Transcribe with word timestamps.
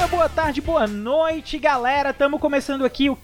dia, 0.00 0.06
boa 0.06 0.28
tarde, 0.28 0.60
boa 0.62 0.86
noite, 0.86 1.58
galera. 1.58 2.10
Estamos 2.10 2.40
começando 2.40 2.84
aqui 2.84 3.10
o 3.10 3.18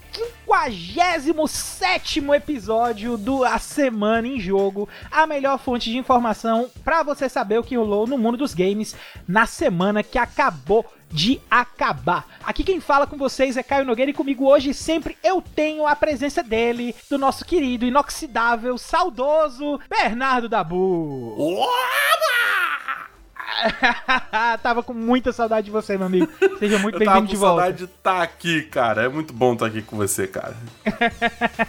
57 0.56 2.20
episódio 2.34 3.18
do 3.18 3.44
A 3.44 3.58
Semana 3.58 4.26
em 4.26 4.40
Jogo, 4.40 4.88
a 5.10 5.26
melhor 5.26 5.58
fonte 5.58 5.90
de 5.90 5.98
informação 5.98 6.70
para 6.82 7.02
você 7.02 7.28
saber 7.28 7.58
o 7.58 7.62
que 7.62 7.76
rolou 7.76 8.06
no 8.06 8.16
mundo 8.16 8.38
dos 8.38 8.54
games 8.54 8.96
na 9.28 9.44
semana 9.44 10.02
que 10.02 10.16
acabou 10.16 10.84
de 11.10 11.40
acabar. 11.50 12.26
Aqui 12.42 12.64
quem 12.64 12.80
fala 12.80 13.06
com 13.06 13.18
vocês 13.18 13.58
é 13.58 13.62
Caio 13.62 13.84
Nogueira 13.84 14.10
e 14.10 14.14
comigo 14.14 14.46
hoje 14.46 14.72
sempre 14.72 15.16
eu 15.22 15.42
tenho 15.42 15.86
a 15.86 15.94
presença 15.94 16.42
dele, 16.42 16.96
do 17.10 17.18
nosso 17.18 17.44
querido, 17.44 17.84
inoxidável, 17.84 18.78
saudoso 18.78 19.78
Bernardo 19.90 20.48
Dabu. 20.48 21.36
Oba! 21.38 23.05
tava 24.62 24.82
com 24.82 24.92
muita 24.92 25.32
saudade 25.32 25.66
de 25.66 25.70
você, 25.70 25.96
meu 25.96 26.06
amigo. 26.06 26.28
Seja 26.58 26.78
muito 26.78 26.98
bem-vindo 26.98 27.26
de 27.26 27.36
volta. 27.36 27.62
saudade 27.62 27.78
de 27.78 27.84
estar 27.84 28.16
tá 28.16 28.22
aqui, 28.22 28.62
cara. 28.62 29.04
É 29.04 29.08
muito 29.08 29.32
bom 29.32 29.52
estar 29.52 29.66
tá 29.66 29.70
aqui 29.70 29.82
com 29.82 29.96
você, 29.96 30.26
cara. 30.26 30.56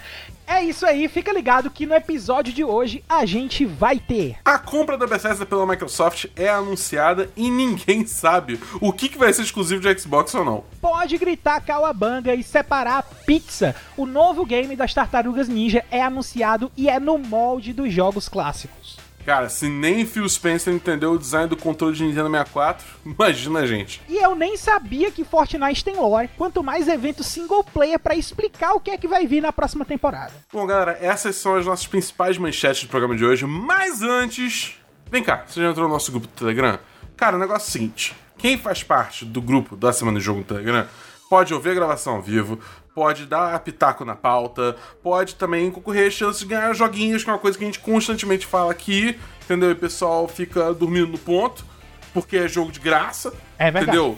É 0.50 0.64
isso 0.64 0.86
aí, 0.86 1.10
fica 1.10 1.34
ligado 1.34 1.70
que 1.70 1.86
no 1.86 1.94
episódio 1.94 2.54
de 2.54 2.64
hoje 2.64 3.04
a 3.10 3.26
gente 3.26 3.66
vai 3.66 4.00
ter. 4.00 4.38
A 4.46 4.58
compra 4.58 4.98
da 4.98 5.06
Bethesda 5.06 5.46
pela 5.46 5.68
Microsoft 5.68 6.28
é 6.38 6.48
anunciada 6.48 7.30
e 7.36 7.52
ninguém 7.52 8.08
sabe 8.08 8.58
o 8.80 8.94
que, 8.94 9.10
que 9.10 9.18
vai 9.18 9.34
ser 9.34 9.42
exclusivo 9.42 9.82
de 9.82 10.00
Xbox 10.00 10.34
ou 10.34 10.46
não. 10.46 10.64
Pode 10.80 11.18
gritar 11.18 11.60
Cauabanga 11.60 12.34
e 12.34 12.44
separar 12.44 13.04
pizza. 13.26 13.76
O 13.98 14.06
novo 14.06 14.46
game 14.46 14.74
das 14.74 14.94
Tartarugas 14.94 15.50
Ninja 15.50 15.84
é 15.92 16.02
anunciado 16.02 16.72
e 16.78 16.88
é 16.88 16.98
no 16.98 17.18
molde 17.18 17.74
dos 17.74 17.92
jogos 17.94 18.30
clássicos. 18.30 19.07
Cara, 19.28 19.50
se 19.50 19.68
nem 19.68 20.06
Phil 20.06 20.30
Spencer 20.30 20.74
entendeu 20.74 21.12
o 21.12 21.20
design 21.20 21.50
do 21.50 21.58
controle 21.58 21.94
de 21.94 22.02
Nintendo 22.02 22.30
64, 22.30 22.88
imagina 23.06 23.60
a 23.60 23.68
gente. 23.68 24.02
E 24.08 24.16
eu 24.16 24.34
nem 24.34 24.56
sabia 24.56 25.12
que 25.12 25.26
Fortnite 25.26 25.84
tem 25.84 25.98
lore, 25.98 26.30
quanto 26.38 26.64
mais 26.64 26.88
evento 26.88 27.26
single 27.26 27.62
player 27.62 28.00
para 28.00 28.16
explicar 28.16 28.72
o 28.72 28.80
que 28.80 28.90
é 28.90 28.98
que 28.98 29.06
vai 29.06 29.28
vir 29.28 29.42
na 29.42 29.52
próxima 29.52 29.84
temporada. 29.84 30.32
Bom, 30.50 30.66
galera, 30.66 30.98
essas 31.02 31.36
são 31.36 31.58
as 31.58 31.66
nossas 31.66 31.86
principais 31.86 32.38
manchetes 32.38 32.86
do 32.86 32.90
programa 32.90 33.18
de 33.18 33.26
hoje, 33.26 33.46
mas 33.46 34.02
antes, 34.02 34.78
vem 35.12 35.22
cá, 35.22 35.44
você 35.46 35.60
já 35.60 35.72
entrou 35.72 35.90
no 35.90 35.94
nosso 35.94 36.10
grupo 36.10 36.28
do 36.28 36.34
Telegram? 36.34 36.80
Cara, 37.18 37.36
o 37.36 37.40
negócio 37.40 37.66
é 37.66 37.68
o 37.68 37.72
seguinte, 37.74 38.16
quem 38.38 38.58
faz 38.58 38.82
parte 38.82 39.26
do 39.26 39.42
grupo 39.42 39.76
da 39.76 39.92
Semana 39.92 40.20
de 40.20 40.24
Jogo 40.24 40.40
no 40.40 40.46
Telegram 40.46 40.88
pode 41.30 41.54
ouvir 41.54 41.72
a 41.72 41.74
gravação 41.74 42.16
ao 42.16 42.22
vivo, 42.22 42.58
pode 42.98 43.28
dar 43.28 43.60
pitaco 43.60 44.04
na 44.04 44.16
pauta, 44.16 44.76
pode 45.04 45.36
também 45.36 45.70
concorrer 45.70 46.08
a 46.08 46.10
chance 46.10 46.40
de 46.40 46.48
ganhar 46.48 46.74
joguinhos, 46.74 47.24
que 47.24 47.30
é 47.30 47.34
uma 47.34 47.38
coisa 47.38 47.56
que 47.56 47.64
a 47.64 47.68
gente 47.68 47.78
constantemente 47.78 48.44
fala 48.48 48.72
aqui, 48.72 49.16
entendeu? 49.44 49.70
E 49.70 49.74
o 49.74 49.76
pessoal 49.76 50.28
fica 50.28 50.74
dormindo 50.74 51.12
no 51.12 51.18
ponto, 51.20 51.64
porque 52.12 52.38
é 52.38 52.48
jogo 52.48 52.72
de 52.72 52.80
graça, 52.80 53.32
é 53.60 53.70
verdade. 53.70 53.96
entendeu? 53.96 54.18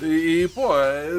E, 0.00 0.48
pô, 0.54 0.78
é, 0.78 1.10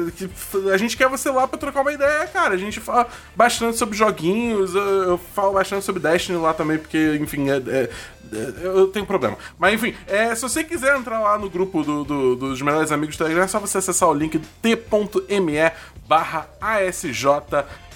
a 0.72 0.76
gente 0.78 0.96
quer 0.96 1.06
você 1.06 1.30
lá 1.30 1.46
pra 1.46 1.58
trocar 1.58 1.82
uma 1.82 1.92
ideia, 1.92 2.26
cara. 2.26 2.54
A 2.54 2.58
gente 2.58 2.80
fala 2.80 3.06
bastante 3.36 3.76
sobre 3.76 3.96
joguinhos, 3.96 4.74
eu, 4.74 5.18
falo 5.18 5.52
bastante 5.52 5.84
sobre 5.84 6.00
Destiny 6.00 6.38
lá 6.38 6.54
também, 6.54 6.78
porque, 6.78 7.18
enfim, 7.20 7.50
é, 7.50 7.56
é, 7.56 7.90
é, 8.32 8.66
eu 8.66 8.88
tenho 8.88 9.06
problema. 9.06 9.36
Mas, 9.58 9.74
enfim, 9.74 9.94
é, 10.06 10.34
se 10.34 10.42
você 10.42 10.64
quiser 10.64 10.96
entrar 10.96 11.20
lá 11.20 11.38
no 11.38 11.48
grupo 11.48 11.82
do, 11.82 12.04
do, 12.04 12.36
dos 12.36 12.62
melhores 12.62 12.90
amigos 12.90 13.16
do 13.16 13.18
Telegram, 13.18 13.44
é 13.44 13.48
só 13.48 13.60
você 13.60 13.78
acessar 13.78 14.08
o 14.08 14.14
link 14.14 14.38
t.me 14.60 15.72
barra 16.06 16.48
ASJ 16.60 17.26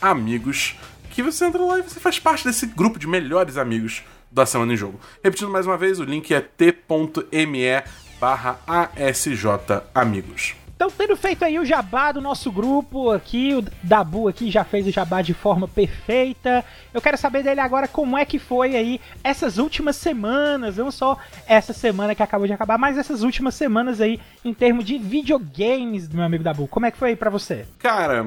Amigos, 0.01 0.77
que 1.11 1.23
você 1.23 1.45
entra 1.45 1.63
lá 1.63 1.79
e 1.79 1.83
você 1.83 2.01
faz 2.01 2.19
parte 2.19 2.45
desse 2.45 2.67
grupo 2.67 2.99
de 2.99 3.07
melhores 3.07 3.57
amigos 3.57 4.03
da 4.31 4.45
Semana 4.45 4.75
em 4.75 4.77
Jogo. 4.77 5.01
Repetindo 5.23 5.51
mais 5.51 5.67
uma 5.67 5.79
vez, 5.79 5.99
o 5.99 6.05
link 6.05 6.33
é 6.35 6.41
t.me 6.41 7.83
barra 8.21 8.59
ASJ 8.67 9.47
Amigos. 9.95 10.55
Então, 10.77 10.91
tendo 10.91 11.17
feito 11.17 11.43
aí 11.43 11.59
o 11.59 11.65
jabá 11.65 12.13
do 12.13 12.21
nosso 12.21 12.53
grupo 12.53 13.11
aqui, 13.11 13.55
o 13.55 13.65
Dabu 13.83 14.29
aqui 14.29 14.51
já 14.51 14.63
fez 14.63 14.87
o 14.87 14.91
jabá 14.91 15.23
de 15.23 15.33
forma 15.33 15.67
perfeita. 15.67 16.63
Eu 16.93 17.01
quero 17.01 17.17
saber 17.17 17.43
dele 17.43 17.61
agora 17.61 17.89
como 17.89 18.17
é 18.17 18.27
que 18.27 18.39
foi 18.39 18.77
aí 18.77 19.01
essas 19.25 19.57
últimas 19.57 19.97
semanas, 19.97 20.77
não 20.77 20.91
só 20.91 21.19
essa 21.47 21.73
semana 21.73 22.15
que 22.15 22.23
acabou 22.23 22.47
de 22.47 22.53
acabar, 22.53 22.77
mas 22.77 22.99
essas 22.99 23.23
últimas 23.23 23.55
semanas 23.55 24.03
aí 24.03 24.21
em 24.45 24.53
termos 24.53 24.85
de 24.85 24.99
videogames, 24.99 26.11
meu 26.11 26.23
amigo 26.23 26.45
Dabu. 26.45 26.69
Como 26.69 26.85
é 26.85 26.91
que 26.91 26.99
foi 26.99 27.11
aí 27.11 27.17
pra 27.17 27.31
você? 27.31 27.65
Cara, 27.79 28.27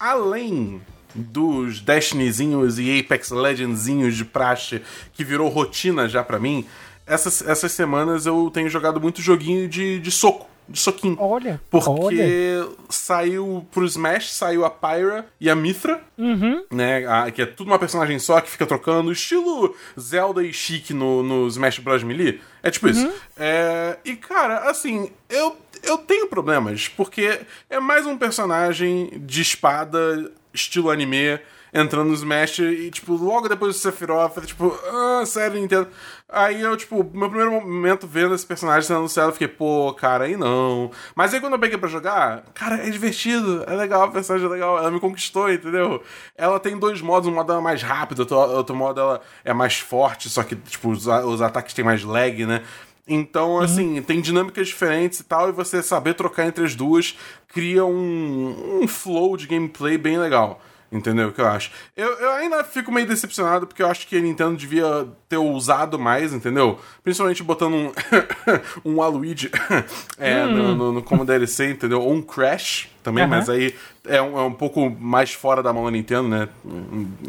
além 0.00 0.80
dos 1.14 1.80
Destinyzinhos 1.80 2.78
e 2.78 2.98
Apex 2.98 3.30
Legendzinhos 3.30 4.16
de 4.16 4.24
praxe 4.24 4.80
que 5.12 5.22
virou 5.22 5.50
rotina 5.50 6.08
já 6.08 6.24
pra 6.24 6.40
mim, 6.40 6.66
essas, 7.06 7.46
essas 7.46 7.72
semanas 7.72 8.24
eu 8.24 8.50
tenho 8.50 8.70
jogado 8.70 8.98
muito 8.98 9.20
joguinho 9.20 9.68
de, 9.68 10.00
de 10.00 10.10
soco 10.10 10.53
de 10.68 10.78
soquinho. 10.78 11.16
Olha. 11.18 11.60
Porque 11.70 11.88
olha. 11.88 12.68
saiu 12.88 13.66
pro 13.70 13.84
Smash, 13.84 14.32
saiu 14.32 14.64
a 14.64 14.70
Pyra 14.70 15.26
e 15.40 15.50
a 15.50 15.54
Mithra, 15.54 16.02
uhum. 16.16 16.64
né? 16.70 17.06
A, 17.06 17.30
que 17.30 17.42
é 17.42 17.46
tudo 17.46 17.68
uma 17.68 17.78
personagem 17.78 18.18
só 18.18 18.40
que 18.40 18.50
fica 18.50 18.66
trocando, 18.66 19.12
estilo 19.12 19.74
Zelda 19.98 20.42
e 20.42 20.52
Chic 20.52 20.90
no, 20.90 21.22
no 21.22 21.46
Smash 21.48 21.78
Bros. 21.78 22.02
Melee. 22.02 22.40
É 22.62 22.70
tipo 22.70 22.86
uhum. 22.86 22.92
isso. 22.92 23.12
É, 23.36 23.98
e, 24.04 24.16
cara, 24.16 24.70
assim, 24.70 25.10
eu, 25.28 25.56
eu 25.82 25.98
tenho 25.98 26.26
problemas, 26.28 26.88
porque 26.88 27.40
é 27.68 27.78
mais 27.78 28.06
um 28.06 28.16
personagem 28.16 29.10
de 29.16 29.42
espada, 29.42 30.32
estilo 30.52 30.90
anime 30.90 31.38
entrando 31.74 32.08
no 32.08 32.14
Smash 32.14 32.60
e, 32.60 32.88
tipo, 32.88 33.14
logo 33.14 33.48
depois 33.48 33.74
do 33.74 33.80
Sephiroth, 33.80 34.40
tipo, 34.46 34.78
ah, 34.86 35.26
sério, 35.26 35.60
Nintendo. 35.60 35.88
Aí 36.28 36.60
eu, 36.60 36.76
tipo, 36.76 37.02
meu 37.12 37.28
primeiro 37.28 37.50
momento 37.50 38.06
vendo 38.06 38.34
esse 38.34 38.46
personagem 38.46 38.86
sendo 38.86 38.98
anunciado, 38.98 39.30
eu 39.30 39.32
fiquei, 39.32 39.48
pô, 39.48 39.92
cara, 39.92 40.24
aí 40.24 40.36
não. 40.36 40.90
Mas 41.16 41.34
aí 41.34 41.40
quando 41.40 41.54
eu 41.54 41.58
peguei 41.58 41.76
pra 41.76 41.88
jogar, 41.88 42.44
cara, 42.54 42.76
é 42.76 42.88
divertido, 42.88 43.64
é 43.66 43.74
legal, 43.74 44.04
a 44.04 44.10
personagem 44.10 44.46
é 44.46 44.50
legal, 44.50 44.78
ela 44.78 44.90
me 44.90 45.00
conquistou, 45.00 45.52
entendeu? 45.52 46.00
Ela 46.36 46.60
tem 46.60 46.78
dois 46.78 47.00
modos, 47.00 47.28
um 47.28 47.34
modo 47.34 47.52
é 47.52 47.60
mais 47.60 47.82
rápido, 47.82 48.20
outro, 48.20 48.36
outro 48.36 48.76
modo 48.76 49.00
ela 49.00 49.20
é 49.44 49.52
mais 49.52 49.78
forte, 49.80 50.30
só 50.30 50.44
que, 50.44 50.54
tipo, 50.54 50.90
os, 50.90 51.06
os 51.06 51.42
ataques 51.42 51.74
têm 51.74 51.84
mais 51.84 52.04
lag, 52.04 52.46
né? 52.46 52.62
Então, 53.06 53.58
assim, 53.60 53.98
uhum. 53.98 54.02
tem 54.02 54.20
dinâmicas 54.20 54.68
diferentes 54.68 55.20
e 55.20 55.24
tal, 55.24 55.48
e 55.48 55.52
você 55.52 55.82
saber 55.82 56.14
trocar 56.14 56.46
entre 56.46 56.64
as 56.64 56.74
duas 56.74 57.18
cria 57.48 57.84
um, 57.84 58.80
um 58.82 58.88
flow 58.88 59.36
de 59.36 59.46
gameplay 59.46 59.98
bem 59.98 60.18
legal. 60.18 60.60
Entendeu 60.94 61.28
o 61.28 61.32
que 61.32 61.40
eu 61.40 61.48
acho? 61.48 61.72
Eu, 61.96 62.08
eu 62.18 62.30
ainda 62.30 62.62
fico 62.62 62.92
meio 62.92 63.04
decepcionado 63.04 63.66
porque 63.66 63.82
eu 63.82 63.88
acho 63.88 64.06
que 64.06 64.16
a 64.16 64.20
Nintendo 64.20 64.56
devia 64.56 65.08
ter 65.28 65.36
usado 65.36 65.98
mais, 65.98 66.32
entendeu? 66.32 66.78
Principalmente 67.02 67.42
botando 67.42 67.74
um, 67.74 67.92
um 68.86 69.02
Aluigi 69.02 69.50
é, 70.16 70.44
hum. 70.44 70.52
no, 70.52 70.74
no, 70.76 70.92
no, 70.92 71.02
como 71.02 71.24
DLC, 71.24 71.72
entendeu? 71.72 72.00
Ou 72.00 72.12
um 72.12 72.22
Crash 72.22 72.88
também, 73.02 73.26
mas 73.26 73.50
aí 73.50 73.74
é 74.06 74.22
um, 74.22 74.38
é 74.38 74.42
um 74.42 74.52
pouco 74.52 74.88
mais 74.88 75.34
fora 75.34 75.64
da 75.64 75.72
mão 75.72 75.84
da 75.84 75.90
Nintendo, 75.90 76.28
né? 76.28 76.48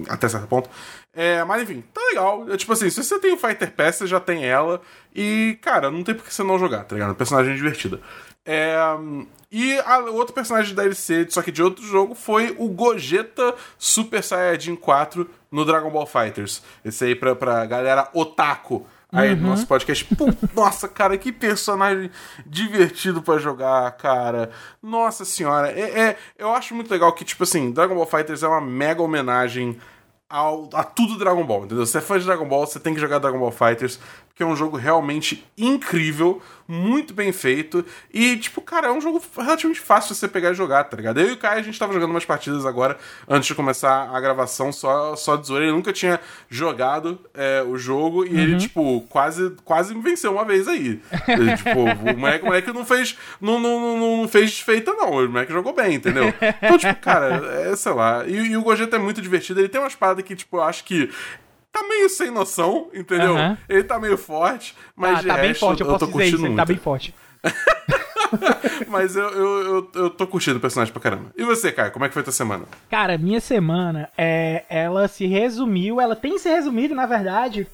Até 0.08 0.30
certo 0.30 0.48
ponto. 0.48 0.70
É, 1.16 1.44
mas 1.44 1.64
enfim, 1.64 1.84
tá 1.94 2.02
legal. 2.10 2.46
É, 2.50 2.58
tipo 2.58 2.72
assim, 2.72 2.90
se 2.90 3.04
você 3.04 3.18
tem 3.20 3.34
o 3.34 3.38
Fighter 3.38 3.72
Pass, 3.72 3.96
você 3.96 4.08
já 4.08 4.20
tem 4.20 4.46
ela. 4.46 4.80
E, 5.16 5.58
cara, 5.62 5.90
não 5.90 6.04
tem 6.04 6.14
por 6.14 6.24
que 6.24 6.34
você 6.34 6.44
não 6.44 6.60
jogar, 6.60 6.84
tá 6.84 6.94
ligado? 6.94 7.16
Personagem 7.16 7.56
divertida. 7.56 8.00
É, 8.46 8.78
e 9.58 9.80
o 9.80 10.16
outro 10.16 10.34
personagem 10.34 10.72
de 10.72 10.76
DLC, 10.76 11.28
só 11.30 11.42
que 11.42 11.50
de 11.50 11.64
outro 11.64 11.82
jogo, 11.82 12.14
foi 12.14 12.54
o 12.60 12.68
Gogeta 12.68 13.56
Super 13.80 14.22
Saiyajin 14.22 14.76
4 14.76 15.30
no 15.50 15.64
Dragon 15.64 15.90
Ball 15.90 16.06
Fighters. 16.06 16.62
Esse 16.84 17.06
aí 17.06 17.16
pra, 17.16 17.34
pra 17.34 17.66
galera 17.66 18.10
otaku 18.12 18.86
aí 19.10 19.30
uhum. 19.30 19.36
do 19.38 19.42
nosso 19.44 19.66
podcast. 19.66 20.04
Pô, 20.14 20.26
nossa, 20.54 20.90
cara, 20.90 21.18
que 21.18 21.32
personagem 21.32 22.12
divertido 22.46 23.22
para 23.22 23.40
jogar, 23.40 23.90
cara. 23.94 24.50
Nossa 24.84 25.24
senhora, 25.24 25.72
é, 25.72 26.02
é, 26.02 26.18
eu 26.38 26.54
acho 26.54 26.76
muito 26.76 26.92
legal 26.92 27.14
que, 27.14 27.24
tipo 27.24 27.44
assim, 27.44 27.72
Dragon 27.72 27.96
Ball 27.96 28.06
Fighters 28.06 28.44
é 28.44 28.48
uma 28.50 28.60
mega 28.60 29.02
homenagem 29.02 29.80
ao, 30.30 30.70
a 30.74 30.84
tudo 30.84 31.18
Dragon 31.18 31.46
Ball, 31.46 31.64
entendeu? 31.64 31.86
Se 31.86 31.94
você 31.94 32.00
é 32.00 32.02
fã 32.02 32.20
de 32.20 32.26
Dragon 32.26 32.46
Ball, 32.46 32.68
você 32.68 32.78
tem 32.78 32.94
que 32.94 33.00
jogar 33.00 33.20
Dragon 33.20 33.40
Ball 33.40 33.52
Fighters, 33.52 34.02
porque 34.36 34.44
é 34.44 34.46
um 34.46 34.56
jogo 34.56 34.76
realmente 34.76 35.46
incrível 35.58 36.42
muito 36.68 37.14
bem 37.14 37.32
feito. 37.32 37.86
E, 38.14 38.36
tipo, 38.36 38.60
cara, 38.60 38.88
é 38.88 38.92
um 38.92 39.00
jogo 39.00 39.24
relativamente 39.34 39.80
fácil 39.80 40.14
de 40.14 40.20
você 40.20 40.28
pegar 40.28 40.52
e 40.52 40.54
jogar, 40.54 40.84
tá 40.84 40.98
ligado? 40.98 41.22
Eu 41.22 41.30
e 41.30 41.32
o 41.32 41.38
Kai, 41.38 41.58
a 41.58 41.62
gente 41.62 41.80
tava 41.80 41.94
jogando 41.94 42.10
umas 42.10 42.26
partidas 42.26 42.66
agora, 42.66 42.98
antes 43.30 43.48
de 43.48 43.56
começar 43.56 44.10
a 44.14 44.20
gravação, 44.20 44.74
só, 44.74 45.16
só 45.16 45.38
de 45.38 45.48
zoeira. 45.48 45.68
Ele 45.68 45.74
nunca 45.74 45.94
tinha 45.94 46.20
jogado 46.50 47.18
é, 47.34 47.64
o 47.66 47.78
jogo 47.78 48.26
e 48.26 48.32
uhum. 48.32 48.38
ele, 48.38 48.58
tipo, 48.58 49.06
quase, 49.08 49.52
quase 49.64 49.96
me 49.96 50.02
venceu 50.02 50.34
uma 50.34 50.44
vez 50.44 50.68
aí. 50.68 51.00
Ele, 51.30 51.56
tipo, 51.56 51.80
o 52.12 52.18
moleque, 52.18 52.44
o 52.44 52.48
moleque 52.48 52.74
não 52.74 52.86
fez. 52.86 53.18
Não, 53.40 53.58
não, 53.58 53.80
não, 53.80 54.18
não 54.18 54.28
fez 54.28 54.52
desfeita, 54.52 54.92
não. 54.92 55.12
O 55.12 55.30
moleque 55.30 55.54
jogou 55.54 55.74
bem, 55.74 55.94
entendeu? 55.94 56.34
Então, 56.62 56.78
tipo, 56.78 56.96
cara, 57.00 57.70
é, 57.72 57.74
sei 57.78 57.94
lá. 57.94 58.26
E, 58.28 58.36
e 58.36 58.58
o 58.58 58.64
Gogeta 58.64 58.98
é 58.98 59.00
muito 59.00 59.22
divertido. 59.22 59.62
Ele 59.62 59.70
tem 59.70 59.80
umas 59.80 59.96
paradas 59.96 60.26
que, 60.26 60.36
tipo, 60.36 60.58
eu 60.58 60.64
acho 60.64 60.84
que 60.84 61.10
tá 61.76 61.84
meio 61.84 62.10
sem 62.10 62.32
noção, 62.32 62.90
entendeu? 62.94 63.36
Uhum. 63.36 63.58
Ele 63.68 63.84
tá 63.84 64.00
meio 64.00 64.18
forte, 64.18 64.76
mas 64.96 65.20
ah, 65.20 65.28
tá 65.28 65.36
resto, 65.36 65.42
bem 65.42 65.54
forte, 65.54 65.82
eu, 65.82 65.88
eu 65.88 65.94
posso 65.94 66.12
dizer 66.12 66.26
isso, 66.28 66.46
ele 66.46 66.56
tá 66.56 66.66
bem 66.66 66.78
forte. 66.78 67.14
Mas 68.90 69.16
eu, 69.16 69.30
eu, 69.30 69.62
eu, 69.62 69.92
eu, 69.94 70.10
tô 70.10 70.26
curtindo 70.26 70.58
o 70.58 70.62
personagem 70.62 70.92
pra 70.92 71.02
caramba. 71.02 71.32
E 71.38 71.44
você, 71.44 71.72
Caio, 71.72 71.92
como 71.92 72.04
é 72.04 72.08
que 72.08 72.14
foi 72.14 72.22
a 72.22 72.24
tua 72.24 72.34
semana? 72.34 72.66
Cara, 72.90 73.18
minha 73.20 73.40
semana, 73.40 74.10
é, 74.18 74.66
ela 74.68 75.08
se 75.08 75.28
resumiu, 75.28 76.02
ela 76.02 76.16
tem 76.16 76.38
se 76.40 76.50
resumido, 76.50 76.96
na 76.96 77.06
verdade, 77.06 77.68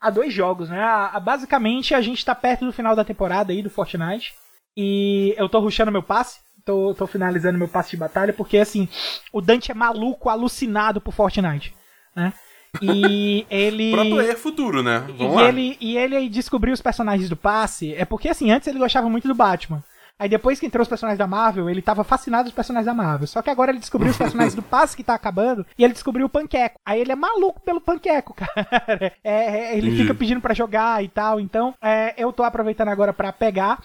a 0.00 0.10
dois 0.10 0.32
jogos, 0.34 0.68
né? 0.68 0.82
A, 0.82 1.10
a, 1.14 1.20
basicamente, 1.20 1.94
a 1.94 2.00
gente 2.00 2.24
tá 2.24 2.34
perto 2.34 2.64
do 2.64 2.72
final 2.72 2.96
da 2.96 3.04
temporada 3.04 3.52
aí 3.52 3.62
do 3.62 3.70
Fortnite. 3.70 4.34
E 4.76 5.34
eu 5.38 5.48
tô 5.48 5.60
rushando 5.60 5.92
meu 5.92 6.02
passe. 6.02 6.40
Tô, 6.64 6.94
tô 6.94 7.06
finalizando 7.06 7.58
meu 7.58 7.68
passe 7.68 7.90
de 7.90 7.96
batalha, 7.96 8.32
porque 8.32 8.58
assim, 8.58 8.88
o 9.32 9.40
Dante 9.40 9.72
é 9.72 9.74
maluco, 9.74 10.28
alucinado 10.28 11.00
por 11.00 11.12
Fortnite, 11.12 11.74
né? 12.14 12.32
E 12.80 13.46
ele. 13.50 13.92
Pro 13.92 14.10
player 14.10 14.38
futuro, 14.38 14.82
né? 14.82 15.04
Vamos 15.18 15.34
e 15.34 15.36
lá. 15.36 15.48
Ele, 15.48 15.76
e 15.80 15.98
ele 15.98 16.28
descobriu 16.28 16.72
os 16.72 16.80
personagens 16.80 17.28
do 17.28 17.36
passe. 17.36 17.94
É 17.94 18.04
porque, 18.04 18.28
assim, 18.28 18.50
antes 18.50 18.68
ele 18.68 18.78
gostava 18.78 19.08
muito 19.10 19.28
do 19.28 19.34
Batman. 19.34 19.82
Aí 20.18 20.28
depois 20.28 20.60
que 20.60 20.66
entrou 20.66 20.82
os 20.82 20.88
personagens 20.88 21.18
da 21.18 21.26
Marvel, 21.26 21.68
ele 21.68 21.82
tava 21.82 22.04
fascinado 22.04 22.44
dos 22.44 22.54
personagens 22.54 22.86
da 22.86 22.94
Marvel. 22.94 23.26
Só 23.26 23.42
que 23.42 23.50
agora 23.50 23.72
ele 23.72 23.80
descobriu 23.80 24.10
os 24.10 24.16
personagens 24.16 24.54
do 24.54 24.62
passe 24.62 24.96
que 24.96 25.02
tá 25.02 25.14
acabando 25.14 25.66
e 25.76 25.82
ele 25.82 25.92
descobriu 25.92 26.26
o 26.26 26.28
Panqueco. 26.28 26.78
Aí 26.86 27.00
ele 27.00 27.10
é 27.10 27.16
maluco 27.16 27.60
pelo 27.60 27.80
Panqueco, 27.80 28.32
cara. 28.36 29.12
É, 29.24 29.72
é, 29.72 29.76
ele 29.76 29.96
fica 29.96 30.14
pedindo 30.14 30.40
para 30.40 30.54
jogar 30.54 31.02
e 31.02 31.08
tal. 31.08 31.40
Então, 31.40 31.74
é, 31.82 32.14
eu 32.16 32.32
tô 32.32 32.44
aproveitando 32.44 32.88
agora 32.88 33.12
para 33.12 33.32
pegar 33.32 33.82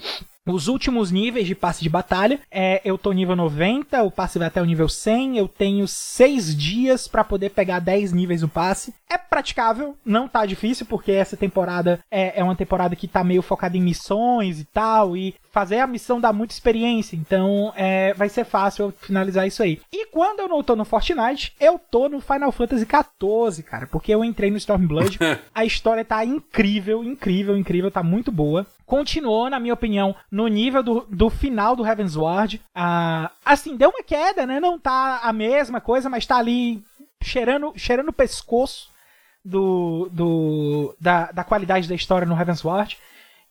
os 0.48 0.68
últimos 0.68 1.12
níveis 1.12 1.48
de 1.48 1.56
passe 1.56 1.84
de 1.84 1.90
batalha. 1.90 2.40
É, 2.52 2.82
eu 2.84 2.98
tô 2.98 3.12
nível 3.12 3.36
90, 3.36 4.04
o 4.04 4.12
passe 4.12 4.40
vai 4.40 4.48
até 4.48 4.62
o 4.62 4.66
nível 4.66 4.90
100. 4.90 5.38
Eu 5.38 5.48
tenho 5.48 5.88
6 5.88 6.56
dias 6.56 7.08
para 7.08 7.24
poder 7.24 7.50
pegar 7.50 7.80
10 7.80 8.14
níveis 8.14 8.42
no 8.42 8.48
passe. 8.48 8.94
É 9.10 9.18
praticável, 9.18 9.96
não 10.06 10.28
tá 10.28 10.46
difícil, 10.46 10.86
porque 10.86 11.12
essa 11.12 11.38
temporada 11.38 12.00
é, 12.12 12.40
é 12.40 12.44
uma 12.44 12.56
temporada 12.56 12.96
que 12.96 13.08
tá 13.08 13.24
meio 13.24 13.42
focada 13.42 13.78
em 13.78 13.82
missões 13.82 14.60
e 14.60 14.66
tal. 14.66 15.16
E 15.16 15.36
fazer 15.58 15.80
a 15.80 15.88
missão 15.88 16.22
dá 16.22 16.32
muita 16.32 16.54
experiência. 16.54 17.16
Então 17.16 17.74
é, 17.76 18.14
vai 18.14 18.30
ser 18.30 18.46
fácil 18.46 18.86
eu 18.86 18.92
finalizar 18.92 19.48
isso 19.48 19.64
aí. 19.64 19.82
E 19.92 20.06
quando 20.06 20.42
eu 20.42 20.48
não 20.48 20.62
tô 20.62 20.76
no 20.76 20.86
Fortnite, 20.86 21.56
eu 21.60 21.80
tô 21.80 22.08
no 22.08 22.22
Final 22.22 22.52
Fantasy 22.52 22.86
XIV, 22.86 23.64
cara. 23.64 23.88
Porque 23.88 24.14
eu 24.14 24.24
entrei 24.24 24.52
no 24.52 24.58
Stormblood. 24.58 25.18
a 25.56 25.66
história 25.66 26.06
tá 26.06 26.24
incrível, 26.24 27.04
incrível, 27.04 27.58
incrível. 27.58 27.90
Tá 27.90 28.04
muito 28.04 28.32
boa 28.32 28.68
continuou, 28.86 29.50
na 29.50 29.60
minha 29.60 29.74
opinião, 29.74 30.16
no 30.32 30.48
nível 30.48 30.82
do, 30.82 31.06
do 31.10 31.30
final 31.30 31.76
do 31.76 31.86
Heaven's 31.86 32.16
Ward. 32.16 32.62
Ah, 32.74 33.30
assim, 33.44 33.76
deu 33.76 33.90
uma 33.90 34.02
queda, 34.02 34.46
né? 34.46 34.62
Não 34.62 34.80
tá 34.80 35.20
a 35.24 35.34
mesma 35.34 35.82
coisa, 35.82 36.10
mas 36.10 36.26
tá 36.26 36.38
ali 36.38 36.82
cheirando, 37.22 37.74
cheirando 37.76 38.08
o 38.08 38.14
pescoço 38.14 38.90
do, 39.44 40.08
do, 40.10 40.96
da, 41.02 41.34
da 41.34 41.44
qualidade 41.44 41.90
da 41.90 41.96
história 41.96 42.26
no 42.26 42.40
Heaven's 42.40 42.64
Ward. 42.64 42.98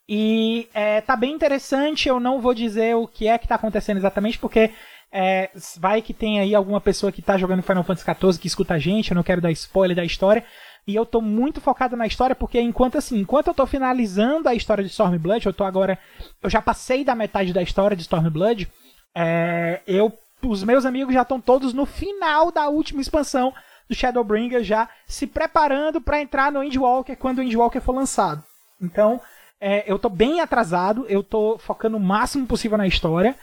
E 0.08 0.69
é, 0.73 1.00
tá 1.00 1.17
bem 1.17 1.32
interessante, 1.32 2.08
eu 2.08 2.20
não 2.20 2.41
vou 2.41 2.55
dizer 2.55 2.94
o 2.94 3.08
que 3.08 3.26
é 3.26 3.37
que 3.38 3.49
tá 3.49 3.56
acontecendo 3.56 3.97
exatamente, 3.97 4.38
porque 4.38 4.70
é, 5.12 5.50
vai 5.79 6.00
que 6.00 6.14
tem 6.14 6.38
aí 6.38 6.55
alguma 6.55 6.81
pessoa 6.81 7.11
que 7.11 7.23
tá 7.23 7.37
jogando 7.37 7.62
Final 7.62 7.82
Fantasy 7.82 8.05
XIV 8.05 8.38
que 8.38 8.47
escuta 8.47 8.75
a 8.75 8.79
gente, 8.79 9.11
eu 9.11 9.14
não 9.17 9.23
quero 9.25 9.41
dar 9.41 9.50
spoiler 9.50 9.97
da 9.97 10.05
história, 10.05 10.44
e 10.87 10.94
eu 10.94 11.05
tô 11.05 11.20
muito 11.20 11.61
focado 11.61 11.97
na 11.97 12.06
história, 12.06 12.37
porque 12.37 12.61
enquanto 12.61 12.97
assim, 12.97 13.19
enquanto 13.19 13.49
eu 13.49 13.55
tô 13.55 13.67
finalizando 13.67 14.49
a 14.49 14.55
história 14.55 14.85
de 14.85 14.91
Stormblood, 14.91 15.44
eu 15.44 15.53
tô 15.53 15.64
agora. 15.64 15.99
Eu 16.41 16.49
já 16.49 16.62
passei 16.62 17.05
da 17.05 17.14
metade 17.14 17.52
da 17.52 17.61
história 17.61 17.97
de 17.97 18.02
Stormblood. 18.02 18.70
É, 19.14 19.81
eu. 19.87 20.12
Os 20.43 20.62
meus 20.62 20.85
amigos 20.85 21.14
já 21.14 21.23
estão 21.23 21.41
todos 21.41 21.73
no 21.73 21.87
final 21.87 22.52
da 22.52 22.69
última 22.69 23.00
expansão 23.00 23.52
do 23.88 23.97
Shadowbringer, 23.97 24.62
já 24.62 24.88
se 25.06 25.26
preparando 25.26 26.00
para 26.00 26.20
entrar 26.20 26.52
no 26.52 26.62
Endwalker 26.62 27.17
quando 27.17 27.38
o 27.38 27.43
Endwalker 27.43 27.81
for 27.81 27.94
lançado. 27.94 28.44
Então, 28.81 29.20
é, 29.61 29.91
eu 29.91 29.99
tô 29.99 30.08
bem 30.08 30.41
atrasado, 30.41 31.06
eu 31.08 31.23
tô 31.23 31.58
focando 31.58 31.97
o 31.97 32.00
máximo 32.00 32.47
possível 32.47 32.76
na 32.76 32.87
história 32.87 33.35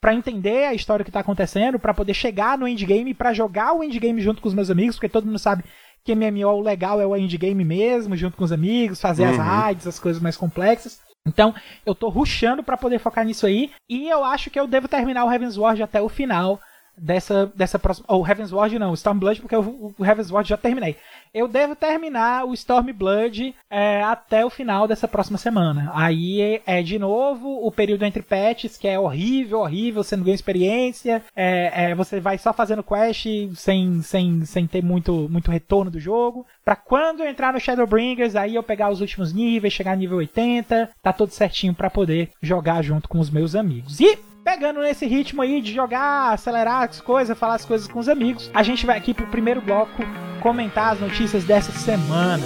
para 0.00 0.14
entender 0.14 0.64
a 0.66 0.74
história 0.74 1.04
que 1.04 1.10
tá 1.10 1.20
acontecendo, 1.20 1.78
para 1.78 1.92
poder 1.92 2.14
chegar 2.14 2.56
no 2.56 2.68
endgame, 2.68 3.14
para 3.14 3.32
jogar 3.32 3.72
o 3.72 3.82
endgame 3.82 4.20
junto 4.20 4.40
com 4.40 4.48
os 4.48 4.54
meus 4.54 4.70
amigos, 4.70 4.96
porque 4.96 5.08
todo 5.08 5.26
mundo 5.26 5.38
sabe 5.38 5.64
que 6.04 6.14
MMO 6.14 6.46
o 6.46 6.60
legal 6.60 7.00
é 7.00 7.06
o 7.06 7.16
endgame 7.16 7.64
mesmo, 7.64 8.16
junto 8.16 8.36
com 8.36 8.44
os 8.44 8.52
amigos, 8.52 9.00
fazer 9.00 9.24
uhum. 9.24 9.30
as 9.30 9.36
raids, 9.36 9.86
as 9.86 9.98
coisas 9.98 10.22
mais 10.22 10.36
complexas. 10.36 11.00
Então, 11.26 11.54
eu 11.84 11.94
tô 11.94 12.08
rushando 12.08 12.62
para 12.62 12.76
poder 12.76 12.98
focar 12.98 13.24
nisso 13.24 13.44
aí. 13.44 13.70
E 13.88 14.08
eu 14.08 14.24
acho 14.24 14.50
que 14.50 14.58
eu 14.58 14.66
devo 14.66 14.88
terminar 14.88 15.24
o 15.24 15.30
Heaven's 15.30 15.58
Ward 15.58 15.82
até 15.82 16.00
o 16.00 16.08
final 16.08 16.58
dessa, 16.96 17.52
dessa 17.54 17.78
próxima. 17.78 18.06
Ou 18.08 18.26
Heaven's 18.26 18.52
Ward 18.52 18.78
não, 18.78 18.94
Stormblood, 18.94 19.42
porque 19.42 19.56
o, 19.56 19.94
o 19.98 20.04
Heaven's 20.04 20.30
Ward 20.30 20.48
já 20.48 20.56
terminei 20.56 20.96
eu 21.32 21.48
devo 21.48 21.74
terminar 21.76 22.44
o 22.44 22.54
Stormblood 22.54 23.54
é, 23.70 24.02
até 24.02 24.44
o 24.44 24.50
final 24.50 24.86
dessa 24.86 25.08
próxima 25.08 25.38
semana. 25.38 25.90
Aí 25.94 26.60
é, 26.66 26.82
de 26.82 26.98
novo 26.98 27.66
o 27.66 27.70
período 27.70 28.04
entre 28.04 28.22
patches, 28.22 28.76
que 28.76 28.88
é 28.88 28.98
horrível, 28.98 29.60
horrível, 29.60 30.02
você 30.02 30.16
não 30.16 30.24
ganha 30.24 30.34
experiência, 30.34 31.22
é, 31.34 31.90
é, 31.90 31.94
você 31.94 32.20
vai 32.20 32.38
só 32.38 32.52
fazendo 32.52 32.82
quest 32.82 33.26
sem, 33.54 34.02
sem, 34.02 34.44
sem 34.44 34.66
ter 34.66 34.82
muito, 34.82 35.28
muito 35.30 35.50
retorno 35.50 35.90
do 35.90 36.00
jogo. 36.00 36.46
Pra 36.64 36.76
quando 36.76 37.20
eu 37.20 37.28
entrar 37.28 37.52
no 37.52 37.60
Shadowbringers, 37.60 38.36
aí 38.36 38.54
eu 38.54 38.62
pegar 38.62 38.90
os 38.90 39.00
últimos 39.00 39.32
níveis, 39.32 39.72
chegar 39.72 39.92
no 39.92 40.00
nível 40.00 40.18
80, 40.18 40.90
tá 41.02 41.12
tudo 41.12 41.32
certinho 41.32 41.74
para 41.74 41.90
poder 41.90 42.30
jogar 42.42 42.82
junto 42.82 43.08
com 43.08 43.18
os 43.18 43.30
meus 43.30 43.54
amigos. 43.54 44.00
E 44.00 44.18
pegando 44.48 44.80
nesse 44.80 45.04
ritmo 45.04 45.42
aí 45.42 45.60
de 45.60 45.74
jogar, 45.74 46.32
acelerar 46.32 46.88
as 46.88 47.02
coisas, 47.02 47.36
falar 47.36 47.56
as 47.56 47.66
coisas 47.66 47.86
com 47.86 47.98
os 47.98 48.08
amigos, 48.08 48.50
a 48.54 48.62
gente 48.62 48.86
vai 48.86 48.96
aqui 48.96 49.12
pro 49.12 49.26
primeiro 49.26 49.60
bloco 49.60 50.02
comentar 50.40 50.94
as 50.94 51.00
notícias 51.00 51.44
dessa 51.44 51.70
semana. 51.70 52.42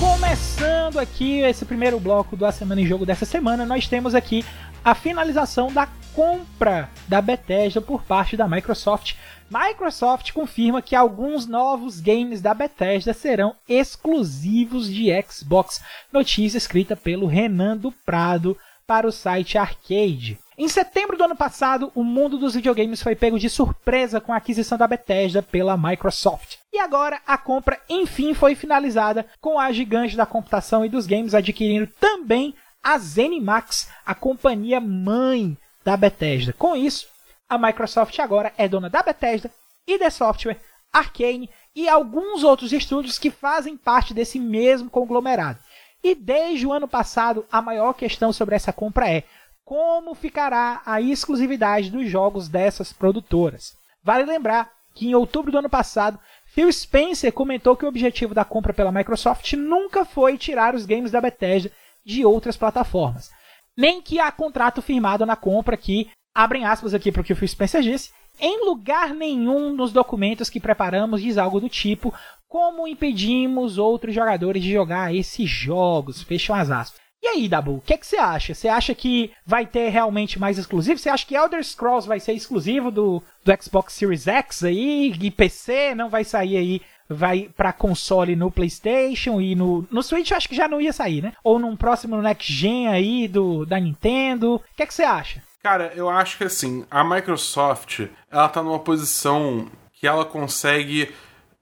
Começando 0.00 0.98
aqui 0.98 1.40
esse 1.40 1.66
primeiro 1.66 2.00
bloco 2.00 2.34
do 2.34 2.46
A 2.46 2.52
Semana 2.52 2.80
em 2.80 2.86
Jogo 2.86 3.04
dessa 3.04 3.26
semana, 3.26 3.66
nós 3.66 3.86
temos 3.86 4.14
aqui 4.14 4.42
a 4.84 4.94
finalização 4.94 5.72
da 5.72 5.88
compra 6.14 6.90
da 7.06 7.20
Bethesda 7.20 7.80
por 7.80 8.02
parte 8.02 8.36
da 8.36 8.48
Microsoft 8.48 9.14
Microsoft 9.50 10.32
confirma 10.32 10.80
que 10.80 10.94
alguns 10.94 11.44
novos 11.44 12.00
games 12.00 12.40
da 12.40 12.54
Bethesda 12.54 13.12
serão 13.12 13.56
exclusivos 13.68 14.88
de 14.88 15.10
Xbox. 15.22 15.82
Notícia 16.12 16.56
escrita 16.56 16.94
pelo 16.94 17.26
Renan 17.26 17.76
do 17.76 17.90
Prado 17.90 18.56
para 18.86 19.08
o 19.08 19.12
site 19.12 19.58
Arcade. 19.58 20.38
Em 20.56 20.68
setembro 20.68 21.16
do 21.16 21.24
ano 21.24 21.34
passado, 21.34 21.90
o 21.96 22.04
mundo 22.04 22.38
dos 22.38 22.54
videogames 22.54 23.02
foi 23.02 23.16
pego 23.16 23.40
de 23.40 23.50
surpresa 23.50 24.20
com 24.20 24.32
a 24.32 24.36
aquisição 24.36 24.78
da 24.78 24.86
Bethesda 24.86 25.42
pela 25.42 25.76
Microsoft. 25.76 26.58
E 26.72 26.78
agora 26.78 27.20
a 27.26 27.36
compra 27.36 27.80
enfim 27.88 28.34
foi 28.34 28.54
finalizada 28.54 29.26
com 29.40 29.58
a 29.58 29.72
gigante 29.72 30.16
da 30.16 30.26
computação 30.26 30.84
e 30.84 30.88
dos 30.88 31.06
games 31.06 31.34
adquirindo 31.34 31.88
também 31.98 32.54
a 32.82 32.98
ZeniMax, 32.98 33.88
a 34.04 34.14
companhia 34.14 34.80
mãe 34.80 35.56
da 35.84 35.96
Bethesda. 35.96 36.52
Com 36.52 36.74
isso, 36.74 37.06
a 37.48 37.58
Microsoft 37.58 38.18
agora 38.18 38.52
é 38.56 38.68
dona 38.68 38.88
da 38.88 39.02
Bethesda, 39.02 39.50
ID 39.86 40.10
Software, 40.10 40.60
Arkane 40.92 41.50
e 41.74 41.88
alguns 41.88 42.42
outros 42.42 42.72
estúdios 42.72 43.18
que 43.18 43.30
fazem 43.30 43.76
parte 43.76 44.12
desse 44.12 44.38
mesmo 44.38 44.90
conglomerado. 44.90 45.58
E 46.02 46.14
desde 46.14 46.66
o 46.66 46.72
ano 46.72 46.88
passado, 46.88 47.44
a 47.52 47.60
maior 47.60 47.92
questão 47.92 48.32
sobre 48.32 48.54
essa 48.54 48.72
compra 48.72 49.08
é 49.08 49.24
como 49.64 50.14
ficará 50.14 50.82
a 50.84 51.00
exclusividade 51.00 51.90
dos 51.90 52.08
jogos 52.08 52.48
dessas 52.48 52.92
produtoras. 52.92 53.76
Vale 54.02 54.24
lembrar 54.24 54.72
que 54.94 55.06
em 55.06 55.14
outubro 55.14 55.52
do 55.52 55.58
ano 55.58 55.70
passado, 55.70 56.18
Phil 56.46 56.72
Spencer 56.72 57.32
comentou 57.32 57.76
que 57.76 57.84
o 57.84 57.88
objetivo 57.88 58.34
da 58.34 58.44
compra 58.44 58.74
pela 58.74 58.90
Microsoft 58.90 59.52
nunca 59.52 60.04
foi 60.04 60.36
tirar 60.36 60.74
os 60.74 60.86
games 60.86 61.12
da 61.12 61.20
Bethesda 61.20 61.70
de 62.10 62.24
outras 62.24 62.56
plataformas, 62.56 63.30
nem 63.76 64.02
que 64.02 64.18
há 64.18 64.30
contrato 64.30 64.82
firmado 64.82 65.24
na 65.24 65.36
compra 65.36 65.76
que 65.76 66.10
abrem 66.34 66.64
aspas 66.64 66.94
aqui 66.94 67.10
para 67.10 67.22
o 67.22 67.24
que 67.24 67.32
o 67.32 67.36
Phil 67.36 67.48
Spencer 67.48 67.82
disse, 67.82 68.10
em 68.38 68.64
lugar 68.64 69.14
nenhum 69.14 69.74
nos 69.74 69.92
documentos 69.92 70.48
que 70.48 70.60
preparamos 70.60 71.20
diz 71.20 71.36
algo 71.36 71.60
do 71.60 71.68
tipo 71.68 72.14
como 72.48 72.88
impedimos 72.88 73.78
outros 73.78 74.14
jogadores 74.14 74.62
de 74.62 74.72
jogar 74.72 75.14
esses 75.14 75.48
jogos, 75.48 76.22
fecham 76.22 76.56
as 76.56 76.70
aspas. 76.70 77.00
E 77.22 77.26
aí, 77.26 77.48
Dabu, 77.48 77.76
o 77.76 77.80
que, 77.82 77.98
que 77.98 78.06
você 78.06 78.16
acha? 78.16 78.54
Você 78.54 78.66
acha 78.66 78.94
que 78.94 79.30
vai 79.44 79.66
ter 79.66 79.90
realmente 79.90 80.38
mais 80.38 80.56
exclusivo? 80.56 80.98
Você 80.98 81.10
acha 81.10 81.26
que 81.26 81.36
Elder 81.36 81.62
Scrolls 81.62 82.08
vai 82.08 82.18
ser 82.18 82.32
exclusivo 82.32 82.90
do, 82.90 83.22
do 83.44 83.62
Xbox 83.62 83.92
Series 83.92 84.26
X 84.26 84.64
aí? 84.64 85.12
E 85.20 85.30
PC 85.30 85.94
não 85.94 86.08
vai 86.08 86.24
sair 86.24 86.56
aí 86.56 86.80
vai 87.10 87.50
para 87.56 87.72
console 87.72 88.36
no 88.36 88.50
PlayStation 88.50 89.40
e 89.40 89.54
no, 89.54 89.86
no 89.90 90.02
Switch, 90.02 90.30
acho 90.32 90.48
que 90.48 90.54
já 90.54 90.68
não 90.68 90.80
ia 90.80 90.92
sair, 90.92 91.22
né? 91.22 91.32
Ou 91.42 91.58
num 91.58 91.76
próximo 91.76 92.20
Next 92.22 92.52
Gen 92.52 92.88
aí 92.88 93.26
do 93.26 93.66
da 93.66 93.78
Nintendo. 93.78 94.54
O 94.54 94.62
que, 94.76 94.86
que 94.86 94.94
você 94.94 95.02
acha? 95.02 95.42
Cara, 95.62 95.92
eu 95.94 96.08
acho 96.08 96.38
que 96.38 96.44
assim, 96.44 96.84
a 96.90 97.04
Microsoft, 97.04 98.06
ela 98.30 98.48
tá 98.48 98.62
numa 98.62 98.78
posição 98.78 99.66
que 99.92 100.06
ela 100.06 100.24
consegue 100.24 101.12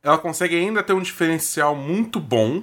ela 0.03 0.19
consegue 0.19 0.55
ainda 0.55 0.83
ter 0.83 0.93
um 0.93 1.03
diferencial 1.03 1.75
muito 1.75 2.21
bom, 2.21 2.63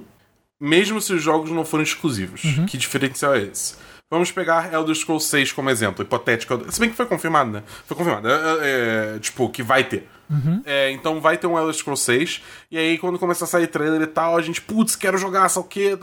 mesmo 0.59 1.01
se 1.01 1.13
os 1.13 1.21
jogos 1.21 1.51
não 1.51 1.65
forem 1.65 1.83
exclusivos. 1.83 2.43
Uhum. 2.43 2.65
Que 2.65 2.77
diferencial 2.77 3.35
é 3.35 3.43
esse? 3.43 3.75
Vamos 4.09 4.31
pegar 4.31 4.71
Elder 4.73 4.95
Scrolls 4.95 5.27
6 5.27 5.51
como 5.51 5.69
exemplo, 5.69 6.03
hipotético. 6.03 6.71
Se 6.71 6.79
bem 6.79 6.89
que 6.89 6.95
foi 6.95 7.05
confirmado, 7.05 7.51
né? 7.51 7.63
Foi 7.85 7.97
confirmado. 7.97 8.29
É, 8.29 8.33
é, 8.33 9.15
é, 9.15 9.19
tipo, 9.19 9.49
que 9.49 9.61
vai 9.61 9.83
ter. 9.83 10.07
Uhum. 10.29 10.61
É, 10.65 10.91
então 10.91 11.21
vai 11.21 11.37
ter 11.37 11.47
um 11.47 11.57
Elder 11.57 11.73
Scrolls 11.73 12.03
6. 12.03 12.41
E 12.71 12.77
aí, 12.77 12.97
quando 12.97 13.19
começar 13.19 13.45
a 13.45 13.47
sair 13.47 13.67
trailer 13.67 14.01
e 14.01 14.07
tal, 14.07 14.37
a 14.37 14.41
gente, 14.41 14.61
putz, 14.61 14.95
quero 14.95 15.17
jogar, 15.17 15.49
só 15.49 15.61
o 15.61 15.63
quê? 15.63 15.97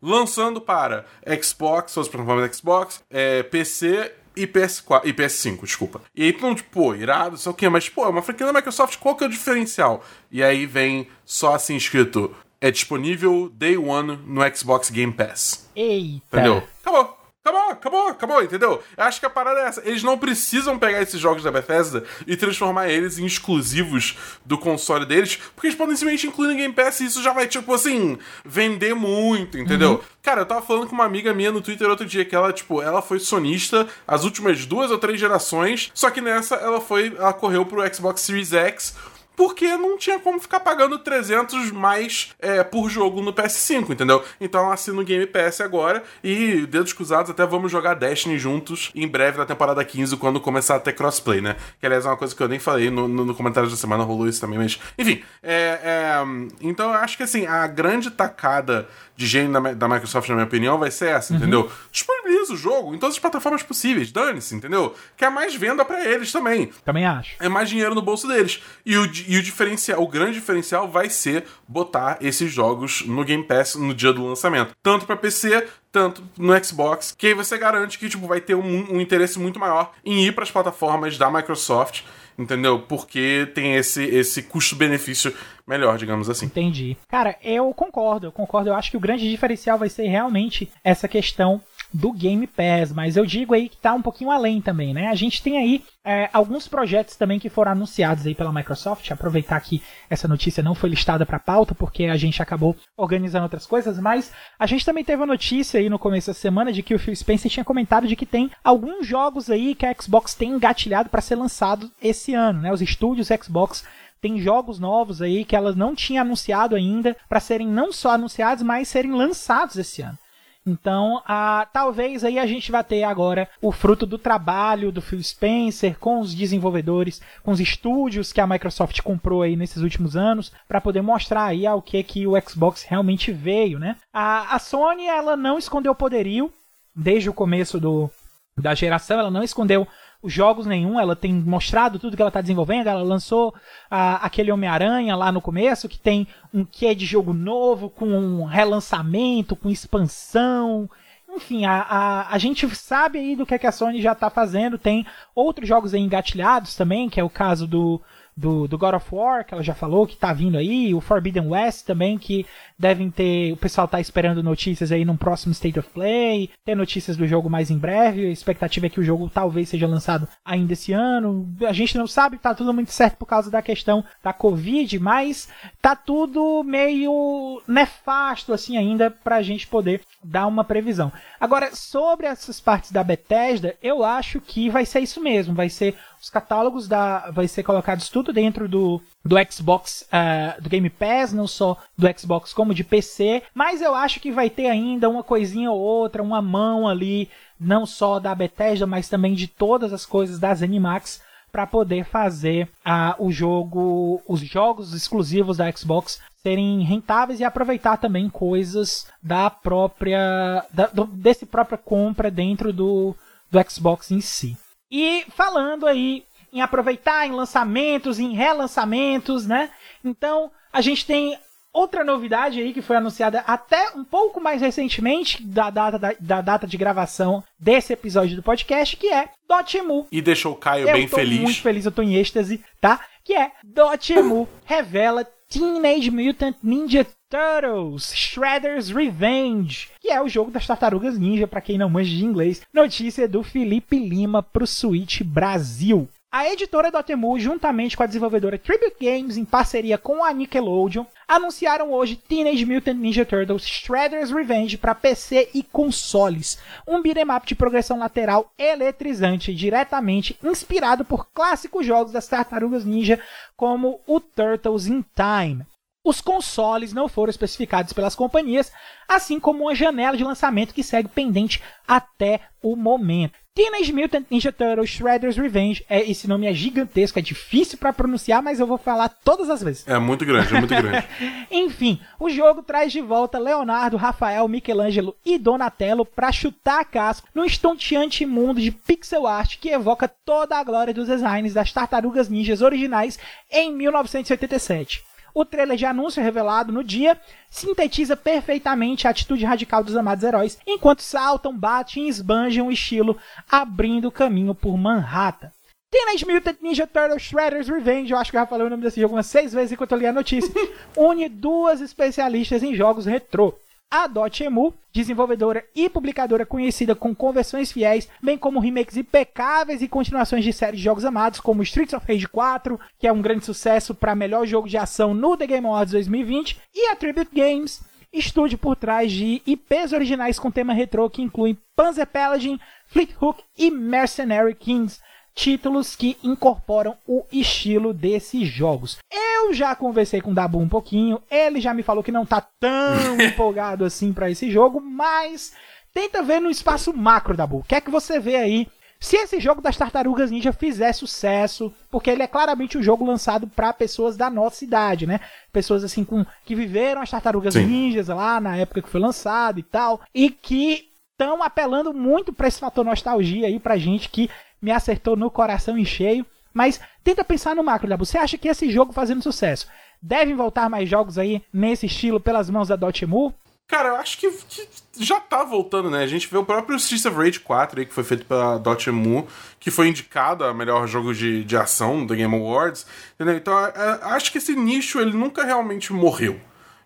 Lançando 0.00 0.60
para 0.60 1.04
Xbox, 1.42 1.92
suas 1.92 2.08
plataformas 2.08 2.56
Xbox, 2.56 3.02
é, 3.10 3.42
PC 3.42 4.12
e 4.36 4.46
PS4 4.46 5.02
e 5.04 5.12
PS5, 5.12 5.62
desculpa. 5.62 6.00
E 6.14 6.22
aí, 6.22 6.30
então, 6.30 6.54
tipo, 6.54 6.70
pô, 6.70 6.94
irado, 6.94 7.36
sei 7.36 7.52
o 7.52 7.54
quê, 7.54 7.68
mas, 7.68 7.88
pô, 7.88 8.04
é 8.04 8.08
uma 8.08 8.22
franquia 8.22 8.46
da 8.46 8.52
Microsoft, 8.52 8.98
qual 8.98 9.14
que 9.14 9.24
é 9.24 9.26
o 9.26 9.30
diferencial? 9.30 10.04
E 10.30 10.42
aí 10.42 10.66
vem 10.66 11.08
só 11.24 11.54
assim 11.54 11.76
escrito: 11.76 12.34
é 12.60 12.70
disponível 12.70 13.50
day 13.54 13.76
one 13.76 14.18
no 14.26 14.56
Xbox 14.56 14.90
Game 14.90 15.12
Pass. 15.12 15.68
Eita! 15.74 16.22
Entendeu? 16.32 16.62
Acabou. 16.80 17.21
Acabou, 17.44 17.70
acabou, 17.70 18.08
acabou, 18.08 18.42
entendeu? 18.44 18.80
Eu 18.96 19.04
acho 19.04 19.18
que 19.18 19.26
a 19.26 19.30
parada 19.30 19.62
é 19.62 19.64
essa. 19.64 19.82
Eles 19.84 20.04
não 20.04 20.16
precisam 20.16 20.78
pegar 20.78 21.02
esses 21.02 21.18
jogos 21.18 21.42
da 21.42 21.50
Bethesda 21.50 22.04
e 22.24 22.36
transformar 22.36 22.88
eles 22.88 23.18
em 23.18 23.26
exclusivos 23.26 24.16
do 24.46 24.56
console 24.56 25.04
deles, 25.04 25.40
porque 25.52 25.66
eles 25.66 25.76
podem 25.76 25.96
simplesmente 25.96 26.28
incluir 26.28 26.48
no 26.48 26.54
Game 26.54 26.72
Pass 26.72 27.00
e 27.00 27.06
isso 27.06 27.20
já 27.20 27.32
vai, 27.32 27.48
tipo 27.48 27.74
assim, 27.74 28.16
vender 28.44 28.94
muito, 28.94 29.58
entendeu? 29.58 29.94
Uhum. 29.94 30.00
Cara, 30.22 30.42
eu 30.42 30.46
tava 30.46 30.62
falando 30.62 30.86
com 30.86 30.94
uma 30.94 31.04
amiga 31.04 31.34
minha 31.34 31.50
no 31.50 31.60
Twitter 31.60 31.90
outro 31.90 32.06
dia 32.06 32.24
que 32.24 32.36
ela, 32.36 32.52
tipo, 32.52 32.80
ela 32.80 33.02
foi 33.02 33.18
sonista 33.18 33.88
as 34.06 34.22
últimas 34.22 34.64
duas 34.64 34.92
ou 34.92 34.98
três 34.98 35.18
gerações, 35.18 35.90
só 35.94 36.10
que 36.10 36.20
nessa 36.20 36.54
ela 36.54 36.80
foi, 36.80 37.12
ela 37.18 37.32
correu 37.32 37.66
pro 37.66 37.82
Xbox 37.92 38.20
Series 38.20 38.52
X 38.52 38.94
porque 39.36 39.76
não 39.76 39.96
tinha 39.96 40.18
como 40.18 40.40
ficar 40.40 40.60
pagando 40.60 40.98
300 40.98 41.70
mais 41.70 42.30
é, 42.38 42.62
por 42.62 42.88
jogo 42.88 43.22
no 43.22 43.32
PS5, 43.32 43.90
entendeu? 43.90 44.22
Então 44.40 44.70
assina 44.70 45.00
o 45.00 45.04
Game 45.04 45.26
Pass 45.26 45.60
agora 45.60 46.02
e, 46.22 46.66
dedos 46.66 46.92
cruzados, 46.92 47.30
até 47.30 47.46
vamos 47.46 47.70
jogar 47.70 47.94
Destiny 47.94 48.38
juntos 48.38 48.90
em 48.94 49.06
breve 49.06 49.38
na 49.38 49.46
temporada 49.46 49.84
15, 49.84 50.16
quando 50.16 50.40
começar 50.40 50.76
a 50.76 50.80
ter 50.80 50.92
crossplay, 50.92 51.40
né? 51.40 51.56
Que 51.80 51.86
aliás 51.86 52.04
é 52.04 52.08
uma 52.08 52.16
coisa 52.16 52.34
que 52.34 52.42
eu 52.42 52.48
nem 52.48 52.58
falei 52.58 52.90
no, 52.90 53.08
no, 53.08 53.24
no 53.24 53.34
comentário 53.34 53.68
da 53.68 53.76
semana, 53.76 54.04
rolou 54.04 54.28
isso 54.28 54.40
também, 54.40 54.58
mas 54.58 54.78
enfim. 54.98 55.22
É, 55.42 55.80
é, 55.82 56.22
então 56.60 56.90
eu 56.90 56.96
acho 56.96 57.16
que 57.16 57.22
assim, 57.22 57.46
a 57.46 57.66
grande 57.66 58.10
tacada 58.10 58.88
de 59.16 59.26
gênio 59.26 59.52
da, 59.52 59.72
da, 59.74 59.88
Microsoft, 59.88 60.28
na 60.28 60.34
minha 60.34 60.46
opinião, 60.46 60.78
vai 60.78 60.90
ser 60.90 61.08
essa, 61.10 61.32
uhum. 61.32 61.38
entendeu? 61.38 61.70
Disponibiliza 61.90 62.41
o 62.52 62.56
jogo 62.56 62.94
em 62.94 62.98
todas 62.98 63.16
as 63.16 63.20
plataformas 63.20 63.62
possíveis, 63.62 64.12
dane-se, 64.12 64.54
entendeu? 64.54 64.94
Que 65.16 65.24
é 65.24 65.30
mais 65.30 65.54
venda 65.54 65.84
para 65.84 66.04
eles 66.06 66.30
também. 66.30 66.70
Também 66.84 67.06
acho. 67.06 67.36
É 67.40 67.48
mais 67.48 67.68
dinheiro 67.68 67.94
no 67.94 68.02
bolso 68.02 68.28
deles. 68.28 68.62
E 68.84 68.96
o, 68.96 69.04
e 69.04 69.36
o 69.36 69.42
diferencial, 69.42 70.02
o 70.02 70.08
grande 70.08 70.34
diferencial 70.34 70.88
vai 70.88 71.08
ser 71.08 71.44
botar 71.66 72.18
esses 72.20 72.52
jogos 72.52 73.02
no 73.06 73.24
Game 73.24 73.44
Pass 73.44 73.74
no 73.74 73.94
dia 73.94 74.12
do 74.12 74.26
lançamento. 74.26 74.74
Tanto 74.82 75.06
para 75.06 75.16
PC, 75.16 75.66
tanto 75.90 76.22
no 76.38 76.64
Xbox, 76.64 77.14
que 77.16 77.28
aí 77.28 77.34
você 77.34 77.58
garante 77.58 77.98
que 77.98 78.08
tipo, 78.08 78.26
vai 78.26 78.40
ter 78.40 78.54
um, 78.54 78.94
um 78.94 79.00
interesse 79.00 79.38
muito 79.38 79.58
maior 79.58 79.92
em 80.04 80.24
ir 80.24 80.32
para 80.32 80.44
as 80.44 80.50
plataformas 80.50 81.18
da 81.18 81.30
Microsoft 81.30 82.02
entendeu? 82.38 82.80
Porque 82.80 83.50
tem 83.54 83.74
esse, 83.74 84.02
esse 84.04 84.42
custo-benefício 84.42 85.34
melhor, 85.66 85.96
digamos 85.98 86.28
assim. 86.28 86.46
Entendi. 86.46 86.96
Cara, 87.08 87.36
eu 87.42 87.72
concordo, 87.74 88.26
eu 88.26 88.32
concordo. 88.32 88.70
Eu 88.70 88.74
acho 88.74 88.90
que 88.90 88.96
o 88.96 89.00
grande 89.00 89.28
diferencial 89.28 89.78
vai 89.78 89.88
ser 89.88 90.06
realmente 90.06 90.70
essa 90.82 91.06
questão 91.06 91.60
do 91.92 92.12
Game 92.12 92.46
Pass, 92.46 92.92
mas 92.92 93.16
eu 93.16 93.26
digo 93.26 93.54
aí 93.54 93.68
que 93.68 93.76
tá 93.76 93.92
um 93.92 94.02
pouquinho 94.02 94.30
além 94.30 94.60
também, 94.60 94.94
né? 94.94 95.08
A 95.08 95.14
gente 95.14 95.42
tem 95.42 95.58
aí 95.58 95.84
é, 96.04 96.28
alguns 96.32 96.66
projetos 96.66 97.16
também 97.16 97.38
que 97.38 97.48
foram 97.48 97.72
anunciados 97.72 98.26
aí 98.26 98.34
pela 98.34 98.52
Microsoft. 98.52 99.10
Aproveitar 99.10 99.60
que 99.60 99.82
essa 100.08 100.26
notícia 100.26 100.62
não 100.62 100.74
foi 100.74 100.90
listada 100.90 101.26
para 101.26 101.38
pauta 101.38 101.74
porque 101.74 102.04
a 102.04 102.16
gente 102.16 102.42
acabou 102.42 102.76
organizando 102.96 103.44
outras 103.44 103.66
coisas, 103.66 103.98
mas 103.98 104.32
a 104.58 104.66
gente 104.66 104.84
também 104.84 105.04
teve 105.04 105.22
a 105.22 105.26
notícia 105.26 105.78
aí 105.78 105.90
no 105.90 105.98
começo 105.98 106.28
da 106.28 106.34
semana 106.34 106.72
de 106.72 106.82
que 106.82 106.94
o 106.94 106.98
Phil 106.98 107.14
Spencer 107.14 107.50
tinha 107.50 107.64
comentado 107.64 108.06
de 108.06 108.16
que 108.16 108.26
tem 108.26 108.50
alguns 108.64 109.06
jogos 109.06 109.50
aí 109.50 109.74
que 109.74 109.86
a 109.86 109.94
Xbox 109.94 110.34
tem 110.34 110.50
engatilhado 110.50 111.10
para 111.10 111.20
ser 111.20 111.36
lançado 111.36 111.90
esse 112.02 112.34
ano, 112.34 112.62
né? 112.62 112.72
Os 112.72 112.80
estúdios 112.80 113.28
Xbox 113.28 113.84
tem 114.20 114.38
jogos 114.38 114.78
novos 114.78 115.20
aí 115.20 115.44
que 115.44 115.56
elas 115.56 115.74
não 115.74 115.96
tinham 115.96 116.22
anunciado 116.22 116.76
ainda 116.76 117.16
para 117.28 117.40
serem 117.40 117.66
não 117.66 117.92
só 117.92 118.12
anunciados, 118.12 118.62
mas 118.62 118.88
serem 118.88 119.12
lançados 119.12 119.76
esse 119.76 120.00
ano. 120.00 120.16
Então, 120.64 121.20
a, 121.26 121.66
talvez 121.72 122.22
aí 122.22 122.38
a 122.38 122.46
gente 122.46 122.70
vá 122.70 122.82
ter 122.84 123.02
agora 123.02 123.48
o 123.60 123.72
fruto 123.72 124.06
do 124.06 124.16
trabalho 124.16 124.92
do 124.92 125.02
Phil 125.02 125.22
Spencer 125.22 125.98
com 125.98 126.20
os 126.20 126.32
desenvolvedores, 126.32 127.20
com 127.42 127.50
os 127.50 127.60
estúdios 127.60 128.32
que 128.32 128.40
a 128.40 128.46
Microsoft 128.46 129.00
comprou 129.02 129.42
aí 129.42 129.56
nesses 129.56 129.82
últimos 129.82 130.16
anos, 130.16 130.52
para 130.68 130.80
poder 130.80 131.02
mostrar 131.02 131.46
aí 131.46 131.66
ao 131.66 131.82
que 131.82 132.02
que 132.04 132.26
o 132.26 132.40
Xbox 132.40 132.84
realmente 132.84 133.32
veio, 133.32 133.78
né? 133.78 133.96
A, 134.12 134.54
a 134.54 134.58
Sony 134.58 135.06
ela 135.06 135.36
não 135.36 135.58
escondeu 135.58 135.94
poderio 135.94 136.52
desde 136.94 137.28
o 137.28 137.34
começo 137.34 137.80
do, 137.80 138.08
da 138.56 138.74
geração, 138.74 139.18
ela 139.18 139.30
não 139.30 139.42
escondeu 139.42 139.86
jogos 140.24 140.66
nenhum, 140.66 140.98
ela 141.00 141.16
tem 141.16 141.32
mostrado 141.32 141.98
tudo 141.98 142.16
que 142.16 142.22
ela 142.22 142.28
está 142.28 142.40
desenvolvendo, 142.40 142.86
ela 142.86 143.02
lançou 143.02 143.54
aquele 143.90 144.52
Homem-Aranha 144.52 145.16
lá 145.16 145.32
no 145.32 145.40
começo, 145.40 145.88
que 145.88 145.98
tem 145.98 146.26
um 146.52 146.64
quê 146.64 146.94
de 146.94 147.04
jogo 147.04 147.32
novo, 147.32 147.90
com 147.90 148.06
um 148.06 148.44
relançamento, 148.44 149.56
com 149.56 149.68
expansão, 149.68 150.88
enfim, 151.34 151.64
a, 151.64 151.80
a, 151.80 152.34
a 152.34 152.38
gente 152.38 152.68
sabe 152.76 153.18
aí 153.18 153.34
do 153.34 153.46
que, 153.46 153.54
é 153.54 153.58
que 153.58 153.66
a 153.66 153.72
Sony 153.72 154.02
já 154.02 154.12
está 154.12 154.28
fazendo, 154.28 154.76
tem 154.76 155.06
outros 155.34 155.66
jogos 155.66 155.94
aí 155.94 156.00
engatilhados 156.00 156.76
também, 156.76 157.08
que 157.08 157.18
é 157.18 157.24
o 157.24 157.30
caso 157.30 157.66
do, 157.66 158.00
do, 158.36 158.66
do 158.66 158.78
God 158.78 158.94
of 158.94 159.06
War, 159.14 159.44
que 159.44 159.52
ela 159.52 159.62
já 159.62 159.74
falou 159.74 160.06
que 160.06 160.16
tá 160.16 160.32
vindo 160.32 160.56
aí, 160.56 160.94
o 160.94 161.00
Forbidden 161.00 161.48
West 161.48 161.84
também, 161.84 162.18
que 162.18 162.46
devem 162.78 163.10
ter. 163.10 163.52
O 163.52 163.56
pessoal 163.56 163.86
tá 163.86 164.00
esperando 164.00 164.42
notícias 164.42 164.90
aí 164.90 165.04
num 165.04 165.16
próximo 165.16 165.52
State 165.52 165.78
of 165.78 165.88
Play, 165.90 166.50
ter 166.64 166.74
notícias 166.74 167.16
do 167.16 167.26
jogo 167.26 167.48
mais 167.48 167.70
em 167.70 167.78
breve. 167.78 168.26
A 168.26 168.30
expectativa 168.30 168.86
é 168.86 168.90
que 168.90 169.00
o 169.00 169.04
jogo 169.04 169.30
talvez 169.32 169.68
seja 169.68 169.86
lançado 169.86 170.26
ainda 170.44 170.72
esse 170.72 170.92
ano. 170.92 171.48
A 171.66 171.72
gente 171.72 171.96
não 171.96 172.06
sabe, 172.06 172.38
tá 172.38 172.54
tudo 172.54 172.72
muito 172.72 172.90
certo 172.90 173.16
por 173.16 173.26
causa 173.26 173.50
da 173.50 173.62
questão 173.62 174.04
da 174.22 174.32
Covid, 174.32 174.98
mas 174.98 175.48
tá 175.80 175.94
tudo 175.94 176.64
meio 176.64 177.62
nefasto 177.68 178.52
assim 178.52 178.76
ainda 178.76 179.10
pra 179.10 179.42
gente 179.42 179.66
poder 179.66 180.00
dar 180.24 180.46
uma 180.46 180.64
previsão. 180.64 181.12
Agora, 181.38 181.74
sobre 181.74 182.26
essas 182.26 182.60
partes 182.60 182.90
da 182.90 183.04
Bethesda, 183.04 183.76
eu 183.82 184.04
acho 184.04 184.40
que 184.40 184.70
vai 184.70 184.86
ser 184.86 185.00
isso 185.00 185.22
mesmo, 185.22 185.54
vai 185.54 185.68
ser 185.68 185.96
os 186.22 186.30
catálogos 186.30 186.86
da 186.86 187.32
vai 187.32 187.48
ser 187.48 187.64
colocados 187.64 188.08
tudo 188.08 188.32
dentro 188.32 188.68
do, 188.68 189.02
do 189.24 189.36
Xbox 189.50 190.06
uh, 190.12 190.62
do 190.62 190.70
Game 190.70 190.88
Pass, 190.88 191.32
não 191.32 191.48
só 191.48 191.76
do 191.98 192.06
Xbox 192.16 192.54
como 192.54 192.72
de 192.72 192.84
PC, 192.84 193.42
mas 193.52 193.82
eu 193.82 193.92
acho 193.92 194.20
que 194.20 194.30
vai 194.30 194.48
ter 194.48 194.68
ainda 194.68 195.08
uma 195.08 195.24
coisinha 195.24 195.72
ou 195.72 195.80
outra, 195.80 196.22
uma 196.22 196.40
mão 196.40 196.88
ali, 196.88 197.28
não 197.58 197.84
só 197.84 198.20
da 198.20 198.32
Bethesda, 198.36 198.86
mas 198.86 199.08
também 199.08 199.34
de 199.34 199.48
todas 199.48 199.92
as 199.92 200.06
coisas 200.06 200.38
das 200.38 200.62
Animax 200.62 201.20
para 201.50 201.66
poder 201.66 202.04
fazer 202.04 202.68
uh, 202.86 203.14
o 203.18 203.32
jogo, 203.32 204.22
os 204.26 204.40
jogos 204.40 204.94
exclusivos 204.94 205.56
da 205.56 205.70
Xbox 205.72 206.20
serem 206.40 206.82
rentáveis 206.82 207.40
e 207.40 207.44
aproveitar 207.44 207.96
também 207.96 208.30
coisas 208.30 209.08
da 209.20 209.50
própria 209.50 210.64
da, 210.72 210.86
do, 210.86 211.04
desse 211.04 211.44
própria 211.44 211.78
compra 211.78 212.30
dentro 212.30 212.72
do, 212.72 213.14
do 213.50 213.58
Xbox 213.70 214.12
em 214.12 214.20
si. 214.20 214.56
E 214.92 215.24
falando 215.30 215.86
aí 215.86 216.24
em 216.52 216.60
aproveitar 216.60 217.26
em 217.26 217.32
lançamentos, 217.32 218.18
em 218.18 218.34
relançamentos, 218.34 219.46
né? 219.46 219.70
Então, 220.04 220.50
a 220.70 220.82
gente 220.82 221.06
tem 221.06 221.38
outra 221.72 222.04
novidade 222.04 222.60
aí 222.60 222.74
que 222.74 222.82
foi 222.82 222.96
anunciada 222.96 223.40
até 223.46 223.90
um 223.96 224.04
pouco 224.04 224.38
mais 224.38 224.60
recentemente 224.60 225.42
da 225.42 225.70
data, 225.70 225.98
da, 225.98 226.14
da 226.20 226.40
data 226.42 226.66
de 226.66 226.76
gravação 226.76 227.42
desse 227.58 227.94
episódio 227.94 228.36
do 228.36 228.42
podcast, 228.42 228.94
que 228.98 229.08
é 229.08 229.30
Dotemu. 229.48 230.06
E 230.12 230.20
deixou 230.20 230.52
o 230.52 230.56
Caio 230.56 230.86
eu 230.86 230.92
bem 230.92 231.08
feliz. 231.08 231.40
muito 231.40 231.62
feliz, 231.62 231.86
eu 231.86 231.92
tô 231.92 232.02
em 232.02 232.16
êxtase, 232.16 232.62
tá? 232.78 233.00
Que 233.24 233.34
é 233.34 233.52
Dotemu 233.64 234.46
revela 234.66 235.26
Teenage 235.48 236.10
Mutant 236.10 236.56
Ninja 236.62 237.06
Turtles 237.32 238.12
Shredder's 238.14 238.90
Revenge, 238.90 239.88
que 240.02 240.10
é 240.10 240.20
o 240.20 240.28
jogo 240.28 240.50
das 240.50 240.66
tartarugas 240.66 241.18
ninja, 241.18 241.46
para 241.46 241.62
quem 241.62 241.78
não 241.78 241.88
manja 241.88 242.10
de 242.10 242.22
inglês. 242.22 242.60
Notícia 242.70 243.26
do 243.26 243.42
Felipe 243.42 243.98
Lima 243.98 244.42
pro 244.42 244.66
Switch 244.66 245.22
Brasil. 245.22 246.06
A 246.30 246.46
editora 246.48 246.90
Dotemu, 246.90 247.40
juntamente 247.40 247.96
com 247.96 248.02
a 248.02 248.06
desenvolvedora 248.06 248.58
Tribute 248.58 248.96
Games, 249.00 249.38
em 249.38 249.46
parceria 249.46 249.96
com 249.96 250.22
a 250.22 250.30
Nickelodeon, 250.30 251.06
anunciaram 251.26 251.90
hoje 251.90 252.16
Teenage 252.16 252.66
Mutant 252.66 252.98
Ninja 252.98 253.24
Turtles 253.24 253.66
Shredder's 253.66 254.30
Revenge 254.30 254.76
para 254.76 254.94
PC 254.94 255.48
e 255.54 255.62
consoles, 255.62 256.58
um 256.86 257.00
beat'em 257.00 257.34
up 257.34 257.46
de 257.46 257.54
progressão 257.54 257.98
lateral 257.98 258.52
eletrizante, 258.58 259.54
diretamente 259.54 260.38
inspirado 260.44 261.02
por 261.02 261.28
clássicos 261.32 261.86
jogos 261.86 262.12
das 262.12 262.28
Tartarugas 262.28 262.84
Ninja, 262.84 263.18
como 263.56 264.00
o 264.06 264.20
Turtles 264.20 264.86
in 264.86 265.02
Time. 265.14 265.64
Os 266.04 266.20
consoles 266.20 266.92
não 266.92 267.08
foram 267.08 267.30
especificados 267.30 267.92
pelas 267.92 268.14
companhias, 268.14 268.72
assim 269.08 269.38
como 269.38 269.64
uma 269.64 269.74
janela 269.74 270.16
de 270.16 270.24
lançamento 270.24 270.74
que 270.74 270.82
segue 270.82 271.08
pendente 271.08 271.62
até 271.86 272.40
o 272.60 272.74
momento. 272.74 273.42
Teenage 273.54 273.92
Mutant 273.92 274.24
Ninja 274.30 274.50
Turtles 274.50 274.88
Shredder's 274.88 275.36
Revenge. 275.36 275.84
É, 275.88 276.00
esse 276.10 276.26
nome 276.26 276.46
é 276.46 276.54
gigantesco, 276.54 277.18
é 277.18 277.22
difícil 277.22 277.76
para 277.76 277.92
pronunciar, 277.92 278.42
mas 278.42 278.58
eu 278.58 278.66
vou 278.66 278.78
falar 278.78 279.10
todas 279.10 279.50
as 279.50 279.62
vezes. 279.62 279.86
É 279.86 279.98
muito 279.98 280.24
grande, 280.24 280.56
é 280.56 280.58
muito 280.58 280.74
grande. 280.74 281.06
Enfim, 281.50 282.00
o 282.18 282.30
jogo 282.30 282.62
traz 282.62 282.90
de 282.90 283.02
volta 283.02 283.38
Leonardo, 283.38 283.98
Rafael, 283.98 284.48
Michelangelo 284.48 285.14
e 285.24 285.38
Donatello 285.38 286.06
para 286.06 286.32
chutar 286.32 286.80
a 286.80 286.84
casca 286.84 287.28
no 287.34 287.44
estonteante 287.44 288.24
mundo 288.24 288.58
de 288.58 288.70
pixel 288.72 289.26
art 289.26 289.58
que 289.58 289.68
evoca 289.68 290.08
toda 290.08 290.56
a 290.56 290.64
glória 290.64 290.94
dos 290.94 291.08
designs 291.08 291.52
das 291.52 291.70
tartarugas 291.70 292.30
ninjas 292.30 292.62
originais 292.62 293.18
em 293.50 293.70
1987. 293.70 295.11
O 295.34 295.44
trailer 295.44 295.76
de 295.76 295.86
anúncio 295.86 296.22
revelado 296.22 296.72
no 296.72 296.84
dia 296.84 297.18
sintetiza 297.50 298.16
perfeitamente 298.16 299.06
a 299.06 299.10
atitude 299.10 299.44
radical 299.44 299.82
dos 299.82 299.96
amados 299.96 300.24
heróis, 300.24 300.58
enquanto 300.66 301.00
saltam, 301.00 301.56
batem 301.56 302.04
e 302.04 302.08
esbanjam 302.08 302.66
o 302.66 302.72
estilo, 302.72 303.18
abrindo 303.50 304.10
caminho 304.10 304.54
por 304.54 304.76
Manhattan. 304.76 305.50
Teenage 305.90 306.24
Mutant 306.24 306.56
Ninja 306.62 306.86
Turtles 306.86 307.22
Shredder's 307.22 307.68
Revenge, 307.68 308.12
eu 308.12 308.18
acho 308.18 308.30
que 308.30 308.36
eu 308.36 308.40
já 308.40 308.46
falei 308.46 308.66
o 308.66 308.70
nome 308.70 308.82
desse 308.82 309.00
jogo 309.00 309.14
umas 309.14 309.26
seis 309.26 309.52
vezes 309.52 309.72
enquanto 309.72 309.92
eu 309.92 309.98
li 309.98 310.06
a 310.06 310.12
notícia, 310.12 310.52
une 310.96 311.28
duas 311.28 311.80
especialistas 311.82 312.62
em 312.62 312.74
jogos 312.74 313.04
retrô 313.04 313.54
a 313.92 314.06
Dotemu, 314.06 314.72
desenvolvedora 314.90 315.62
e 315.76 315.86
publicadora 315.86 316.46
conhecida 316.46 316.94
com 316.94 317.14
conversões 317.14 317.70
fiéis, 317.70 318.08
bem 318.22 318.38
como 318.38 318.58
remakes 318.58 318.96
impecáveis 318.96 319.82
e 319.82 319.86
continuações 319.86 320.42
de 320.42 320.50
séries 320.50 320.78
de 320.78 320.84
jogos 320.84 321.04
amados, 321.04 321.40
como 321.40 321.62
Streets 321.62 321.92
of 321.92 322.06
Rage 322.10 322.26
4, 322.26 322.80
que 322.98 323.06
é 323.06 323.12
um 323.12 323.20
grande 323.20 323.44
sucesso 323.44 323.94
para 323.94 324.14
melhor 324.14 324.46
jogo 324.46 324.66
de 324.66 324.78
ação 324.78 325.12
no 325.12 325.36
The 325.36 325.46
Game 325.46 325.66
Awards 325.66 325.92
2020, 325.92 326.58
e 326.74 326.88
a 326.88 326.96
Tribute 326.96 327.30
Games, 327.34 327.82
estúdio 328.10 328.56
por 328.56 328.76
trás 328.76 329.12
de 329.12 329.42
IPs 329.46 329.92
originais 329.92 330.38
com 330.38 330.50
tema 330.50 330.72
retrô 330.72 331.10
que 331.10 331.20
incluem 331.20 331.58
Panzer 331.76 332.06
Paladin, 332.06 332.58
Fleet 332.86 333.14
Hook 333.20 333.42
e 333.58 333.70
Mercenary 333.70 334.54
Kings, 334.54 335.02
títulos 335.34 335.96
que 335.96 336.16
incorporam 336.22 336.96
o 337.06 337.24
estilo 337.32 337.92
desses 337.92 338.46
jogos. 338.48 338.98
Eu 339.10 339.52
já 339.54 339.74
conversei 339.74 340.20
com 340.20 340.30
o 340.30 340.34
Dabu 340.34 340.58
um 340.58 340.68
pouquinho, 340.68 341.20
ele 341.30 341.60
já 341.60 341.72
me 341.74 341.82
falou 341.82 342.02
que 342.02 342.12
não 342.12 342.26
tá 342.26 342.40
tão 342.40 343.20
empolgado 343.20 343.84
assim 343.84 344.12
para 344.12 344.30
esse 344.30 344.50
jogo, 344.50 344.80
mas 344.80 345.52
tenta 345.92 346.22
ver 346.22 346.40
no 346.40 346.50
espaço 346.50 346.92
macro, 346.92 347.36
Dabu. 347.36 347.58
O 347.58 347.64
que 347.64 347.74
é 347.74 347.80
que 347.80 347.90
você 347.90 348.18
vê 348.18 348.36
aí? 348.36 348.68
Se 349.02 349.16
esse 349.16 349.40
jogo 349.40 349.60
das 349.60 349.76
Tartarugas 349.76 350.30
Ninja 350.30 350.52
fizer 350.52 350.92
sucesso, 350.92 351.74
porque 351.90 352.08
ele 352.08 352.22
é 352.22 352.28
claramente 352.28 352.78
um 352.78 352.82
jogo 352.82 353.04
lançado 353.04 353.48
para 353.48 353.72
pessoas 353.72 354.16
da 354.16 354.30
nossa 354.30 354.64
idade, 354.64 355.08
né? 355.08 355.18
Pessoas 355.52 355.82
assim 355.82 356.04
com 356.04 356.24
que 356.44 356.54
viveram 356.54 357.02
as 357.02 357.10
Tartarugas 357.10 357.54
Sim. 357.54 357.66
Ninjas 357.66 358.06
lá 358.06 358.40
na 358.40 358.56
época 358.56 358.80
que 358.80 358.88
foi 358.88 359.00
lançado 359.00 359.58
e 359.58 359.62
tal, 359.64 360.00
e 360.14 360.30
que 360.30 360.88
estão 361.10 361.42
apelando 361.42 361.92
muito 361.92 362.32
para 362.32 362.46
esse 362.46 362.60
fator 362.60 362.84
nostalgia 362.84 363.48
aí 363.48 363.58
pra 363.58 363.76
gente 363.76 364.08
que 364.08 364.30
me 364.62 364.70
acertou 364.70 365.16
no 365.16 365.30
coração 365.30 365.76
em 365.76 365.84
cheio. 365.84 366.24
Mas 366.54 366.80
tenta 367.02 367.24
pensar 367.24 367.56
no 367.56 367.64
macro, 367.64 367.88
Dabu. 367.88 368.06
Você 368.06 368.16
acha 368.16 368.38
que 368.38 368.48
esse 368.48 368.70
jogo 368.70 368.92
fazendo 368.92 369.22
sucesso, 369.22 369.66
devem 370.00 370.34
voltar 370.34 370.70
mais 370.70 370.88
jogos 370.88 371.18
aí 371.18 371.42
nesse 371.52 371.86
estilo 371.86 372.20
pelas 372.20 372.48
mãos 372.48 372.68
da 372.68 372.76
Dotemu? 372.76 373.34
Cara, 373.66 373.88
eu 373.88 373.96
acho 373.96 374.18
que, 374.18 374.30
que, 374.30 374.68
já 374.98 375.18
tá 375.18 375.42
voltando, 375.44 375.88
né? 375.88 376.02
A 376.02 376.06
gente 376.06 376.28
vê 376.28 376.36
o 376.36 376.44
próprio 376.44 376.76
Streets 376.76 377.06
of 377.06 377.16
Rage 377.16 377.40
4 377.40 377.80
aí, 377.80 377.86
que 377.86 377.94
foi 377.94 378.04
feito 378.04 378.26
pela 378.26 378.58
Dotemu, 378.58 379.26
que 379.58 379.70
foi 379.70 379.88
indicado 379.88 380.44
a 380.44 380.52
melhor 380.52 380.86
jogo 380.86 381.14
de, 381.14 381.42
de 381.42 381.56
ação 381.56 382.04
do 382.04 382.14
Game 382.14 382.34
Awards, 382.34 382.86
entendeu? 383.14 383.34
Então, 383.34 383.56
acho 384.02 384.30
que 384.30 384.36
esse 384.36 384.54
nicho, 384.54 385.00
ele 385.00 385.16
nunca 385.16 385.42
realmente 385.42 385.90
morreu. 385.90 386.38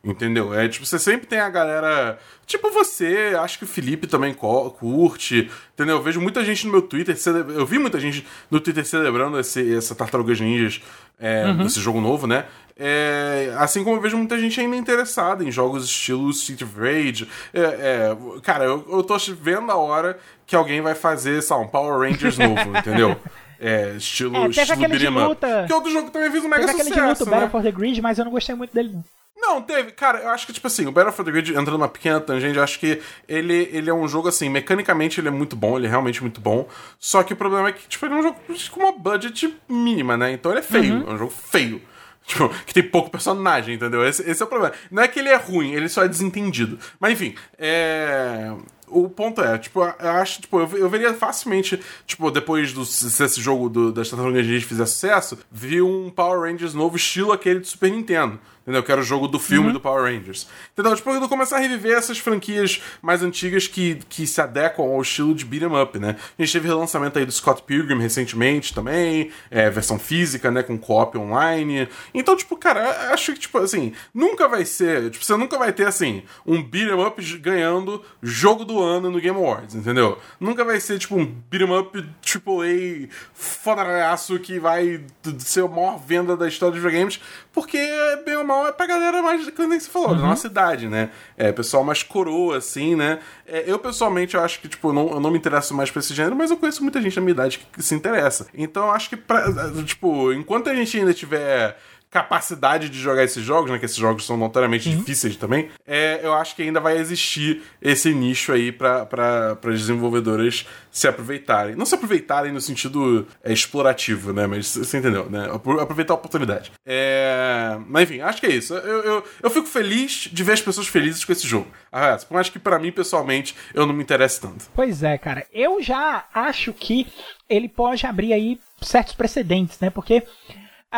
Entendeu? 0.04 0.54
É 0.54 0.68
tipo, 0.68 0.86
você 0.86 0.98
sempre 0.98 1.26
tem 1.26 1.40
a 1.40 1.50
galera. 1.50 2.18
Tipo 2.46 2.70
você, 2.70 3.36
acho 3.40 3.58
que 3.58 3.64
o 3.64 3.66
Felipe 3.66 4.06
também 4.06 4.32
curte. 4.32 5.50
Entendeu? 5.74 5.96
Eu 5.96 6.02
vejo 6.02 6.20
muita 6.20 6.44
gente 6.44 6.64
no 6.64 6.72
meu 6.72 6.82
Twitter. 6.82 7.16
Eu 7.54 7.66
vi 7.66 7.78
muita 7.78 7.98
gente 7.98 8.24
no 8.50 8.60
Twitter 8.60 8.84
celebrando 8.84 9.38
esse, 9.40 9.74
essa 9.74 9.94
Tartarugas 9.96 10.40
Ninjas, 10.40 10.80
é, 11.18 11.46
uhum. 11.46 11.66
esse 11.66 11.80
jogo 11.80 12.00
novo, 12.00 12.26
né? 12.26 12.44
É, 12.78 13.54
assim 13.58 13.82
como 13.82 13.96
eu 13.96 14.00
vejo 14.02 14.18
muita 14.18 14.38
gente 14.38 14.60
ainda 14.60 14.76
interessada 14.76 15.42
em 15.42 15.50
jogos 15.50 15.84
estilo 15.86 16.28
Street 16.30 16.60
of 16.62 16.78
Rage. 16.78 17.28
É, 17.52 17.60
é, 17.60 18.16
cara, 18.42 18.64
eu, 18.64 18.86
eu 18.88 19.02
tô 19.02 19.16
vendo 19.40 19.72
a 19.72 19.76
hora 19.76 20.18
que 20.46 20.54
alguém 20.54 20.82
vai 20.82 20.94
fazer, 20.94 21.42
sabe, 21.42 21.64
um 21.64 21.68
Power 21.68 21.98
Rangers 21.98 22.36
novo, 22.38 22.78
entendeu? 22.78 23.16
É, 23.58 23.94
estilo, 23.96 24.36
é, 24.36 24.48
estilo 24.48 25.32
up. 25.32 25.66
Que 25.66 25.72
outro 25.72 25.90
jogo 25.90 26.10
também 26.10 26.30
fez 26.30 26.44
um 26.44 26.48
mega 26.48 26.66
teve 26.66 26.72
sucesso, 26.72 26.92
aquele 26.92 27.06
de 27.06 27.08
luta, 27.08 27.24
né? 27.24 27.30
Battle 27.30 27.50
for 27.50 27.62
the 27.62 27.72
Grid, 27.72 28.02
mas 28.02 28.18
eu 28.18 28.24
não 28.26 28.32
gostei 28.32 28.54
muito 28.54 28.74
dele, 28.74 28.90
não. 28.92 29.04
Não, 29.48 29.62
teve. 29.62 29.92
Cara, 29.92 30.18
eu 30.18 30.30
acho 30.30 30.46
que, 30.46 30.52
tipo 30.52 30.66
assim, 30.66 30.86
o 30.86 30.92
Battle 30.92 31.12
for 31.12 31.24
the 31.24 31.30
Grid, 31.30 31.50
entrando 31.50 31.72
numa 31.72 31.88
pequena 31.88 32.20
tangente, 32.20 32.56
eu 32.56 32.64
acho 32.64 32.80
que 32.80 33.00
ele, 33.28 33.68
ele 33.72 33.88
é 33.88 33.94
um 33.94 34.08
jogo, 34.08 34.28
assim, 34.28 34.48
mecanicamente 34.48 35.20
ele 35.20 35.28
é 35.28 35.30
muito 35.30 35.54
bom, 35.54 35.76
ele 35.76 35.86
é 35.86 35.90
realmente 35.90 36.20
muito 36.20 36.40
bom. 36.40 36.68
Só 36.98 37.22
que 37.22 37.32
o 37.32 37.36
problema 37.36 37.68
é 37.68 37.72
que, 37.72 37.86
tipo, 37.88 38.04
ele 38.06 38.14
é 38.14 38.16
um 38.18 38.22
jogo 38.22 38.36
com 38.70 38.80
uma 38.80 38.92
budget 38.92 39.56
mínima, 39.68 40.16
né? 40.16 40.32
Então 40.32 40.50
ele 40.50 40.60
é 40.60 40.62
feio, 40.62 40.94
uhum. 40.94 41.10
é 41.10 41.14
um 41.14 41.18
jogo 41.18 41.32
feio. 41.32 41.80
Tipo, 42.26 42.48
que 42.66 42.74
tem 42.74 42.82
pouco 42.82 43.08
personagem, 43.08 43.76
entendeu? 43.76 44.04
Esse, 44.04 44.28
esse 44.28 44.42
é 44.42 44.44
o 44.44 44.48
problema. 44.48 44.74
Não 44.90 45.00
é 45.00 45.06
que 45.06 45.20
ele 45.20 45.28
é 45.28 45.36
ruim, 45.36 45.72
ele 45.72 45.88
só 45.88 46.02
é 46.02 46.08
desentendido. 46.08 46.76
Mas 46.98 47.12
enfim, 47.12 47.36
é 47.56 48.52
o 48.88 49.08
ponto 49.08 49.40
é, 49.40 49.58
tipo, 49.58 49.80
eu 49.82 50.10
acho, 50.10 50.40
tipo, 50.40 50.60
eu, 50.60 50.78
eu 50.78 50.88
veria 50.88 51.12
facilmente, 51.14 51.80
tipo, 52.06 52.30
depois 52.30 52.72
do 52.72 52.84
se 52.84 53.22
esse 53.22 53.40
jogo 53.40 53.68
do, 53.68 53.92
das 53.92 54.08
Tartarugas 54.08 54.46
Ninja 54.46 54.66
fizer 54.66 54.86
sucesso, 54.86 55.38
vi 55.50 55.82
um 55.82 56.10
Power 56.10 56.40
Rangers 56.40 56.74
novo 56.74 56.96
estilo 56.96 57.32
aquele 57.32 57.60
de 57.60 57.68
Super 57.68 57.90
Nintendo. 57.90 58.38
Entendeu? 58.66 58.82
Que 58.82 58.90
era 58.90 59.00
o 59.00 59.04
jogo 59.04 59.28
do 59.28 59.38
filme 59.38 59.68
uhum. 59.68 59.72
do 59.74 59.80
Power 59.80 60.12
Rangers. 60.12 60.48
Entendeu? 60.72 60.96
Tipo, 60.96 61.10
eu 61.10 61.28
começar 61.28 61.58
a 61.58 61.60
reviver 61.60 61.96
essas 61.96 62.18
franquias 62.18 62.82
mais 63.00 63.22
antigas 63.22 63.68
que, 63.68 64.00
que 64.08 64.26
se 64.26 64.40
adequam 64.40 64.82
ao 64.82 65.00
estilo 65.00 65.32
de 65.36 65.44
beat'em 65.44 65.80
up, 65.80 65.96
né? 66.00 66.16
A 66.36 66.42
gente 66.42 66.52
teve 66.52 66.66
relançamento 66.66 67.16
aí 67.16 67.24
do 67.24 67.30
Scott 67.30 67.62
Pilgrim 67.62 68.00
recentemente 68.00 68.74
também, 68.74 69.30
é, 69.52 69.70
versão 69.70 70.00
física, 70.00 70.50
né? 70.50 70.64
Com 70.64 70.76
co-op 70.76 71.16
online. 71.16 71.88
Então, 72.12 72.36
tipo, 72.36 72.56
cara, 72.56 73.12
acho 73.12 73.34
que, 73.34 73.38
tipo, 73.38 73.58
assim, 73.58 73.92
nunca 74.12 74.48
vai 74.48 74.64
ser, 74.64 75.10
tipo, 75.10 75.24
você 75.24 75.36
nunca 75.36 75.56
vai 75.56 75.72
ter, 75.72 75.86
assim, 75.86 76.24
um 76.44 76.60
beat'em 76.60 77.00
up 77.00 77.22
ganhando 77.38 78.04
jogo 78.20 78.64
do 78.64 78.82
ano 78.82 79.12
no 79.12 79.20
Game 79.20 79.38
Awards, 79.38 79.76
entendeu? 79.76 80.18
Nunca 80.40 80.64
vai 80.64 80.80
ser, 80.80 80.98
tipo, 80.98 81.14
um 81.14 81.24
beat'em 81.24 81.78
up 81.78 81.96
AAA 81.96 83.08
fodaraço 83.32 84.40
que 84.40 84.58
vai 84.58 85.04
ser 85.38 85.62
a 85.62 85.68
maior 85.68 85.98
venda 85.98 86.36
da 86.36 86.48
história 86.48 86.72
dos 86.72 86.82
videogames, 86.82 87.20
porque, 87.52 87.78
bem 88.24 88.36
ou 88.36 88.44
mal, 88.44 88.55
normal 88.56 88.68
é 88.68 88.72
pra 88.72 88.86
galera 88.86 89.22
mais, 89.22 89.48
como 89.50 89.68
você 89.78 89.88
falou, 89.88 90.10
uhum. 90.10 90.16
da 90.16 90.22
nossa 90.22 90.46
idade, 90.46 90.88
né? 90.88 91.10
É, 91.36 91.52
pessoal 91.52 91.84
mais 91.84 92.02
coroa, 92.02 92.58
assim, 92.58 92.94
né? 92.94 93.18
É, 93.46 93.64
eu, 93.66 93.78
pessoalmente, 93.78 94.34
eu 94.34 94.42
acho 94.42 94.60
que, 94.60 94.68
tipo, 94.68 94.92
não, 94.92 95.10
eu 95.10 95.20
não 95.20 95.30
me 95.30 95.38
interesso 95.38 95.74
mais 95.74 95.90
pra 95.90 96.00
esse 96.00 96.14
gênero, 96.14 96.34
mas 96.34 96.50
eu 96.50 96.56
conheço 96.56 96.82
muita 96.82 97.00
gente 97.00 97.14
da 97.14 97.20
minha 97.20 97.32
idade 97.32 97.58
que, 97.58 97.66
que 97.66 97.82
se 97.82 97.94
interessa. 97.94 98.46
Então, 98.54 98.86
eu 98.86 98.92
acho 98.92 99.10
que, 99.10 99.16
pra, 99.16 99.44
tipo, 99.84 100.32
enquanto 100.32 100.70
a 100.70 100.74
gente 100.74 100.98
ainda 100.98 101.12
tiver 101.12 101.76
capacidade 102.16 102.88
de 102.88 102.98
jogar 102.98 103.24
esses 103.24 103.44
jogos, 103.44 103.70
né? 103.70 103.78
Que 103.78 103.84
esses 103.84 103.98
jogos 103.98 104.24
são 104.24 104.38
notoriamente 104.38 104.88
uhum. 104.88 104.96
difíceis 104.96 105.36
também. 105.36 105.68
É, 105.86 106.20
eu 106.22 106.32
acho 106.32 106.56
que 106.56 106.62
ainda 106.62 106.80
vai 106.80 106.96
existir 106.96 107.62
esse 107.82 108.14
nicho 108.14 108.52
aí 108.52 108.72
para 108.72 109.06
as 109.52 109.80
desenvolvedoras 109.80 110.66
se 110.90 111.06
aproveitarem. 111.06 111.76
Não 111.76 111.84
se 111.84 111.94
aproveitarem 111.94 112.52
no 112.52 112.60
sentido 112.60 113.26
é, 113.44 113.52
explorativo, 113.52 114.32
né? 114.32 114.46
Mas 114.46 114.74
você 114.74 114.96
entendeu, 114.96 115.28
né? 115.28 115.50
Aproveitar 115.52 116.14
a 116.14 116.16
oportunidade. 116.16 116.72
É... 116.86 117.76
Mas 117.86 118.04
enfim, 118.04 118.22
acho 118.22 118.40
que 118.40 118.46
é 118.46 118.54
isso. 118.54 118.72
Eu, 118.72 119.02
eu, 119.02 119.24
eu 119.42 119.50
fico 119.50 119.66
feliz 119.66 120.30
de 120.32 120.42
ver 120.42 120.52
as 120.52 120.62
pessoas 120.62 120.86
felizes 120.86 121.22
com 121.22 121.32
esse 121.32 121.46
jogo. 121.46 121.66
Ah, 121.92 122.16
por 122.26 122.34
mais 122.34 122.48
que 122.48 122.58
para 122.58 122.78
mim, 122.78 122.90
pessoalmente, 122.92 123.54
eu 123.74 123.84
não 123.84 123.92
me 123.92 124.02
interesse 124.02 124.40
tanto. 124.40 124.64
Pois 124.74 125.02
é, 125.02 125.18
cara. 125.18 125.46
Eu 125.52 125.82
já 125.82 126.24
acho 126.32 126.72
que 126.72 127.06
ele 127.46 127.68
pode 127.68 128.06
abrir 128.06 128.32
aí 128.32 128.58
certos 128.80 129.14
precedentes, 129.14 129.78
né? 129.80 129.90
Porque 129.90 130.22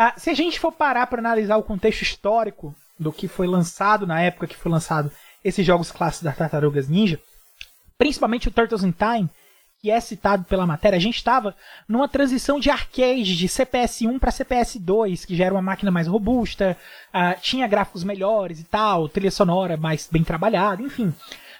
ah, 0.01 0.13
se 0.15 0.29
a 0.29 0.33
gente 0.33 0.59
for 0.59 0.71
parar 0.71 1.07
para 1.07 1.19
analisar 1.19 1.57
o 1.57 1.63
contexto 1.63 2.03
histórico 2.03 2.73
do 2.97 3.11
que 3.11 3.27
foi 3.27 3.47
lançado 3.47 4.07
na 4.07 4.21
época 4.21 4.47
que 4.47 4.55
foi 4.55 4.71
lançado 4.71 5.11
esses 5.43 5.65
jogos 5.65 5.91
clássicos 5.91 6.23
das 6.23 6.37
Tartarugas 6.37 6.87
Ninja, 6.87 7.19
principalmente 7.97 8.47
o 8.47 8.51
Turtles 8.51 8.83
in 8.83 8.93
Time, 8.93 9.29
que 9.81 9.91
é 9.91 9.99
citado 9.99 10.45
pela 10.45 10.65
matéria, 10.65 10.95
a 10.95 11.01
gente 11.01 11.17
estava 11.17 11.53
numa 11.85 12.07
transição 12.07 12.61
de 12.61 12.69
arcade 12.69 13.35
de 13.35 13.49
CPS 13.49 14.05
1 14.05 14.19
para 14.19 14.31
CPS 14.31 14.79
2, 14.79 15.25
que 15.25 15.35
já 15.35 15.45
era 15.45 15.53
uma 15.55 15.61
máquina 15.61 15.91
mais 15.91 16.07
robusta, 16.07 16.77
uh, 17.13 17.37
tinha 17.41 17.67
gráficos 17.67 18.05
melhores 18.05 18.61
e 18.61 18.63
tal, 18.63 19.09
trilha 19.09 19.31
sonora 19.31 19.75
mais 19.75 20.07
bem 20.09 20.23
trabalhada, 20.23 20.81
enfim. 20.81 21.13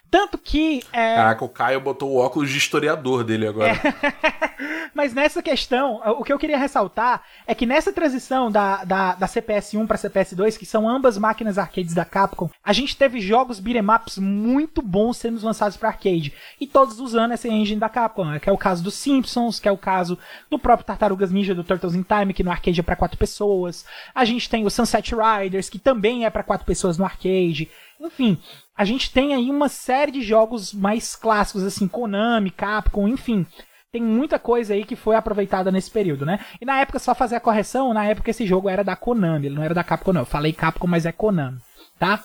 Tanto 0.10 0.38
que. 0.38 0.84
É... 0.92 1.16
Caraca, 1.16 1.46
o 1.46 1.50
Caio 1.50 1.80
botou 1.80 2.12
o 2.12 2.18
óculos 2.18 2.50
de 2.50 2.58
historiador 2.58 3.24
dele 3.24 3.48
agora. 3.48 3.72
É... 3.72 4.90
Mas 4.94 5.14
nessa 5.14 5.42
questão, 5.42 6.02
o 6.18 6.24
que 6.24 6.34
eu 6.34 6.40
queria 6.40 6.58
ressaltar 6.58 7.24
é 7.46 7.54
que 7.54 7.66
nessa 7.66 7.94
transição 7.94 8.52
da, 8.52 8.84
da, 8.84 9.16
da 9.16 9.28
CPS 9.28 9.78
1 9.78 9.86
para 9.86 9.98
CPS 9.98 10.36
2, 10.36 10.58
que 10.58 10.66
são 10.66 10.90
ambas 10.90 11.18
máquinas 11.18 11.58
arcades 11.58 11.94
da 11.94 12.04
Capcom, 12.04 12.50
a 12.64 12.74
gente 12.74 12.98
teve 12.98 13.22
jogos 13.22 13.60
beat'em 13.60 13.86
ups 13.96 14.18
muito 14.18 14.82
bons 14.82 15.18
sendo 15.18 15.44
lançados 15.46 15.78
para 15.78 15.90
arcade. 15.90 16.34
E 16.60 16.66
todos 16.66 17.00
usando 17.00 17.32
essa 17.32 17.48
engine 17.48 17.80
da 17.80 17.88
Capcom, 17.88 18.26
né? 18.26 18.40
que 18.40 18.50
é 18.50 18.52
o 18.52 18.58
caso 18.58 18.84
dos 18.84 18.96
Simpsons, 18.96 19.60
que 19.60 19.70
é 19.70 19.72
o 19.72 19.78
caso 19.78 20.18
do 20.50 20.58
próprio 20.58 20.86
Tartarugas 20.86 21.32
Ninja 21.32 21.54
do 21.54 21.64
Turtles 21.64 21.96
in 21.96 22.04
Time, 22.04 22.34
que 22.34 22.44
no 22.44 22.52
arcade 22.52 22.80
é 22.80 22.84
para 22.84 22.96
quatro 22.96 23.18
pessoas. 23.18 23.86
A 24.14 24.26
gente 24.26 24.50
tem 24.50 24.66
o 24.66 24.70
Sunset 24.70 25.14
Riders, 25.14 25.70
que 25.70 25.80
também 25.80 26.26
é 26.26 26.30
para 26.30 26.44
quatro 26.44 26.66
pessoas 26.66 26.98
no 26.98 27.06
arcade. 27.06 27.70
Enfim, 28.00 28.38
a 28.76 28.86
gente 28.86 29.12
tem 29.12 29.34
aí 29.36 29.50
uma 29.50 29.68
série 29.68 30.12
de 30.12 30.22
jogos 30.22 30.74
mais 30.74 31.16
clássicos, 31.16 31.64
assim, 31.64 31.88
Konami, 31.88 32.50
Capcom, 32.50 33.08
enfim. 33.08 33.46
Tem 33.92 34.02
muita 34.02 34.38
coisa 34.38 34.74
aí 34.74 34.86
que 34.86 34.96
foi 34.96 35.16
aproveitada 35.16 35.72
nesse 35.72 35.90
período, 35.90 36.26
né? 36.26 36.40
E 36.62 36.66
na 36.66 36.80
época, 36.80 37.00
só 37.00 37.14
fazer 37.14 37.36
a 37.36 37.42
correção, 37.42 37.94
na 37.94 38.06
época 38.06 38.30
esse 38.30 38.46
jogo 38.46 38.70
era 38.70 38.84
da 38.84 38.96
Konami, 38.96 39.48
ele 39.48 39.56
não 39.56 39.64
era 39.64 39.74
da 39.74 39.84
Capcom, 39.84 40.14
não. 40.14 40.22
Eu 40.22 40.26
falei 40.26 40.54
Capcom, 40.54 40.88
mas 40.88 41.06
é 41.06 41.12
Konami, 41.12 41.60
tá? 41.98 42.24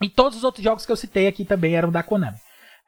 E 0.00 0.08
todos 0.08 0.38
os 0.38 0.44
outros 0.44 0.62
jogos 0.62 0.86
que 0.86 0.92
eu 0.92 0.96
citei 0.96 1.26
aqui 1.26 1.44
também 1.44 1.74
eram 1.74 1.90
da 1.90 2.02
Konami. 2.02 2.36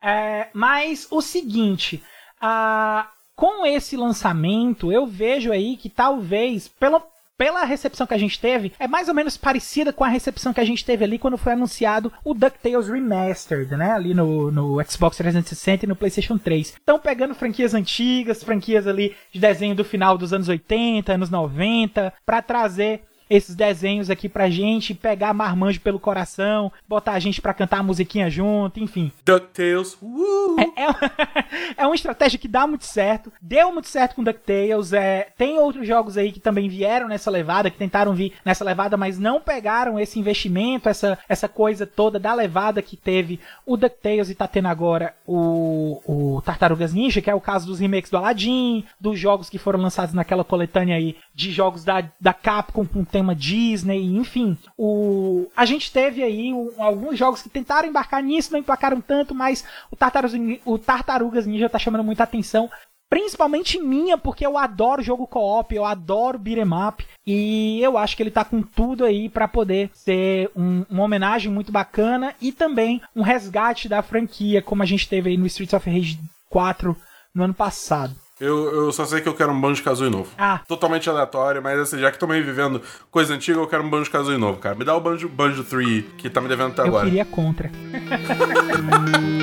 É, 0.02 0.48
mas 0.52 1.08
o 1.10 1.20
seguinte, 1.20 2.02
a, 2.40 3.08
com 3.34 3.66
esse 3.66 3.96
lançamento, 3.96 4.92
eu 4.92 5.06
vejo 5.06 5.50
aí 5.50 5.76
que 5.76 5.88
talvez, 5.88 6.68
pelo, 6.68 7.02
pela 7.40 7.64
recepção 7.64 8.06
que 8.06 8.12
a 8.12 8.18
gente 8.18 8.38
teve, 8.38 8.70
é 8.78 8.86
mais 8.86 9.08
ou 9.08 9.14
menos 9.14 9.38
parecida 9.38 9.94
com 9.94 10.04
a 10.04 10.08
recepção 10.08 10.52
que 10.52 10.60
a 10.60 10.64
gente 10.64 10.84
teve 10.84 11.04
ali 11.04 11.18
quando 11.18 11.38
foi 11.38 11.54
anunciado 11.54 12.12
o 12.22 12.34
DuckTales 12.34 12.86
Remastered, 12.86 13.74
né? 13.76 13.92
Ali 13.92 14.12
no, 14.12 14.52
no 14.52 14.84
Xbox 14.84 15.16
360 15.16 15.86
e 15.86 15.88
no 15.88 15.96
PlayStation 15.96 16.36
3. 16.36 16.74
Então, 16.82 16.98
pegando 16.98 17.34
franquias 17.34 17.72
antigas, 17.72 18.44
franquias 18.44 18.86
ali 18.86 19.16
de 19.32 19.40
desenho 19.40 19.74
do 19.74 19.82
final 19.82 20.18
dos 20.18 20.34
anos 20.34 20.50
80, 20.50 21.14
anos 21.14 21.30
90, 21.30 22.12
para 22.26 22.42
trazer 22.42 23.04
esses 23.30 23.54
desenhos 23.54 24.10
aqui 24.10 24.28
pra 24.28 24.50
gente, 24.50 24.92
pegar 24.92 25.32
marmanjo 25.32 25.80
pelo 25.80 26.00
coração, 26.00 26.72
botar 26.88 27.12
a 27.12 27.20
gente 27.20 27.40
pra 27.40 27.54
cantar 27.54 27.78
a 27.78 27.82
musiquinha 27.82 28.28
junto, 28.28 28.80
enfim. 28.80 29.12
DuckTales, 29.24 29.96
uh! 30.02 30.56
é, 30.58 30.82
é, 30.82 31.74
é, 31.84 31.86
uma 31.86 31.94
estratégia 31.94 32.38
que 32.38 32.48
dá 32.48 32.66
muito 32.66 32.84
certo, 32.84 33.32
deu 33.40 33.72
muito 33.72 33.86
certo 33.88 34.16
com 34.16 34.24
DuckTales, 34.24 34.92
é, 34.92 35.28
tem 35.38 35.58
outros 35.58 35.86
jogos 35.86 36.18
aí 36.18 36.32
que 36.32 36.40
também 36.40 36.68
vieram 36.68 37.06
nessa 37.06 37.30
levada, 37.30 37.70
que 37.70 37.78
tentaram 37.78 38.12
vir 38.12 38.34
nessa 38.44 38.64
levada, 38.64 38.96
mas 38.96 39.18
não 39.18 39.40
pegaram 39.40 39.98
esse 39.98 40.18
investimento, 40.18 40.88
essa, 40.88 41.16
essa 41.28 41.48
coisa 41.48 41.86
toda 41.86 42.18
da 42.18 42.34
levada 42.34 42.82
que 42.82 42.96
teve 42.96 43.38
o 43.64 43.76
DuckTales 43.76 44.28
e 44.28 44.34
tá 44.34 44.48
tendo 44.48 44.66
agora 44.66 45.14
o, 45.24 46.00
o 46.04 46.42
Tartarugas 46.42 46.92
Ninja, 46.92 47.22
que 47.22 47.30
é 47.30 47.34
o 47.34 47.40
caso 47.40 47.66
dos 47.66 47.78
remakes 47.78 48.10
do 48.10 48.16
Aladdin, 48.16 48.84
dos 48.98 49.18
jogos 49.18 49.48
que 49.48 49.58
foram 49.58 49.80
lançados 49.80 50.12
naquela 50.14 50.42
coletânea 50.42 50.96
aí 50.96 51.16
de 51.32 51.52
jogos 51.52 51.84
da, 51.84 52.04
da 52.20 52.32
Capcom 52.32 52.84
com 52.84 53.04
tema 53.20 53.34
Disney, 53.34 54.16
enfim. 54.16 54.56
O, 54.76 55.46
a 55.54 55.66
gente 55.66 55.92
teve 55.92 56.22
aí 56.22 56.52
um, 56.52 56.72
alguns 56.78 57.18
jogos 57.18 57.42
que 57.42 57.50
tentaram 57.50 57.88
embarcar 57.88 58.22
nisso, 58.22 58.52
não 58.52 58.58
emplacaram 58.58 59.00
tanto, 59.00 59.34
mas 59.34 59.64
o 59.90 59.96
Tartarugas, 59.96 60.40
o 60.64 60.78
Tartarugas 60.78 61.46
Ninja 61.46 61.68
tá 61.68 61.78
chamando 61.78 62.04
muita 62.04 62.24
atenção. 62.24 62.70
Principalmente 63.10 63.80
minha, 63.80 64.16
porque 64.16 64.46
eu 64.46 64.56
adoro 64.56 65.02
jogo 65.02 65.26
co-op, 65.26 65.74
eu 65.74 65.84
adoro 65.84 66.38
beat'em 66.38 66.88
up. 66.88 67.04
E 67.26 67.80
eu 67.82 67.98
acho 67.98 68.16
que 68.16 68.22
ele 68.22 68.30
tá 68.30 68.44
com 68.44 68.62
tudo 68.62 69.04
aí 69.04 69.28
para 69.28 69.48
poder 69.48 69.90
ser 69.92 70.48
um, 70.54 70.86
uma 70.88 71.02
homenagem 71.02 71.52
muito 71.52 71.72
bacana 71.72 72.34
e 72.40 72.52
também 72.52 73.02
um 73.14 73.22
resgate 73.22 73.88
da 73.88 74.00
franquia, 74.00 74.62
como 74.62 74.82
a 74.82 74.86
gente 74.86 75.08
teve 75.08 75.30
aí 75.30 75.36
no 75.36 75.46
Streets 75.46 75.74
of 75.74 75.90
Rage 75.90 76.20
4 76.48 76.96
no 77.34 77.42
ano 77.42 77.54
passado. 77.54 78.14
Eu, 78.40 78.74
eu 78.74 78.92
só 78.92 79.04
sei 79.04 79.20
que 79.20 79.28
eu 79.28 79.34
quero 79.34 79.52
um 79.52 79.60
Banjo 79.60 79.82
Kazooie 79.84 80.10
novo. 80.10 80.30
Ah. 80.38 80.60
Totalmente 80.66 81.10
aleatório, 81.10 81.62
mas 81.62 81.78
assim, 81.78 81.98
já 81.98 82.10
que 82.10 82.18
tô 82.18 82.26
meio 82.26 82.42
vivendo 82.42 82.80
coisa 83.10 83.34
antiga, 83.34 83.58
eu 83.58 83.66
quero 83.66 83.84
um 83.84 83.90
Banjo 83.90 84.10
Kazooie 84.10 84.38
novo, 84.38 84.58
cara. 84.58 84.74
Me 84.74 84.84
dá 84.84 84.96
o 84.96 85.00
Banjo, 85.00 85.28
Banjo 85.28 85.62
3, 85.62 86.04
que 86.16 86.30
tá 86.30 86.40
me 86.40 86.48
devendo 86.48 86.72
até 86.72 86.80
eu 86.80 86.86
agora. 86.86 87.06
Eu 87.06 87.10
queria 87.10 87.24
contra. 87.26 87.70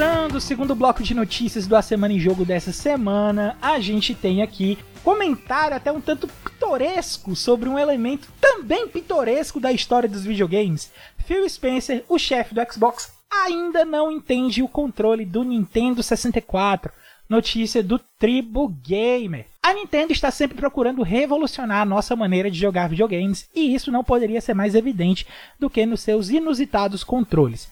começando 0.00 0.36
o 0.36 0.40
segundo 0.40 0.74
bloco 0.74 1.02
de 1.02 1.12
notícias 1.12 1.66
do 1.66 1.76
A 1.76 1.82
Semana 1.82 2.14
em 2.14 2.18
Jogo 2.18 2.42
dessa 2.42 2.72
semana, 2.72 3.58
a 3.60 3.78
gente 3.80 4.14
tem 4.14 4.40
aqui 4.40 4.78
comentário 5.04 5.76
até 5.76 5.92
um 5.92 6.00
tanto 6.00 6.26
pitoresco 6.26 7.36
sobre 7.36 7.68
um 7.68 7.78
elemento 7.78 8.26
também 8.40 8.88
pitoresco 8.88 9.60
da 9.60 9.70
história 9.70 10.08
dos 10.08 10.24
videogames. 10.24 10.90
Phil 11.26 11.46
Spencer, 11.46 12.02
o 12.08 12.18
chefe 12.18 12.54
do 12.54 12.62
Xbox, 12.72 13.12
ainda 13.30 13.84
não 13.84 14.10
entende 14.10 14.62
o 14.62 14.68
controle 14.68 15.26
do 15.26 15.44
Nintendo 15.44 16.02
64. 16.02 16.90
Notícia 17.28 17.82
do 17.82 17.98
Tribo 18.18 18.68
Gamer. 18.82 19.48
A 19.62 19.74
Nintendo 19.74 20.14
está 20.14 20.30
sempre 20.30 20.56
procurando 20.56 21.02
revolucionar 21.02 21.82
a 21.82 21.84
nossa 21.84 22.16
maneira 22.16 22.50
de 22.50 22.58
jogar 22.58 22.88
videogames, 22.88 23.50
e 23.54 23.74
isso 23.74 23.92
não 23.92 24.02
poderia 24.02 24.40
ser 24.40 24.54
mais 24.54 24.74
evidente 24.74 25.26
do 25.58 25.68
que 25.68 25.84
nos 25.84 26.00
seus 26.00 26.30
inusitados 26.30 27.04
controles 27.04 27.68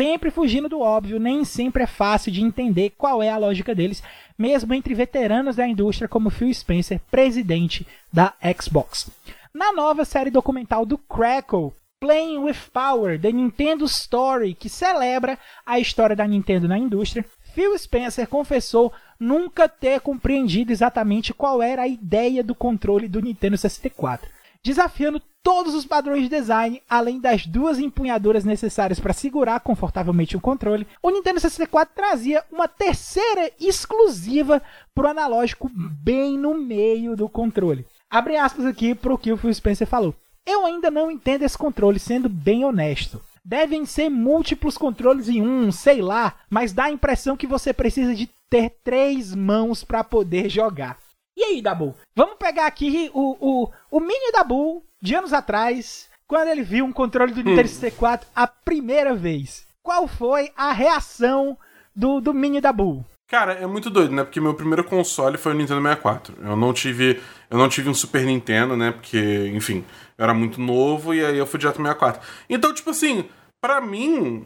sempre 0.00 0.30
fugindo 0.30 0.66
do 0.66 0.80
óbvio, 0.80 1.20
nem 1.20 1.44
sempre 1.44 1.82
é 1.82 1.86
fácil 1.86 2.32
de 2.32 2.40
entender 2.40 2.94
qual 2.96 3.22
é 3.22 3.28
a 3.28 3.36
lógica 3.36 3.74
deles, 3.74 4.02
mesmo 4.38 4.72
entre 4.72 4.94
veteranos 4.94 5.56
da 5.56 5.68
indústria 5.68 6.08
como 6.08 6.30
Phil 6.30 6.48
Spencer, 6.54 6.98
presidente 7.10 7.86
da 8.10 8.32
Xbox. 8.58 9.10
Na 9.52 9.74
nova 9.74 10.06
série 10.06 10.30
documental 10.30 10.86
do 10.86 10.96
Crackle, 10.96 11.74
Playing 12.00 12.38
with 12.38 12.56
Power, 12.72 13.20
The 13.20 13.30
Nintendo 13.30 13.84
Story, 13.84 14.54
que 14.54 14.70
celebra 14.70 15.38
a 15.66 15.78
história 15.78 16.16
da 16.16 16.26
Nintendo 16.26 16.66
na 16.66 16.78
indústria, 16.78 17.22
Phil 17.52 17.76
Spencer 17.76 18.26
confessou 18.26 18.90
nunca 19.18 19.68
ter 19.68 20.00
compreendido 20.00 20.72
exatamente 20.72 21.34
qual 21.34 21.60
era 21.60 21.82
a 21.82 21.88
ideia 21.88 22.42
do 22.42 22.54
controle 22.54 23.06
do 23.06 23.20
Nintendo 23.20 23.58
64 23.58 24.39
desafiando 24.64 25.20
todos 25.42 25.74
os 25.74 25.86
padrões 25.86 26.22
de 26.22 26.28
design, 26.28 26.82
além 26.88 27.18
das 27.18 27.46
duas 27.46 27.78
empunhaduras 27.78 28.44
necessárias 28.44 29.00
para 29.00 29.12
segurar 29.12 29.60
confortavelmente 29.60 30.36
o 30.36 30.40
controle, 30.40 30.86
o 31.02 31.10
Nintendo 31.10 31.40
64 31.40 31.94
trazia 31.94 32.44
uma 32.52 32.68
terceira 32.68 33.50
exclusiva 33.58 34.62
para 34.94 35.06
o 35.06 35.10
analógico 35.10 35.70
bem 35.74 36.38
no 36.38 36.54
meio 36.54 37.16
do 37.16 37.28
controle. 37.28 37.86
Abre 38.10 38.36
aspas 38.36 38.66
aqui 38.66 38.94
para 38.94 39.14
o 39.14 39.18
que 39.18 39.32
o 39.32 39.36
Phil 39.36 39.54
Spencer 39.54 39.86
falou. 39.86 40.14
Eu 40.46 40.66
ainda 40.66 40.90
não 40.90 41.10
entendo 41.10 41.42
esse 41.42 41.56
controle, 41.56 41.98
sendo 41.98 42.28
bem 42.28 42.64
honesto. 42.64 43.20
Devem 43.44 43.86
ser 43.86 44.10
múltiplos 44.10 44.76
controles 44.76 45.28
em 45.28 45.40
um, 45.40 45.72
sei 45.72 46.02
lá, 46.02 46.34
mas 46.50 46.72
dá 46.72 46.84
a 46.84 46.90
impressão 46.90 47.36
que 47.36 47.46
você 47.46 47.72
precisa 47.72 48.14
de 48.14 48.28
ter 48.50 48.70
três 48.82 49.34
mãos 49.34 49.84
para 49.84 50.04
poder 50.04 50.48
jogar. 50.48 50.98
E 51.36 51.44
aí, 51.44 51.62
Dabu? 51.62 51.94
Vamos 52.14 52.36
pegar 52.38 52.66
aqui 52.66 53.10
o, 53.14 53.36
o, 53.40 53.70
o 53.90 54.00
mini 54.00 54.32
Dabu 54.32 54.84
de 55.00 55.14
anos 55.14 55.32
atrás, 55.32 56.08
quando 56.26 56.48
ele 56.48 56.62
viu 56.62 56.84
um 56.84 56.92
controle 56.92 57.32
do 57.32 57.42
Nintendo 57.42 57.68
64 57.68 58.26
hum. 58.26 58.30
a 58.34 58.46
primeira 58.46 59.14
vez. 59.14 59.66
Qual 59.82 60.06
foi 60.06 60.50
a 60.56 60.72
reação 60.72 61.56
do, 61.94 62.20
do 62.20 62.34
mini 62.34 62.60
Dabu? 62.60 63.04
Cara, 63.30 63.52
é 63.52 63.66
muito 63.66 63.88
doido, 63.88 64.12
né? 64.12 64.24
Porque 64.24 64.40
meu 64.40 64.54
primeiro 64.54 64.82
console 64.82 65.38
foi 65.38 65.52
o 65.52 65.54
Nintendo 65.54 65.80
64. 65.80 66.36
Eu 66.42 66.56
não 66.56 66.72
tive, 66.72 67.22
eu 67.48 67.56
não 67.56 67.68
tive 67.68 67.88
um 67.88 67.94
Super 67.94 68.24
Nintendo, 68.24 68.76
né? 68.76 68.90
Porque, 68.90 69.52
enfim, 69.54 69.84
eu 70.18 70.24
era 70.24 70.34
muito 70.34 70.60
novo 70.60 71.14
e 71.14 71.24
aí 71.24 71.38
eu 71.38 71.46
fui 71.46 71.58
direto 71.58 71.76
pro 71.76 71.84
64. 71.84 72.20
Então, 72.48 72.74
tipo 72.74 72.90
assim, 72.90 73.24
para 73.60 73.80
mim, 73.80 74.44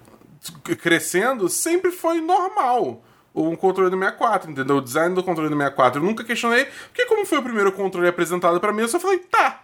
crescendo, 0.83 1.49
sempre 1.49 1.91
foi 1.91 2.21
normal 2.21 3.03
um 3.35 3.57
controle 3.57 3.91
do 3.91 3.99
64, 3.99 4.51
entendeu? 4.51 4.77
O 4.77 4.81
design 4.81 5.15
do 5.15 5.23
controle 5.23 5.49
do 5.49 5.57
64 5.57 6.01
eu 6.01 6.07
nunca 6.07 6.23
questionei, 6.23 6.67
porque 6.87 7.07
como 7.07 7.27
foi 7.27 7.39
o 7.39 7.43
primeiro 7.43 7.73
controle 7.73 8.07
apresentado 8.07 8.61
para 8.61 8.73
mim, 8.73 8.83
eu 8.83 8.89
só 8.89 9.01
falei, 9.01 9.19
tá, 9.19 9.61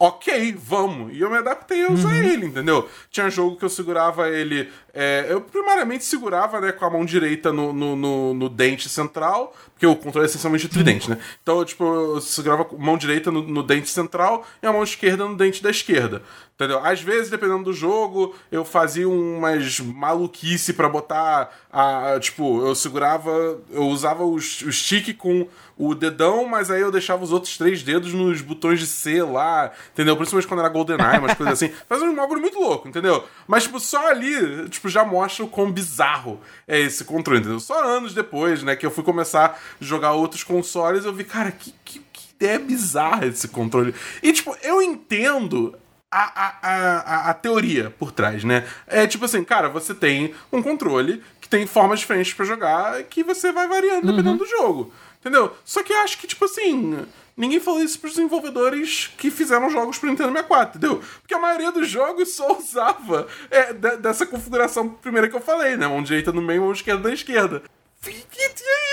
ok, 0.00 0.56
vamos. 0.58 1.14
E 1.14 1.20
eu 1.20 1.30
me 1.30 1.36
adaptei 1.36 1.84
a 1.84 1.92
usar 1.92 2.08
uhum. 2.08 2.22
ele, 2.22 2.46
entendeu? 2.46 2.88
Tinha 3.10 3.28
jogo 3.28 3.56
que 3.56 3.64
eu 3.66 3.68
segurava 3.68 4.30
ele. 4.30 4.72
É, 4.94 5.26
eu 5.28 5.42
primariamente 5.42 6.04
segurava 6.04 6.58
né, 6.58 6.72
com 6.72 6.86
a 6.86 6.90
mão 6.90 7.04
direita 7.04 7.52
no, 7.52 7.70
no, 7.74 7.94
no, 7.94 8.34
no 8.34 8.48
dente 8.48 8.88
central, 8.88 9.54
porque 9.74 9.86
o 9.86 9.94
controle 9.94 10.26
é 10.26 10.30
essencialmente 10.30 10.68
tridente, 10.68 11.10
né? 11.10 11.18
Então, 11.42 11.62
tipo, 11.66 11.84
eu 11.84 12.20
segurava 12.22 12.64
com 12.64 12.76
a 12.76 12.78
mão 12.78 12.96
direita 12.96 13.30
no, 13.30 13.42
no, 13.42 13.62
dente 13.62 13.90
central 13.90 14.46
e 14.62 14.66
a 14.66 14.72
mão 14.72 14.82
esquerda 14.82 15.28
no 15.28 15.36
dente 15.36 15.62
da 15.62 15.68
esquerda. 15.68 16.22
Entendeu? 16.60 16.84
Às 16.84 17.00
vezes, 17.00 17.30
dependendo 17.30 17.64
do 17.64 17.72
jogo, 17.72 18.34
eu 18.52 18.66
fazia 18.66 19.08
umas 19.08 19.80
maluquice 19.80 20.74
para 20.74 20.90
botar 20.90 21.50
a. 21.72 22.18
Tipo, 22.20 22.66
eu 22.66 22.74
segurava. 22.74 23.58
Eu 23.70 23.84
usava 23.84 24.24
o, 24.24 24.34
o 24.34 24.40
stick 24.40 25.16
com 25.16 25.48
o 25.78 25.94
dedão, 25.94 26.46
mas 26.46 26.70
aí 26.70 26.82
eu 26.82 26.92
deixava 26.92 27.24
os 27.24 27.32
outros 27.32 27.56
três 27.56 27.82
dedos 27.82 28.12
nos 28.12 28.42
botões 28.42 28.78
de 28.78 28.86
C 28.86 29.22
lá, 29.22 29.72
entendeu? 29.94 30.14
Principalmente 30.14 30.46
quando 30.46 30.60
era 30.60 30.68
GoldenEye, 30.68 31.18
umas 31.18 31.32
coisas 31.32 31.54
assim. 31.54 31.72
Faz 31.88 32.02
um 32.02 32.14
bagulho 32.14 32.42
muito 32.42 32.60
louco, 32.60 32.86
entendeu? 32.86 33.24
Mas, 33.48 33.62
tipo, 33.62 33.80
só 33.80 34.08
ali, 34.08 34.68
tipo, 34.68 34.90
já 34.90 35.02
mostra 35.02 35.46
o 35.46 35.48
quão 35.48 35.72
bizarro 35.72 36.38
é 36.68 36.78
esse 36.78 37.04
controle, 37.04 37.40
entendeu? 37.40 37.58
Só 37.58 37.82
anos 37.82 38.12
depois, 38.12 38.62
né, 38.62 38.76
que 38.76 38.84
eu 38.84 38.90
fui 38.90 39.02
começar 39.02 39.58
a 39.58 39.82
jogar 39.82 40.12
outros 40.12 40.44
consoles, 40.44 41.06
eu 41.06 41.14
vi, 41.14 41.24
cara, 41.24 41.50
que, 41.50 41.72
que, 41.82 42.02
que 42.12 42.34
ideia 42.34 42.58
bizarra 42.58 43.26
esse 43.26 43.48
controle. 43.48 43.94
E, 44.22 44.30
tipo, 44.34 44.54
eu 44.62 44.82
entendo 44.82 45.74
a, 46.10 46.46
a, 46.46 46.58
a, 46.62 47.30
a, 47.30 47.34
teoria 47.34 47.90
por 47.90 48.10
trás, 48.10 48.42
né? 48.42 48.66
É 48.86 49.06
tipo 49.06 49.24
assim, 49.24 49.44
cara, 49.44 49.68
você 49.68 49.94
tem 49.94 50.34
um 50.52 50.60
controle 50.60 51.22
que 51.40 51.48
tem 51.48 51.66
formas 51.66 52.00
diferentes 52.00 52.32
para 52.32 52.44
jogar 52.44 53.02
que 53.04 53.22
você 53.22 53.52
vai 53.52 53.68
variando 53.68 54.06
dependendo 54.06 54.30
uhum. 54.30 54.36
do 54.38 54.46
jogo. 54.46 54.92
Entendeu? 55.20 55.54
Só 55.64 55.82
que 55.82 55.92
eu 55.92 55.98
acho 55.98 56.18
que, 56.18 56.26
tipo 56.26 56.46
assim, 56.46 57.06
ninguém 57.36 57.60
falou 57.60 57.82
isso 57.82 58.00
pros 58.00 58.14
desenvolvedores 58.14 59.12
que 59.18 59.30
fizeram 59.30 59.68
jogos 59.68 59.98
pro 59.98 60.08
Nintendo 60.08 60.30
64, 60.30 60.78
entendeu? 60.78 61.02
Porque 61.20 61.34
a 61.34 61.38
maioria 61.38 61.70
dos 61.70 61.88
jogos 61.88 62.34
só 62.34 62.58
usava 62.58 63.28
é, 63.50 63.72
dessa 63.72 64.24
configuração 64.24 64.88
primeira 64.88 65.28
que 65.28 65.36
eu 65.36 65.40
falei, 65.40 65.76
né? 65.76 65.86
Mão 65.86 66.02
direita 66.02 66.32
no 66.32 66.40
meio, 66.40 66.62
mão 66.62 66.72
esquerda 66.72 67.08
na 67.08 67.14
esquerda. 67.14 67.62
E, 68.06 68.08
é 68.10 68.48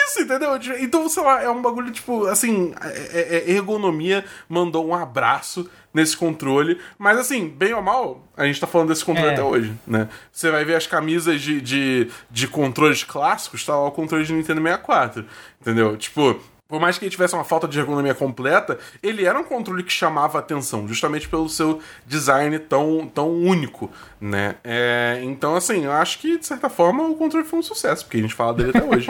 isso, 0.08 0.22
entendeu? 0.22 0.58
Então, 0.80 1.08
sei 1.10 1.24
lá, 1.24 1.42
é 1.42 1.50
um 1.50 1.62
bagulho, 1.62 1.92
tipo, 1.92 2.26
assim, 2.28 2.74
é, 2.82 3.38
é, 3.38 3.52
ergonomia 3.52 4.26
mandou 4.48 4.88
um 4.88 4.96
abraço 4.96 5.70
nesse 5.94 6.16
controle. 6.16 6.80
Mas 6.98 7.18
assim, 7.18 7.48
bem 7.48 7.74
ou 7.74 7.82
mal, 7.82 8.28
a 8.36 8.46
gente 8.46 8.60
tá 8.60 8.68
falando 8.68 8.90
desse 8.90 9.04
controle 9.04 9.30
é. 9.30 9.34
até 9.34 9.44
hoje, 9.44 9.74
né? 9.86 10.10
Você 10.32 10.52
vai 10.52 10.64
ver 10.64 10.76
as 10.76 10.88
camisas 10.88 11.42
de, 11.42 11.60
de, 11.62 12.10
de 12.30 12.48
controles 12.48 13.04
clássicos, 13.04 13.66
tá 13.66 13.74
lá 13.76 13.88
o 13.88 13.92
controle 13.92 14.26
de 14.26 14.34
Nintendo 14.34 14.62
64. 14.62 15.26
Entendeu? 15.62 15.98
Tipo, 15.98 16.40
por 16.68 16.80
mais 16.80 16.98
que 16.98 17.06
ele 17.06 17.12
tivesse 17.12 17.34
uma 17.34 17.44
falta 17.44 17.68
de 17.68 17.80
ergonomia 17.80 18.14
completa, 18.14 18.78
ele 19.02 19.26
era 19.26 19.40
um 19.40 19.44
controle 19.44 19.84
que 19.84 19.92
chamava 19.92 20.40
atenção, 20.40 20.88
justamente 20.88 21.30
pelo 21.30 21.48
seu 21.48 21.80
design 22.06 22.60
tão, 22.60 23.08
tão 23.08 23.30
único, 23.32 23.90
né? 24.20 24.56
É, 24.64 25.22
então, 25.24 25.56
assim, 25.56 25.86
eu 25.86 25.92
acho 25.92 26.20
que, 26.20 26.38
de 26.38 26.46
certa 26.46 26.70
forma, 26.70 27.04
o 27.04 27.16
controle 27.16 27.46
foi 27.46 27.60
um 27.60 27.64
sucesso, 27.64 28.04
porque 28.04 28.18
a 28.18 28.22
gente 28.22 28.34
fala 28.34 28.54
dele 28.54 28.70
até 28.70 28.84
hoje. 28.84 29.08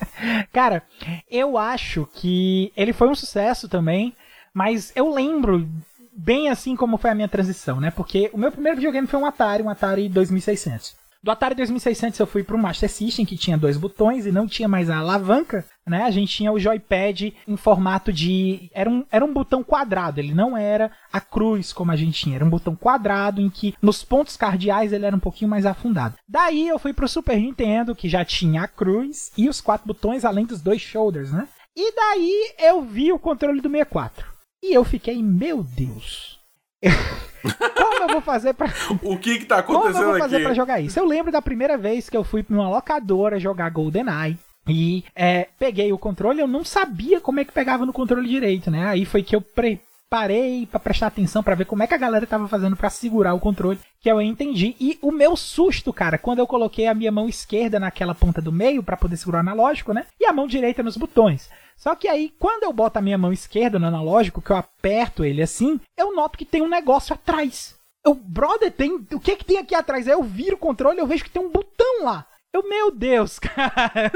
Cara, 0.52 0.82
eu 1.30 1.58
acho 1.58 2.08
que 2.14 2.72
ele 2.76 2.92
foi 2.92 3.08
um 3.08 3.14
sucesso 3.14 3.68
também, 3.68 4.14
mas 4.54 4.92
eu 4.94 5.12
lembro 5.12 5.68
bem 6.12 6.48
assim 6.48 6.76
como 6.76 6.98
foi 6.98 7.10
a 7.10 7.14
minha 7.14 7.28
transição, 7.28 7.80
né? 7.80 7.90
Porque 7.90 8.30
o 8.32 8.38
meu 8.38 8.52
primeiro 8.52 8.76
videogame 8.76 9.06
foi 9.06 9.18
um 9.18 9.26
Atari, 9.26 9.62
um 9.62 9.70
Atari 9.70 10.08
2600. 10.08 10.94
Do 11.22 11.30
Atari 11.30 11.54
2600 11.54 12.18
eu 12.18 12.26
fui 12.26 12.42
para 12.42 12.56
o 12.56 12.58
Master 12.58 12.88
System, 12.88 13.26
que 13.26 13.36
tinha 13.36 13.58
dois 13.58 13.76
botões 13.76 14.24
e 14.24 14.32
não 14.32 14.46
tinha 14.46 14.66
mais 14.66 14.88
a 14.88 14.96
alavanca, 14.96 15.66
né? 15.86 16.04
A 16.04 16.10
gente 16.10 16.34
tinha 16.34 16.50
o 16.50 16.58
joypad 16.58 17.34
em 17.46 17.56
formato 17.58 18.10
de... 18.10 18.70
Era 18.72 18.88
um, 18.88 19.04
era 19.12 19.22
um 19.22 19.32
botão 19.32 19.62
quadrado, 19.62 20.18
ele 20.18 20.32
não 20.32 20.56
era 20.56 20.90
a 21.12 21.20
cruz 21.20 21.74
como 21.74 21.92
a 21.92 21.96
gente 21.96 22.18
tinha. 22.18 22.36
Era 22.36 22.44
um 22.44 22.48
botão 22.48 22.74
quadrado 22.74 23.38
em 23.38 23.50
que 23.50 23.74
nos 23.82 24.02
pontos 24.02 24.34
cardeais 24.34 24.94
ele 24.94 25.04
era 25.04 25.14
um 25.14 25.20
pouquinho 25.20 25.50
mais 25.50 25.66
afundado. 25.66 26.16
Daí 26.26 26.66
eu 26.66 26.78
fui 26.78 26.94
para 26.94 27.04
o 27.04 27.08
Super 27.08 27.38
Nintendo, 27.38 27.94
que 27.94 28.08
já 28.08 28.24
tinha 28.24 28.62
a 28.62 28.68
cruz 28.68 29.30
e 29.36 29.46
os 29.46 29.60
quatro 29.60 29.86
botões, 29.86 30.24
além 30.24 30.46
dos 30.46 30.62
dois 30.62 30.80
shoulders, 30.80 31.30
né? 31.30 31.46
E 31.76 31.94
daí 31.94 32.54
eu 32.58 32.82
vi 32.82 33.12
o 33.12 33.18
controle 33.18 33.60
do 33.60 33.68
64. 33.68 34.26
E 34.62 34.74
eu 34.74 34.84
fiquei, 34.84 35.22
meu 35.22 35.62
Deus. 35.62 36.38
Como 37.42 38.02
eu 38.04 38.08
vou 38.08 38.20
fazer 38.20 38.54
pra. 38.54 38.68
O 39.02 39.16
que 39.18 39.38
que 39.38 39.44
tá 39.46 39.58
acontecendo 39.58 39.92
Como 39.92 40.04
eu 40.04 40.10
vou 40.10 40.18
fazer 40.18 40.36
aqui? 40.36 40.44
pra 40.44 40.54
jogar 40.54 40.80
isso? 40.80 40.98
Eu 40.98 41.04
lembro 41.04 41.32
da 41.32 41.42
primeira 41.42 41.76
vez 41.76 42.08
que 42.08 42.16
eu 42.16 42.24
fui 42.24 42.44
numa 42.48 42.68
locadora 42.68 43.38
jogar 43.38 43.70
GoldenEye. 43.70 44.38
E 44.68 45.04
é, 45.16 45.48
peguei 45.58 45.92
o 45.92 45.98
controle, 45.98 46.40
eu 46.40 46.46
não 46.46 46.64
sabia 46.64 47.20
como 47.20 47.40
é 47.40 47.44
que 47.44 47.52
pegava 47.52 47.84
no 47.86 47.92
controle 47.92 48.28
direito, 48.28 48.70
né? 48.70 48.86
Aí 48.86 49.04
foi 49.04 49.22
que 49.22 49.34
eu 49.34 49.40
pre 49.40 49.80
parei 50.10 50.66
para 50.66 50.80
prestar 50.80 51.06
atenção 51.06 51.40
para 51.40 51.54
ver 51.54 51.66
como 51.66 51.84
é 51.84 51.86
que 51.86 51.94
a 51.94 51.98
galera 51.98 52.26
tava 52.26 52.48
fazendo 52.48 52.76
para 52.76 52.90
segurar 52.90 53.32
o 53.32 53.38
controle, 53.38 53.78
que 54.00 54.10
eu 54.10 54.20
entendi. 54.20 54.74
E 54.80 54.98
o 55.00 55.12
meu 55.12 55.36
susto, 55.36 55.92
cara, 55.92 56.18
quando 56.18 56.40
eu 56.40 56.48
coloquei 56.48 56.88
a 56.88 56.94
minha 56.94 57.12
mão 57.12 57.28
esquerda 57.28 57.78
naquela 57.78 58.14
ponta 58.14 58.42
do 58.42 58.50
meio 58.50 58.82
para 58.82 58.96
poder 58.96 59.16
segurar 59.16 59.38
o 59.38 59.40
analógico, 59.40 59.92
né? 59.92 60.06
E 60.18 60.26
a 60.26 60.32
mão 60.32 60.48
direita 60.48 60.82
nos 60.82 60.96
botões. 60.96 61.48
Só 61.76 61.94
que 61.94 62.08
aí, 62.08 62.34
quando 62.38 62.64
eu 62.64 62.72
boto 62.72 62.98
a 62.98 63.02
minha 63.02 63.16
mão 63.16 63.32
esquerda 63.32 63.78
no 63.78 63.86
analógico, 63.86 64.42
que 64.42 64.50
eu 64.50 64.56
aperto 64.56 65.24
ele 65.24 65.40
assim, 65.40 65.80
eu 65.96 66.14
noto 66.14 66.36
que 66.36 66.44
tem 66.44 66.60
um 66.60 66.68
negócio 66.68 67.14
atrás. 67.14 67.76
Eu, 68.04 68.14
brother, 68.14 68.72
tem. 68.72 69.06
O 69.12 69.20
que 69.20 69.36
que 69.36 69.44
tem 69.44 69.58
aqui 69.58 69.74
atrás? 69.74 70.08
Aí 70.08 70.12
eu 70.12 70.22
viro 70.22 70.56
o 70.56 70.58
controle 70.58 70.98
e 70.98 71.00
eu 71.00 71.06
vejo 71.06 71.22
que 71.22 71.30
tem 71.30 71.40
um 71.40 71.50
botão 71.50 72.04
lá. 72.04 72.26
Eu, 72.52 72.68
meu 72.68 72.90
Deus, 72.90 73.38
cara, 73.40 74.10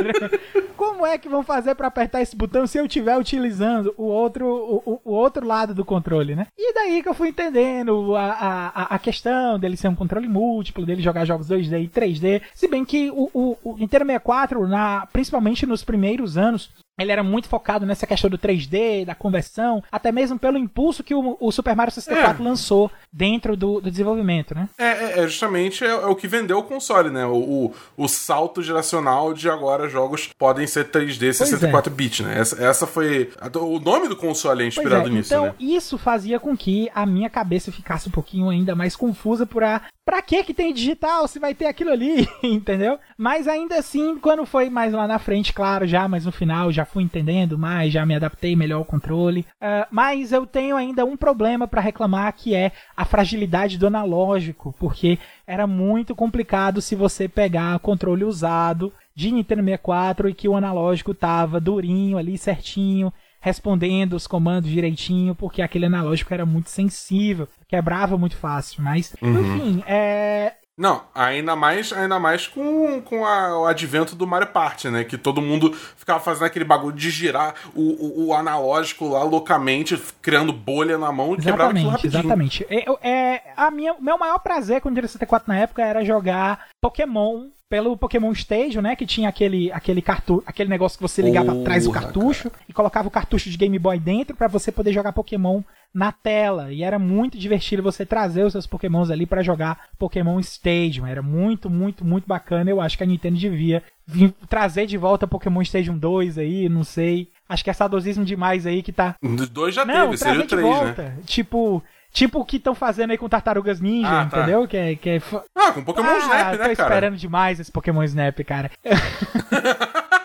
como 0.77 1.07
é 1.07 1.17
que 1.17 1.29
vão 1.29 1.45
fazer 1.45 1.75
para 1.77 1.87
apertar 1.87 2.21
esse 2.21 2.35
botão 2.35 2.67
se 2.67 2.77
eu 2.77 2.87
estiver 2.87 3.17
utilizando 3.17 3.95
o 3.97 4.05
outro, 4.05 4.47
o, 4.47 5.01
o, 5.05 5.13
outro 5.13 5.47
lado 5.47 5.73
do 5.73 5.85
controle, 5.85 6.35
né? 6.35 6.49
E 6.59 6.75
daí 6.75 7.01
que 7.01 7.09
eu 7.09 7.15
fui 7.15 7.29
entendendo 7.29 8.17
a, 8.17 8.33
a, 8.75 8.83
a 8.95 8.99
questão 8.99 9.57
dele 9.59 9.77
ser 9.77 9.87
um 9.87 9.95
controle 9.95 10.29
múltiplo, 10.29 10.85
dele 10.85 11.01
jogar 11.01 11.25
jogos 11.25 11.49
2D 11.49 11.85
e 11.85 11.89
3D. 11.89 12.43
Se 12.53 12.67
bem 12.67 12.85
que 12.85 13.09
o, 13.11 13.31
o, 13.33 13.57
o 13.63 13.77
Nintendo 13.77 14.05
64, 14.05 14.67
na, 14.67 15.07
principalmente 15.07 15.65
nos 15.65 15.85
primeiros 15.85 16.37
anos, 16.37 16.71
ele 16.99 17.11
era 17.11 17.23
muito 17.23 17.49
focado 17.49 17.85
nessa 17.85 18.07
questão 18.07 18.31
do 18.31 18.39
3D, 18.39 19.05
da 19.05 19.15
conversão, 19.15 19.83
até 19.91 20.13
mesmo 20.13 20.39
pelo 20.39 20.57
impulso 20.57 21.03
que 21.03 21.15
o, 21.15 21.37
o 21.41 21.51
Super 21.51 21.75
Mario 21.75 21.93
64 21.93 22.43
é. 22.43 22.47
lançou 22.47 22.91
dentro 23.13 23.57
do, 23.57 23.81
do, 23.81 23.91
desenvolvimento, 23.91 24.55
né? 24.55 24.69
É, 24.79 24.85
é, 24.85 25.21
é 25.21 25.27
justamente 25.27 25.85
é, 25.85 25.89
é, 25.89 26.07
o 26.07 26.15
que 26.15 26.29
vendeu 26.29 26.59
o 26.59 26.63
console, 26.63 27.11
né? 27.11 27.27
O, 27.27 27.37
o, 27.37 27.75
o, 27.97 28.09
salto 28.09 28.63
geracional 28.63 29.35
de 29.35 29.49
agora 29.49 29.89
jogos 29.89 30.31
podem 30.39 30.67
ser 30.67 30.91
3D 30.91 31.33
64 31.33 31.93
é. 31.93 31.95
bits, 31.95 32.21
né? 32.21 32.39
Essa, 32.39 32.65
essa 32.65 32.87
foi. 32.87 33.31
O 33.55 33.81
nome 33.81 34.09
do 34.09 34.17
console 34.17 34.63
é 34.63 34.67
inspirado 34.67 35.09
nisso, 35.09 35.35
então, 35.35 35.47
né? 35.47 35.55
isso 35.59 35.99
fazia 35.99 36.39
com 36.39 36.57
que 36.57 36.89
a 36.95 37.05
minha 37.05 37.29
cabeça 37.29 37.73
ficasse 37.73 38.09
um 38.09 38.13
pouquinho 38.13 38.49
ainda 38.49 38.75
mais 38.75 38.95
confusa 38.95 39.45
por 39.45 39.65
a 39.65 39.83
Pra 40.05 40.21
que 40.21 40.45
que 40.45 40.53
tem 40.53 40.75
digital 40.75 41.27
se 41.27 41.39
vai 41.39 41.55
ter 41.55 41.67
aquilo 41.67 41.91
ali, 41.91 42.29
entendeu? 42.43 42.99
Mas 43.17 43.49
ainda 43.49 43.77
assim, 43.79 44.19
quando 44.19 44.45
foi 44.45 44.69
mais 44.69 44.93
lá 44.93 45.09
na 45.09 45.19
frente, 45.19 45.53
claro, 45.53 45.87
já, 45.87 46.07
mas 46.07 46.27
no 46.27 46.33
final 46.33 46.71
já 46.71 46.85
fui 46.85 47.03
entendendo 47.03 47.57
mais, 47.57 47.93
já 47.93 48.05
me 48.05 48.15
adaptei 48.15 48.55
melhor 48.55 48.79
ao 48.79 48.85
controle. 48.85 49.47
Uh, 49.63 49.87
mas 49.91 50.31
eu 50.31 50.47
tenho 50.47 50.77
ainda 50.77 51.07
um 51.07 51.17
problema 51.17 51.67
para 51.67 51.81
reclamar 51.81 52.35
que 52.35 52.55
é 52.55 52.73
a 52.95 53.05
fragilidade 53.07 53.79
do 53.79 53.87
analógico, 53.87 54.75
porque 54.79 55.19
era 55.47 55.67
muito 55.67 56.15
complicado 56.15 56.83
se 56.83 56.95
você 56.95 57.27
pegar 57.27 57.79
controle 57.79 58.25
usado 58.25 58.93
de 59.15 59.31
Nintendo 59.31 59.63
64 59.63 60.29
e 60.29 60.35
que 60.35 60.49
o 60.49 60.57
analógico 60.57 61.15
tava 61.15 61.61
durinho 61.61 62.19
ali, 62.19 62.37
certinho, 62.37 63.13
respondendo 63.45 64.15
os 64.15 64.27
comandos 64.27 64.71
direitinho, 64.71 65.35
porque 65.35 65.61
aquele 65.61 65.85
analógico 65.85 66.33
era 66.33 66.47
muito 66.47 66.71
sensível, 66.71 67.47
quebrava 67.69 68.17
muito 68.17 68.39
fácil. 68.39 68.83
Mas, 68.83 69.15
uhum. 69.21 69.39
enfim, 69.39 69.85
é, 69.87 70.55
não, 70.79 71.03
ainda 71.15 71.55
mais, 71.55 71.93
ainda 71.93 72.19
mais 72.19 72.47
com, 72.47 73.03
com 73.03 73.27
a, 73.27 73.61
o 73.61 73.67
advento 73.67 74.17
do 74.17 74.27
Mario 74.27 74.49
Party, 74.49 74.89
né? 74.89 75.05
Que 75.05 75.19
todo 75.19 75.43
mundo 75.43 75.75
ficava 75.75 76.21
fazendo 76.21 76.47
aquele 76.47 76.65
bagulho 76.65 76.97
de 76.97 77.11
girar 77.11 77.55
o, 77.75 77.83
o, 77.83 78.27
o 78.29 78.35
analógico 78.35 79.09
lá 79.09 79.23
loucamente, 79.23 80.03
criando 80.23 80.51
bolha 80.51 80.97
na 80.97 81.13
mão 81.13 81.35
e 81.35 81.37
quebrava 81.37 81.71
aquilo 81.71 81.91
rapidinho. 81.91 82.21
Exatamente. 82.21 82.67
É, 82.71 83.09
é, 83.09 83.43
a 83.57 83.71
minha, 83.71 83.95
meu 84.01 84.17
maior 84.17 84.39
prazer 84.39 84.81
com 84.81 84.89
o 84.89 84.91
Nintendo 84.91 85.09
64 85.09 85.47
na 85.47 85.59
época 85.59 85.85
era 85.85 86.03
jogar 86.03 86.67
Pokémon 86.81 87.51
pelo 87.69 87.97
Pokémon 87.97 88.35
Station, 88.35 88.81
né? 88.81 88.95
Que 88.95 89.07
tinha 89.07 89.29
aquele, 89.29 89.73
aquele, 89.73 90.03
cartu 90.03 90.43
aquele 90.47 90.71
negócio 90.71 90.99
que 90.99 91.03
você 91.03 91.23
ligava 91.23 91.53
Porra, 91.53 91.61
atrás 91.61 91.85
do 91.85 91.93
cartucho 91.93 92.51
cara. 92.51 92.65
e 92.69 92.73
colocava 92.73 93.09
o 93.09 93.11
cartucho 93.11 93.51
de 93.51 93.57
Game 93.57 93.79
Boy 93.79 93.99
dentro 93.99 94.37
para 94.37 94.49
você 94.49 94.71
poder 94.71 94.93
jogar 94.93 95.13
Pokémon 95.13 95.63
na 95.93 96.11
tela. 96.11 96.73
E 96.73 96.83
era 96.83 96.99
muito 96.99 97.39
divertido 97.39 97.83
você 97.83 98.05
trazer 98.05 98.45
os 98.45 98.53
seus 98.53 98.67
Pokémons 98.67 99.11
ali 99.11 99.27
para 99.27 99.43
jogar 99.43 99.89
Pokémon 99.99 100.39
Stadium. 100.41 101.07
Era 101.07 101.23
muito, 101.23 101.71
muito, 101.71 102.05
muito 102.05 102.27
bacana. 102.27 102.71
Eu 102.71 102.81
acho 102.81 102.99
que 102.99 103.05
a 103.05 103.07
Nintendo 103.07 103.37
devia 103.37 103.83
vir, 104.07 104.35
trazer 104.49 104.87
de 104.87 104.99
volta 104.99 105.27
Pokémon 105.27 105.63
Stadium 105.63 105.97
2 105.97 106.39
aí, 106.39 106.69
não 106.69 106.85
sei. 106.85 107.29
Acho 107.49 107.63
que 107.63 107.71
é 107.71 107.73
saudosismo 107.73 108.25
demais 108.25 108.67
aí 108.67 108.83
que 108.83 108.93
tá. 108.93 109.17
Dois 109.51 109.75
já 109.75 109.85
não, 109.85 110.07
teve, 110.07 110.17
seria 110.17 110.43
o 110.43 110.47
3, 110.47 110.97
né? 110.97 111.19
Tipo, 111.27 111.83
Tipo 112.15 112.39
o 112.39 112.45
que 112.45 112.59
estão 112.59 112.77
fazendo 112.77 113.11
aí 113.11 113.19
com 113.19 113.29
Tartarugas 113.29 113.81
Ninja, 113.81 114.09
ah, 114.09 114.27
tá. 114.27 114.39
entendeu? 114.39 114.69
Que 114.69 114.77
é, 114.77 114.95
que 114.95 115.11
é... 115.11 115.23
Ah, 115.53 115.73
com 115.73 115.83
Pokémon 115.83 116.09
ah, 116.09 116.19
Snap, 116.19 116.31
né, 116.31 116.57
cara? 116.57 116.65
Tô 116.65 116.71
esperando 116.71 117.17
demais 117.17 117.59
esse 117.59 117.73
Pokémon 117.73 118.05
Snap, 118.05 118.39
cara. 118.45 118.71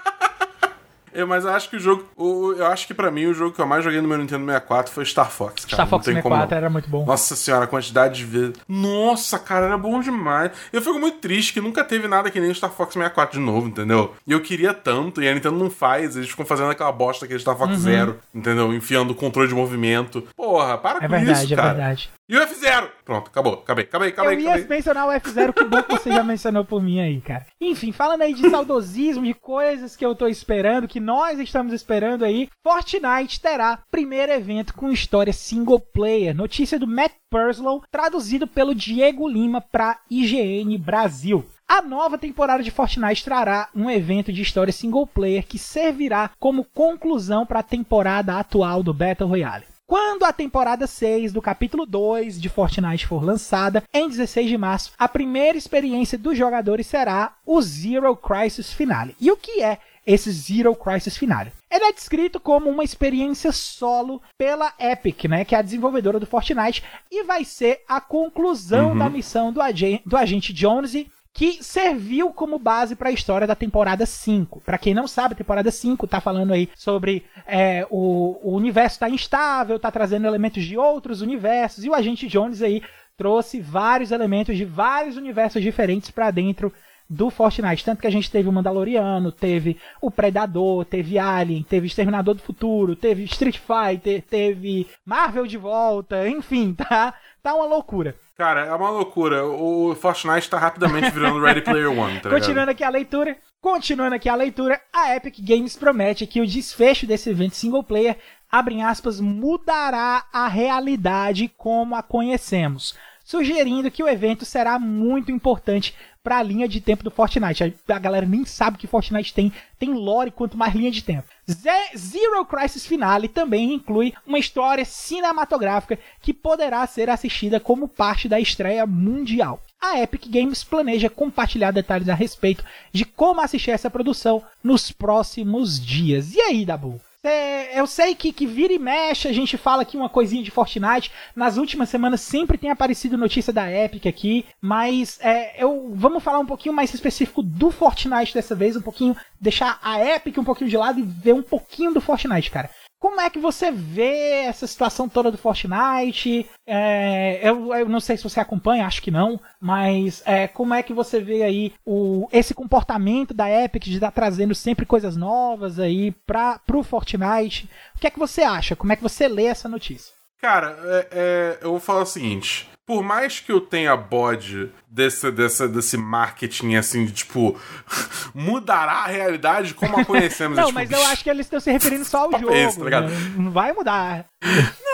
Eu, 1.20 1.28
mas 1.28 1.44
eu 1.44 1.52
acho 1.52 1.70
que 1.70 1.76
o 1.76 1.80
jogo. 1.80 2.06
O, 2.16 2.54
eu 2.54 2.66
acho 2.68 2.88
que 2.88 2.94
pra 2.94 3.12
mim 3.12 3.26
o 3.26 3.34
jogo 3.34 3.54
que 3.54 3.60
eu 3.60 3.68
mais 3.68 3.84
joguei 3.84 4.00
no 4.00 4.08
meu 4.08 4.18
Nintendo 4.18 4.46
64 4.46 4.94
foi 4.94 5.06
Star 5.06 5.30
Fox, 5.30 5.66
cara. 5.66 5.76
Star 5.76 5.88
Fox 5.88 6.06
64 6.06 6.56
era 6.56 6.70
muito 6.70 6.90
bom. 6.90 7.06
Nossa 7.06 7.36
senhora, 7.36 7.66
a 7.66 7.68
quantidade 7.68 8.16
de 8.16 8.26
vezes. 8.26 8.56
Nossa, 8.68 9.38
cara, 9.38 9.66
era 9.66 9.78
bom 9.78 10.00
demais. 10.00 10.52
Eu 10.72 10.82
fico 10.82 10.98
muito 10.98 11.18
triste 11.18 11.52
que 11.52 11.60
nunca 11.60 11.84
teve 11.84 12.08
nada 12.08 12.32
que 12.32 12.40
nem 12.40 12.54
Star 12.54 12.72
Fox 12.72 12.94
64 12.94 13.38
de 13.38 13.46
novo, 13.46 13.68
entendeu? 13.68 14.16
E 14.26 14.32
eu 14.32 14.42
queria 14.42 14.74
tanto, 14.74 15.22
e 15.22 15.28
a 15.28 15.34
Nintendo 15.34 15.58
não 15.58 15.70
faz, 15.70 16.16
eles 16.16 16.30
ficam 16.30 16.46
fazendo 16.46 16.72
aquela 16.72 16.92
bosta 16.92 17.28
que 17.28 17.34
é 17.34 17.40
Star 17.40 17.58
Fox 17.58 17.74
uhum. 17.74 17.80
Zero, 17.80 18.20
entendeu? 18.34 18.74
Enfiando 18.74 19.12
o 19.12 19.16
controle 19.16 19.50
de 19.50 19.56
movimento. 19.56 20.26
Porra, 20.38 20.78
para 20.78 21.00
é 21.00 21.02
com 21.02 21.08
verdade, 21.10 21.44
isso, 21.44 21.54
é 21.54 21.56
cara. 21.56 21.70
É 21.70 21.74
verdade, 21.74 22.12
E 22.30 22.38
o 22.38 22.42
F0? 22.42 22.92
Pronto, 23.04 23.28
acabou. 23.30 23.54
Acabei, 23.56 23.86
acabei, 23.86 24.10
acabei. 24.10 24.36
Eu 24.36 24.39
ia 24.42 24.54
acabei. 24.54 24.78
mencionar 24.78 25.08
o 25.08 25.12
F0, 25.12 25.52
que 25.52 25.63
bom 25.63 25.82
que 25.82 25.94
você 25.94 26.12
já 26.12 26.24
mencionou 26.24 26.63
por 26.63 26.80
mim 26.80 27.00
aí, 27.00 27.20
cara. 27.22 27.48
Enfim, 27.60 27.92
falando 27.92 28.22
aí 28.22 28.36
de 28.36 28.48
saudosismo, 28.52 29.26
de 29.26 29.34
coisas 29.34 29.96
que 29.96 30.06
eu 30.06 30.13
tô 30.13 30.28
esperando, 30.28 30.88
que 30.88 31.00
nós 31.00 31.39
estamos 31.39 31.74
esperando 31.74 32.24
aí, 32.24 32.48
Fortnite 32.63 33.42
terá 33.42 33.80
primeiro 33.89 34.32
evento 34.32 34.76
com 34.76 34.92
história 34.92 35.34
single 35.34 35.80
player. 35.80 36.36
Notícia 36.36 36.78
do 36.78 36.86
Matt 36.86 37.13
Purslow, 37.32 37.82
traduzido 37.89 38.46
pelo 38.46 38.76
Diego 38.76 39.28
Lima 39.28 39.60
para 39.60 40.00
IGN 40.08 40.78
Brasil. 40.78 41.44
A 41.68 41.82
nova 41.82 42.15
temporada 42.15 42.62
de 42.62 42.70
Fortnite 42.70 43.24
trará 43.24 43.70
um 43.76 43.89
evento 43.89 44.32
de 44.32 44.44
história 44.44 44.72
single 44.72 45.08
player 45.08 45.44
que 45.48 45.58
servirá 45.58 46.30
como 46.39 46.63
conclusão 46.63 47.44
para 47.44 47.62
a 47.62 47.63
temporada 47.63 48.38
atual 48.38 48.84
do 48.84 48.94
Battle 48.94 49.30
Royale. 49.30 49.65
Quando 49.89 50.23
a 50.23 50.32
temporada 50.32 50.86
6 50.86 51.34
do 51.34 51.41
capítulo 51.41 51.84
2 51.84 52.39
de 52.39 52.47
Fortnite 52.47 53.08
for 53.08 53.23
lançada, 53.23 53.84
em 53.91 54.08
16 54.08 54.47
de 54.47 54.56
março, 54.56 54.91
a 54.99 55.10
primeira 55.10 55.58
experiência 55.58 56.15
dos 56.15 56.38
jogadores 56.38 56.86
será 56.86 57.34
o 57.43 57.60
Zero 57.60 58.15
Crisis 58.15 58.71
Finale. 58.71 59.15
E 59.19 59.32
o 59.32 59.36
que 59.36 59.63
é 59.63 59.80
esse 60.06 60.32
Zero 60.32 60.75
Crisis 60.75 61.17
Finale? 61.17 61.52
Ele 61.71 61.86
é 61.86 61.91
descrito 61.91 62.39
como 62.39 62.69
uma 62.69 62.84
experiência 62.84 63.52
solo 63.52 64.21
pela 64.38 64.71
Epic, 64.78 65.25
né, 65.25 65.43
que 65.43 65.56
é 65.56 65.58
a 65.58 65.63
desenvolvedora 65.63 66.19
do 66.19 66.28
Fortnite, 66.28 66.84
e 67.10 67.23
vai 67.23 67.43
ser 67.43 67.82
a 67.88 67.99
conclusão 67.99 68.95
da 68.95 69.10
missão 69.10 69.52
do, 69.52 69.60
agen 69.60 70.04
do 70.06 70.15
agente 70.15 70.56
Jonesy 70.56 71.12
que 71.34 71.63
serviu 71.63 72.32
como 72.34 72.60
base 72.60 72.96
para 72.96 73.10
a 73.10 73.12
história 73.12 73.48
da 73.48 73.56
temporada 73.56 74.06
5. 74.06 74.62
Para 74.62 74.78
quem 74.78 74.94
não 74.94 75.08
sabe, 75.08 75.34
a 75.34 75.38
temporada 75.38 75.72
5 75.72 76.08
tá 76.08 76.20
falando 76.20 76.54
aí 76.54 76.70
sobre 76.76 77.26
é, 77.46 77.86
o, 77.89 78.39
o 78.44 78.56
universo 78.56 79.00
tá 79.00 79.10
instável, 79.10 79.80
tá 79.80 79.92
trazendo 79.92 80.28
elementos 80.28 80.63
de 80.63 80.78
outros 80.78 81.22
universos, 81.22 81.84
e 81.86 81.89
o 81.89 81.94
Agente 81.94 82.28
Jones 82.28 82.62
aí 82.62 82.82
trouxe 83.15 83.60
vários 83.60 84.12
elementos 84.12 84.56
de 84.56 84.63
vários 84.63 85.18
universos 85.18 85.62
diferentes 85.62 86.10
para 86.10 86.32
dentro 86.32 86.74
do 87.10 87.30
Fortnite. 87.30 87.84
Tanto 87.84 88.02
que 88.02 88.08
a 88.08 88.12
gente 88.12 88.30
teve 88.30 88.48
o 88.48 88.52
Mandaloriano, 88.52 89.32
teve 89.32 89.78
o 90.02 90.12
Predador, 90.12 90.86
teve 90.86 91.17
Alien, 91.17 91.63
teve 91.63 91.88
Exterminador 91.88 92.36
do 92.36 92.41
Futuro, 92.41 92.95
teve 92.95 93.24
Street 93.24 93.58
Fighter, 93.58 94.22
teve 94.22 94.88
Marvel 95.06 95.48
de 95.48 95.58
volta, 95.58 96.28
enfim, 96.30 96.74
tá, 96.78 97.13
tá 97.41 97.56
uma 97.56 97.65
loucura. 97.65 98.15
Cara, 98.38 98.65
é 98.65 98.74
uma 98.74 98.89
loucura. 98.89 99.45
O 99.45 99.93
Fortnite 99.95 100.50
tá 100.50 100.58
rapidamente 100.58 101.10
virando 101.12 101.41
Ready 101.41 101.62
Player 101.62 101.89
One, 101.89 102.22
tá 102.22 102.30
ligado? 102.30 102.32
Continuando 102.32 102.72
aqui 102.72 102.84
a 102.86 102.89
leitura, 102.89 103.38
continuando 103.60 104.15
aqui 104.15 104.30
a 104.30 104.36
leitura, 104.36 104.80
a 104.93 105.13
Epic 105.13 105.39
Games 105.41 105.76
promete 105.76 106.26
que 106.26 106.39
o 106.39 106.48
desfecho 106.48 107.06
desse 107.06 107.30
evento 107.30 107.56
single 107.56 107.84
player, 107.84 108.17
abre 108.50 108.82
aspas, 108.82 109.19
mudará 109.19 110.24
a 110.32 110.48
realidade 110.48 111.52
como 111.58 111.95
a 111.95 112.02
conhecemos, 112.02 112.98
sugerindo 113.26 113.91
que 113.91 114.02
o 114.02 114.08
evento 114.08 114.45
será 114.45 114.80
muito 114.80 115.34
importante 115.34 115.93
para 116.24 116.38
a 116.38 116.44
linha 116.44 116.68
de 116.68 116.82
tempo 116.82 117.04
do 117.04 117.12
Fortnite. 117.12 117.76
A, 117.88 118.00
galera 118.00 118.26
nem 118.26 118.46
sabe 118.46 118.78
que 118.78 118.88
Fortnite 118.88 119.34
tem, 119.34 119.52
tem 119.78 119.94
lore 119.94 120.32
quanto 120.32 120.58
mais 120.58 120.74
linha 120.74 120.92
de 120.92 121.04
tempo. 121.04 121.28
Ze- 121.50 121.98
Zero 121.98 122.46
Crisis 122.46 122.86
Finale 122.86 123.28
também 123.28 123.74
inclui 123.74 124.14
uma 124.26 124.38
história 124.40 124.86
cinematográfica 124.86 125.98
que 126.22 126.34
poderá 126.34 126.86
ser 126.88 127.10
assistida 127.10 127.60
como 127.60 127.88
parte 127.88 128.28
da 128.28 128.40
estreia 128.40 128.86
mundial. 128.86 129.62
A 129.82 130.00
Epic 130.00 130.28
Games 130.28 130.64
planeja 130.64 131.10
compartilhar 131.10 131.72
detalhes 131.72 132.10
a 132.10 132.14
respeito 132.14 132.64
de 132.92 133.06
como 133.06 133.40
assistir 133.40 133.72
essa 133.72 133.90
produção 133.90 134.44
nos 134.64 134.92
próximos 134.92 135.80
dias. 135.84 136.34
E 136.36 136.42
aí, 136.42 136.66
Dabu? 136.66 137.00
Cê- 137.26 137.72
eu 137.78 137.86
sei 137.86 138.16
que, 138.16 138.32
que 138.32 138.46
vira 138.46 138.72
e 138.72 138.80
mexe, 138.80 139.28
a 139.28 139.34
gente 139.34 139.58
fala 139.58 139.82
aqui 139.82 139.98
uma 139.98 140.08
coisinha 140.10 140.42
de 140.42 140.52
Fortnite. 140.52 141.12
Nas 141.36 141.58
últimas 141.58 141.90
semanas 141.90 142.22
sempre 142.22 142.58
tem 142.58 142.70
aparecido 142.70 143.18
notícia 143.18 143.52
da 143.52 143.70
Epic 143.70 144.06
aqui, 144.06 144.46
mas 144.62 145.20
é, 145.22 145.62
eu 145.62 145.92
vamos 145.94 146.24
falar 146.24 146.40
um 146.40 146.46
pouquinho 146.46 146.74
mais 146.74 146.94
específico 146.94 147.44
do 147.44 147.72
Fortnite 147.72 148.34
dessa 148.34 148.56
vez, 148.56 148.76
um 148.78 148.82
pouquinho 148.82 149.16
deixar 149.40 149.78
a 149.82 150.04
Epic 150.04 150.38
um 150.38 150.44
pouquinho 150.46 150.70
de 150.70 150.78
lado 150.78 151.00
e 151.00 151.04
ver 151.04 151.34
um 151.34 151.44
pouquinho 151.44 151.94
do 151.94 152.00
Fortnite, 152.02 152.50
cara. 152.52 152.70
Como 153.00 153.22
é 153.22 153.30
que 153.30 153.40
você 153.40 153.72
vê 153.72 154.42
essa 154.44 154.68
situação 154.68 155.08
toda 155.08 155.32
do 155.32 155.38
Fortnite? 155.38 156.46
É, 156.68 157.40
eu, 157.42 157.74
eu 157.74 157.88
não 157.88 158.02
sei 158.02 158.18
se 158.18 158.24
você 158.24 158.40
acompanha, 158.42 158.86
acho 158.86 159.02
que 159.02 159.10
não, 159.10 159.40
mas 159.60 160.22
é, 160.26 160.48
como 160.50 160.74
é 160.74 160.84
que 160.84 160.94
você 160.94 161.22
vê 161.22 161.44
aí 161.44 161.74
o, 161.86 162.28
esse 162.32 162.54
comportamento 162.54 163.34
da 163.34 163.50
Epic 163.50 163.84
de 163.86 163.96
estar 163.96 164.12
trazendo 164.12 164.54
sempre 164.54 164.86
coisas 164.86 165.16
novas 165.16 165.80
aí 165.80 166.12
para 166.12 166.60
pro 166.60 166.84
Fortnite? 166.84 167.70
O 167.96 168.00
que 168.00 168.08
é 168.08 168.12
que 168.12 168.20
você 168.20 168.42
acha? 168.42 168.76
Como 168.76 168.92
é 168.92 168.96
que 168.98 169.04
você 169.04 169.28
lê 169.30 169.46
essa 169.46 169.70
notícia? 169.70 170.14
Cara, 170.42 170.78
é- 170.84 171.08
é, 171.12 171.58
eu 171.62 171.72
vou 171.72 171.80
falar 171.80 172.02
o 172.02 172.06
seguinte. 172.06 172.70
Por 172.89 173.04
mais 173.04 173.39
que 173.39 173.52
eu 173.52 173.62
tenha 173.62 173.95
bode 173.95 174.71
desse, 174.89 175.30
desse, 175.30 175.67
desse 175.67 175.95
marketing, 175.95 176.73
assim, 176.73 177.06
de 177.06 177.12
tipo, 177.12 177.56
mudará 178.34 179.04
a 179.04 179.06
realidade 179.06 179.75
como 179.75 179.99
a 179.99 180.04
conhecemos. 180.04 180.58
é, 180.58 180.62
não, 180.62 180.69
tipo, 180.69 180.80
mas 180.80 180.89
eu 180.89 181.06
acho 181.06 181.23
que 181.23 181.30
eles 181.30 181.45
estão 181.45 181.60
se 181.60 181.71
referindo 181.71 182.04
só 182.04 182.23
ao 182.23 182.32
jogo. 182.32 182.52
é 182.52 182.63
esse, 182.63 182.80
tá 182.80 183.02
né? 183.02 183.10
Não 183.38 183.52
vai 183.52 183.71
mudar. 183.73 184.25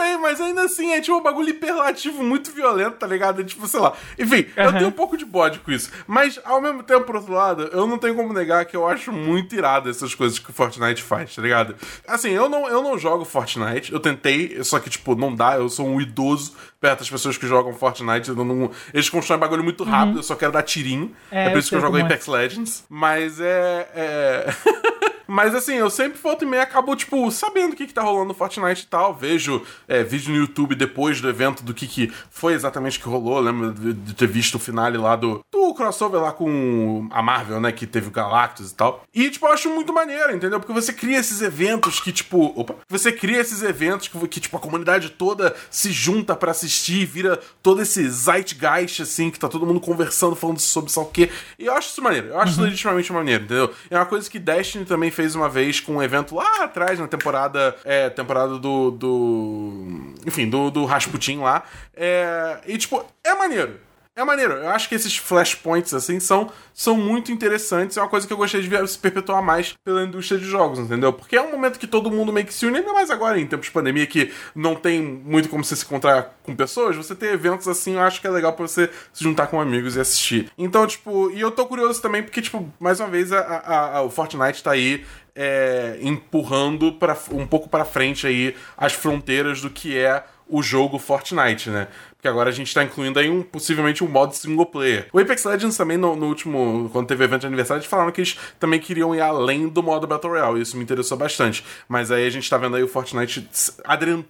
Eu 0.00 0.06
sei, 0.06 0.16
mas 0.18 0.40
ainda 0.40 0.62
assim 0.62 0.92
é 0.92 1.00
tipo 1.00 1.16
um 1.16 1.22
bagulho 1.22 1.50
hiperlativo 1.50 2.22
muito 2.22 2.50
violento, 2.52 2.96
tá 2.96 3.06
ligado? 3.06 3.44
Tipo, 3.44 3.66
sei 3.68 3.80
lá. 3.80 3.92
Enfim, 4.18 4.46
eu 4.56 4.64
Aham. 4.68 4.72
tenho 4.78 4.88
um 4.88 4.92
pouco 4.92 5.16
de 5.16 5.24
bode 5.24 5.58
com 5.60 5.70
isso. 5.70 5.90
Mas, 6.06 6.40
ao 6.44 6.60
mesmo 6.60 6.82
tempo, 6.82 7.04
por 7.04 7.16
outro 7.16 7.32
lado, 7.32 7.68
eu 7.72 7.86
não 7.86 7.98
tenho 7.98 8.14
como 8.14 8.32
negar 8.32 8.64
que 8.64 8.76
eu 8.76 8.86
acho 8.88 9.12
muito 9.12 9.54
irado 9.54 9.90
essas 9.90 10.14
coisas 10.14 10.38
que 10.38 10.50
o 10.50 10.52
Fortnite 10.52 11.02
faz, 11.02 11.34
tá 11.34 11.42
ligado? 11.42 11.74
Assim, 12.06 12.30
eu 12.30 12.48
não, 12.48 12.66
eu 12.68 12.82
não 12.82 12.98
jogo 12.98 13.24
Fortnite, 13.24 13.92
eu 13.92 14.00
tentei, 14.00 14.62
só 14.64 14.78
que, 14.78 14.88
tipo, 14.90 15.14
não 15.14 15.34
dá, 15.34 15.56
eu 15.56 15.68
sou 15.68 15.86
um 15.86 16.00
idoso 16.00 16.54
perto 16.80 17.00
das 17.00 17.10
pessoas 17.10 17.36
que 17.36 17.46
jogam 17.46 17.74
Fortnite. 17.74 18.30
eu 18.30 18.36
não- 18.36 18.70
eles 18.94 19.10
constroem 19.10 19.38
bagulho 19.40 19.62
muito 19.62 19.84
rápido, 19.84 20.18
eu 20.20 20.22
só 20.22 20.34
quero 20.34 20.52
dar 20.52 20.62
tirinho. 20.62 21.14
É, 21.30 21.44
É, 21.44 21.48
por 21.50 21.56
eu 21.56 21.58
isso 21.60 21.68
que 21.68 21.76
eu 21.76 21.80
jogo 21.80 21.98
é. 21.98 22.02
Apex 22.02 22.26
Legends. 22.26 22.84
Mas 22.88 23.38
é. 23.40 23.88
é... 23.94 24.54
Mas 25.30 25.54
assim, 25.54 25.74
eu 25.74 25.88
sempre 25.88 26.18
volto 26.20 26.42
e 26.42 26.46
meia 26.46 26.64
acabo, 26.64 26.96
tipo, 26.96 27.30
sabendo 27.30 27.72
o 27.72 27.76
que, 27.76 27.86
que 27.86 27.94
tá 27.94 28.02
rolando 28.02 28.26
no 28.26 28.34
Fortnite 28.34 28.82
e 28.82 28.86
tal. 28.86 29.14
Vejo 29.14 29.62
é, 29.86 30.02
vídeo 30.02 30.32
no 30.32 30.40
YouTube 30.40 30.74
depois 30.74 31.20
do 31.20 31.28
evento 31.28 31.62
do 31.62 31.72
que, 31.72 31.86
que 31.86 32.12
foi 32.30 32.52
exatamente 32.52 32.98
que 32.98 33.06
rolou. 33.06 33.36
Eu 33.36 33.44
Lembro 33.44 33.72
de, 33.72 34.14
ter 34.14 34.26
visto 34.26 34.56
o 34.56 34.58
finale 34.58 34.98
lá 34.98 35.14
do, 35.14 35.44
do 35.52 35.72
crossover 35.74 36.20
lá 36.20 36.32
com 36.32 37.08
a 37.12 37.22
Marvel, 37.22 37.60
né? 37.60 37.70
Que 37.70 37.86
teve 37.86 38.08
o 38.08 38.10
Galactus 38.10 38.72
e 38.72 38.74
tal. 38.74 39.04
E, 39.14 39.30
tipo, 39.30 39.46
eu 39.46 39.52
acho 39.52 39.70
muito 39.70 39.92
maneiro, 39.92 40.34
entendeu? 40.34 40.58
Porque 40.58 40.72
você 40.72 40.92
cria 40.92 41.18
esses 41.18 41.40
eventos 41.40 42.00
que, 42.00 42.10
tipo. 42.10 42.52
Opa! 42.60 42.74
Você 42.88 43.12
cria 43.12 43.40
esses 43.40 43.62
eventos 43.62 44.08
que, 44.08 44.28
que 44.28 44.40
tipo, 44.40 44.56
a 44.56 44.60
comunidade 44.60 45.10
toda 45.10 45.54
se 45.70 45.92
junta 45.92 46.34
pra 46.34 46.50
assistir, 46.50 47.06
vira 47.06 47.38
todo 47.62 47.82
esse 47.82 48.08
zeitgeist, 48.08 49.02
assim, 49.02 49.30
que 49.30 49.38
tá 49.38 49.48
todo 49.48 49.64
mundo 49.64 49.80
conversando, 49.80 50.34
falando 50.34 50.58
sobre 50.58 50.90
lá 50.90 51.02
o 51.02 51.06
quê. 51.06 51.30
E 51.56 51.66
eu 51.66 51.74
acho 51.74 51.90
isso 51.90 52.02
maneiro. 52.02 52.28
Eu 52.28 52.40
acho 52.40 52.52
isso 52.52 52.62
legitimamente 52.62 53.12
maneiro, 53.12 53.44
entendeu? 53.44 53.72
É 53.88 53.96
uma 53.96 54.06
coisa 54.06 54.28
que 54.28 54.38
Destiny 54.38 54.84
também 54.84 55.10
fez 55.10 55.19
uma 55.34 55.48
vez 55.48 55.80
com 55.80 55.96
um 55.96 56.02
evento 56.02 56.34
lá 56.34 56.64
atrás, 56.64 56.98
na 56.98 57.08
temporada. 57.08 57.76
É, 57.84 58.08
temporada 58.10 58.58
do. 58.58 58.90
do 58.90 60.14
enfim, 60.26 60.48
do, 60.48 60.70
do 60.70 60.84
Rasputin 60.84 61.38
lá. 61.38 61.62
É, 61.94 62.58
e, 62.66 62.76
tipo, 62.78 63.04
é 63.24 63.34
maneiro. 63.34 63.78
É 64.20 64.24
maneiro. 64.24 64.52
Eu 64.54 64.68
acho 64.68 64.86
que 64.88 64.94
esses 64.94 65.16
flashpoints, 65.16 65.94
assim, 65.94 66.20
são, 66.20 66.50
são 66.74 66.94
muito 66.96 67.32
interessantes. 67.32 67.96
É 67.96 68.02
uma 68.02 68.08
coisa 68.08 68.26
que 68.26 68.32
eu 68.32 68.36
gostaria 68.36 68.62
de 68.62 68.68
ver 68.68 68.86
se 68.86 68.98
perpetuar 68.98 69.42
mais 69.42 69.74
pela 69.82 70.02
indústria 70.04 70.38
de 70.38 70.44
jogos, 70.44 70.78
entendeu? 70.78 71.10
Porque 71.12 71.36
é 71.36 71.40
um 71.42 71.50
momento 71.50 71.78
que 71.78 71.86
todo 71.86 72.10
mundo 72.10 72.30
meio 72.32 72.46
que 72.46 72.52
se 72.52 72.66
une, 72.66 72.78
ainda 72.78 72.92
mais 72.92 73.10
agora, 73.10 73.40
em 73.40 73.46
tempos 73.46 73.66
de 73.66 73.72
pandemia, 73.72 74.06
que 74.06 74.30
não 74.54 74.74
tem 74.74 75.00
muito 75.00 75.48
como 75.48 75.64
você 75.64 75.74
se 75.74 75.84
encontrar 75.86 76.38
com 76.42 76.54
pessoas. 76.54 76.96
Você 76.96 77.14
ter 77.14 77.32
eventos 77.32 77.66
assim, 77.66 77.94
eu 77.94 78.00
acho 78.00 78.20
que 78.20 78.26
é 78.26 78.30
legal 78.30 78.52
pra 78.52 78.66
você 78.68 78.90
se 79.12 79.24
juntar 79.24 79.46
com 79.46 79.58
amigos 79.60 79.96
e 79.96 80.00
assistir. 80.00 80.50
Então, 80.58 80.86
tipo, 80.86 81.30
e 81.30 81.40
eu 81.40 81.50
tô 81.50 81.64
curioso 81.66 82.02
também, 82.02 82.22
porque, 82.22 82.42
tipo, 82.42 82.70
mais 82.78 83.00
uma 83.00 83.08
vez, 83.08 83.32
a, 83.32 83.40
a- 83.40 83.96
a- 83.98 84.02
o 84.02 84.10
Fortnite 84.10 84.62
tá 84.62 84.72
aí. 84.72 85.04
é, 85.42 85.96
empurrando 86.02 86.92
pra, 86.94 87.16
um 87.30 87.46
pouco 87.46 87.68
pra 87.68 87.84
frente 87.84 88.26
aí 88.26 88.54
as 88.76 88.92
fronteiras 88.92 89.60
do 89.62 89.70
que 89.70 89.96
é 89.96 90.24
o 90.48 90.60
jogo 90.60 90.98
Fortnite, 90.98 91.70
né? 91.70 91.86
Porque 92.20 92.28
agora 92.28 92.50
a 92.50 92.52
gente 92.52 92.74
tá 92.74 92.84
incluindo 92.84 93.18
aí 93.18 93.30
um, 93.30 93.42
possivelmente 93.42 94.04
um 94.04 94.06
modo 94.08 94.34
single 94.34 94.66
player. 94.66 95.08
O 95.10 95.18
Apex 95.18 95.42
Legends 95.42 95.74
também, 95.74 95.96
no, 95.96 96.14
no 96.14 96.26
último, 96.26 96.90
quando 96.92 97.06
teve 97.06 97.24
evento 97.24 97.40
de 97.40 97.46
aniversário, 97.46 97.80
eles 97.80 97.88
falaram 97.88 98.12
que 98.12 98.20
eles 98.20 98.38
também 98.58 98.78
queriam 98.78 99.14
ir 99.14 99.22
além 99.22 99.66
do 99.68 99.82
modo 99.82 100.06
Battle 100.06 100.32
Royale. 100.34 100.58
E 100.58 100.62
isso 100.62 100.76
me 100.76 100.82
interessou 100.82 101.16
bastante. 101.16 101.64
Mas 101.88 102.10
aí 102.10 102.26
a 102.26 102.30
gente 102.30 102.48
tá 102.50 102.58
vendo 102.58 102.76
aí 102.76 102.82
o 102.82 102.88
Fortnite 102.88 103.48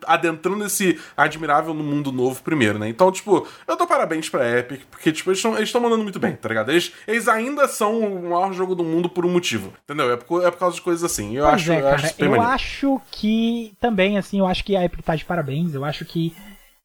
adentrando 0.07 0.65
esse 0.65 1.01
admirável 1.17 1.75
no 1.75 1.83
mundo 1.83 2.13
novo 2.13 2.41
primeiro, 2.45 2.79
né? 2.79 2.89
Então, 2.89 3.11
tipo, 3.11 3.45
eu 3.67 3.77
dou 3.77 3.89
parabéns 3.89 4.29
pra 4.29 4.59
Epic, 4.59 4.83
porque, 4.89 5.11
tipo, 5.11 5.31
eles 5.31 5.45
estão 5.61 5.81
mandando 5.81 6.05
muito 6.05 6.21
bem, 6.21 6.37
tá 6.37 6.49
ligado? 6.49 6.71
Eles, 6.71 6.93
eles 7.09 7.27
ainda 7.27 7.67
são 7.67 7.99
o 7.99 8.31
maior 8.31 8.53
jogo 8.53 8.77
do 8.77 8.85
mundo 8.85 9.09
por 9.09 9.27
um 9.27 9.31
motivo, 9.31 9.73
entendeu? 9.85 10.13
É 10.13 10.17
por, 10.17 10.45
é 10.45 10.51
por 10.53 10.59
causa 10.59 10.77
de 10.77 10.83
coisas 10.83 11.03
assim. 11.03 11.37
Eu 11.37 11.43
Pois 11.45 11.55
acho, 11.55 11.73
é, 11.73 11.79
eu 11.79 11.83
cara. 11.83 11.95
acho 11.97 12.07
isso 12.07 12.15
bem 12.17 12.25
Eu 12.27 12.31
maneiro. 12.31 12.53
acho 12.55 13.01
que 13.11 13.73
também, 13.81 14.17
assim, 14.17 14.39
eu 14.39 14.47
acho 14.47 14.63
que 14.65 14.77
a 14.77 14.85
Epic 14.85 15.03
tá 15.05 15.17
de 15.17 15.25
parabéns. 15.25 15.75
Eu 15.75 15.85
acho 15.85 16.05
que 16.05 16.33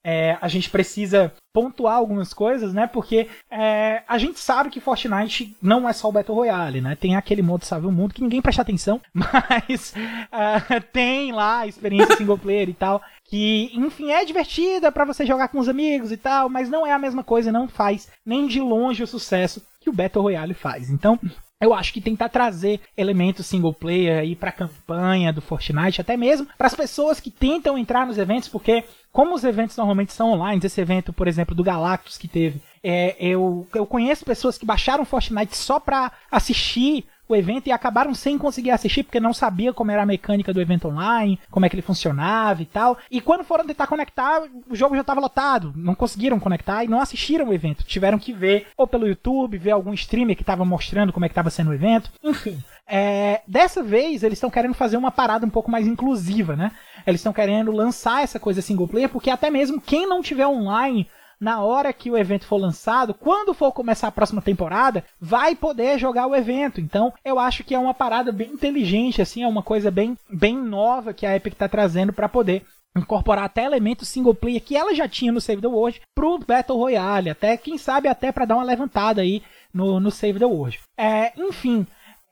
é, 0.08 0.38
a 0.40 0.48
gente 0.48 0.70
precisa 0.70 1.34
pontuar 1.52 1.96
algumas 1.96 2.32
coisas, 2.32 2.72
né? 2.76 2.86
Porque 2.86 3.28
é, 3.50 4.04
a 4.08 4.20
gente 4.20 4.40
sabe 4.40 4.70
que 4.70 4.80
Fortnite 4.80 5.58
não 5.60 5.90
é 5.90 5.94
só 5.94 6.10
o 6.10 6.12
Battle 6.12 6.38
Royale, 6.38 6.80
né? 6.80 6.96
Tem 6.96 7.16
aquele 7.16 7.42
modo 7.42 7.66
Salve 7.66 7.88
o 7.88 7.92
Mundo 7.92 8.14
que 8.14 8.22
ninguém 8.22 8.40
presta 8.40 8.62
atenção, 8.62 9.02
mas 9.12 9.96
ah, 10.32 10.62
tem 10.94 11.32
lá 11.32 11.62
a 11.62 11.68
experiência 11.68 12.18
single 12.18 12.38
player 12.38 12.70
e 12.70 12.74
tal. 12.74 13.02
que, 13.28 13.72
enfim, 13.74 14.12
é 14.12 14.24
divertida 14.24 14.92
para 14.92 15.06
você 15.06 15.26
jogar 15.26 15.48
com 15.48 15.58
os 15.58 15.68
amigos 15.68 16.12
e 16.12 16.18
tal, 16.18 16.50
mas 16.50 16.70
não 16.70 16.86
é 16.86 16.92
a 16.92 17.00
mesma 17.00 17.24
coisa, 17.24 17.52
não 17.52 17.68
faz 17.68 18.08
nem 18.24 18.46
de 18.46 18.62
longe 18.62 19.02
o 19.02 19.08
sucesso 19.08 19.66
que 19.82 19.90
o 19.90 19.94
Battle 19.94 20.24
Royale 20.24 20.54
faz. 20.54 20.92
Então, 20.92 21.20
eu 21.62 21.74
acho 21.74 21.94
que 21.94 22.02
tentar 22.02 22.30
trazer 22.30 22.82
elementos 22.98 23.46
single 23.46 23.74
player 23.74 24.20
aí 24.20 24.36
para 24.36 24.50
a 24.50 24.54
campanha 24.54 25.32
do 25.32 25.42
Fortnite, 25.42 26.02
até 26.02 26.18
mesmo 26.18 26.48
para 26.58 26.68
as 26.68 26.76
pessoas 26.76 27.20
que 27.20 27.32
tentam 27.32 27.78
entrar 27.78 28.06
nos 28.06 28.18
eventos, 28.18 28.50
porque 28.50 28.84
como 29.12 29.34
os 29.34 29.44
eventos 29.46 29.78
normalmente 29.78 30.12
são 30.12 30.32
online, 30.32 30.62
esse 30.64 30.82
evento, 30.82 31.14
por 31.14 31.28
exemplo, 31.28 31.56
do 31.56 31.64
Galactus 31.64 32.18
que 32.18 32.28
teve, 32.28 32.62
é, 32.84 33.16
eu, 33.20 33.66
eu 33.74 33.86
conheço 33.86 34.26
pessoas 34.26 34.58
que 34.58 34.66
baixaram 34.66 35.06
Fortnite 35.06 35.56
só 35.56 35.80
para 35.80 36.12
assistir 36.30 37.06
o 37.28 37.36
evento 37.36 37.68
e 37.68 37.72
acabaram 37.72 38.14
sem 38.14 38.38
conseguir 38.38 38.72
assistir 38.72 39.04
porque 39.04 39.20
não 39.20 39.34
sabia 39.34 39.74
como 39.74 39.92
era 39.92 40.04
a 40.04 40.06
mecânica 40.06 40.54
do 40.54 40.62
evento 40.62 40.88
online, 40.88 41.40
como 41.50 41.66
é 41.66 41.70
que 41.70 41.76
ele 41.76 41.82
funcionava 41.82 42.62
e 42.62 42.66
tal. 42.66 42.98
E 43.10 43.20
quando 43.20 43.44
foram 43.44 43.66
tentar 43.66 43.88
conectar, 43.88 44.44
o 44.70 44.76
jogo 44.76 44.96
já 44.96 45.02
estava 45.02 45.20
lotado, 45.20 45.74
não 45.76 45.96
conseguiram 45.96 46.40
conectar 46.40 46.84
e 46.84 46.88
não 46.88 47.02
assistiram 47.02 47.50
o 47.50 47.54
evento. 47.54 47.84
Tiveram 47.84 48.20
que 48.20 48.34
ver 48.34 48.68
ou 48.78 48.88
pelo 48.88 49.08
YouTube, 49.08 49.58
ver 49.58 49.72
algum 49.72 49.94
streamer 49.94 50.36
que 50.36 50.44
estava 50.44 50.66
mostrando 50.66 51.12
como 51.12 51.26
é 51.26 51.30
que 51.30 51.34
estava 51.34 51.50
sendo 51.50 51.72
o 51.72 51.74
evento. 51.74 52.12
Enfim, 52.24 52.62
é, 52.88 53.42
dessa 53.48 53.82
vez 53.82 54.22
eles 54.22 54.38
estão 54.38 54.50
querendo 54.50 54.76
fazer 54.76 54.98
uma 54.98 55.12
parada 55.12 55.46
um 55.46 55.50
pouco 55.50 55.72
mais 55.72 55.88
inclusiva, 55.88 56.56
né? 56.56 56.72
Eles 57.06 57.20
estão 57.20 57.34
querendo 57.34 57.72
lançar 57.72 58.24
essa 58.24 58.40
coisa 58.40 58.62
single 58.62 58.88
player 58.88 59.10
porque 59.10 59.30
até 59.30 59.50
mesmo 59.50 59.82
quem 59.82 60.08
não 60.08 60.22
tiver 60.22 60.48
online 60.48 61.08
na 61.46 61.62
hora 61.62 61.94
que 61.94 62.10
o 62.10 62.18
evento 62.18 62.48
for 62.48 62.58
lançado, 62.58 63.14
quando 63.14 63.54
for 63.54 63.72
começar 63.72 64.08
a 64.08 64.12
próxima 64.12 64.42
temporada, 64.42 65.06
vai 65.22 65.56
poder 65.56 66.00
jogar 66.00 66.26
o 66.26 66.36
evento. 66.36 66.82
Então, 66.82 67.14
eu 67.24 67.38
acho 67.38 67.64
que 67.64 67.76
é 67.76 67.78
uma 67.78 67.94
parada 67.94 68.32
bem 68.32 68.50
inteligente, 68.50 69.22
assim, 69.22 69.44
é 69.44 69.48
uma 69.48 69.62
coisa 69.62 69.92
bem, 69.92 70.18
bem 70.28 70.58
nova 70.58 71.14
que 71.14 71.24
a 71.24 71.36
Epic 71.36 71.54
está 71.54 71.70
trazendo 71.70 72.12
para 72.12 72.28
poder 72.28 72.66
incorporar 72.98 73.46
até 73.46 73.64
elementos 73.64 74.08
single 74.08 74.34
player 74.34 74.60
que 74.60 74.76
ela 74.76 74.96
já 74.96 75.08
tinha 75.08 75.32
no 75.32 75.40
Save 75.40 75.62
the 75.62 75.68
World 75.68 76.02
pro 76.16 76.40
Battle 76.40 76.80
Royale, 76.80 77.30
até 77.30 77.56
quem 77.58 77.78
sabe 77.78 78.08
até 78.08 78.32
para 78.32 78.46
dar 78.46 78.56
uma 78.56 78.64
levantada 78.64 79.22
aí 79.22 79.44
no, 79.72 80.00
no 80.00 80.10
Save 80.10 80.40
the 80.40 80.46
World. 80.46 80.80
É, 80.98 81.32
enfim, 81.38 81.86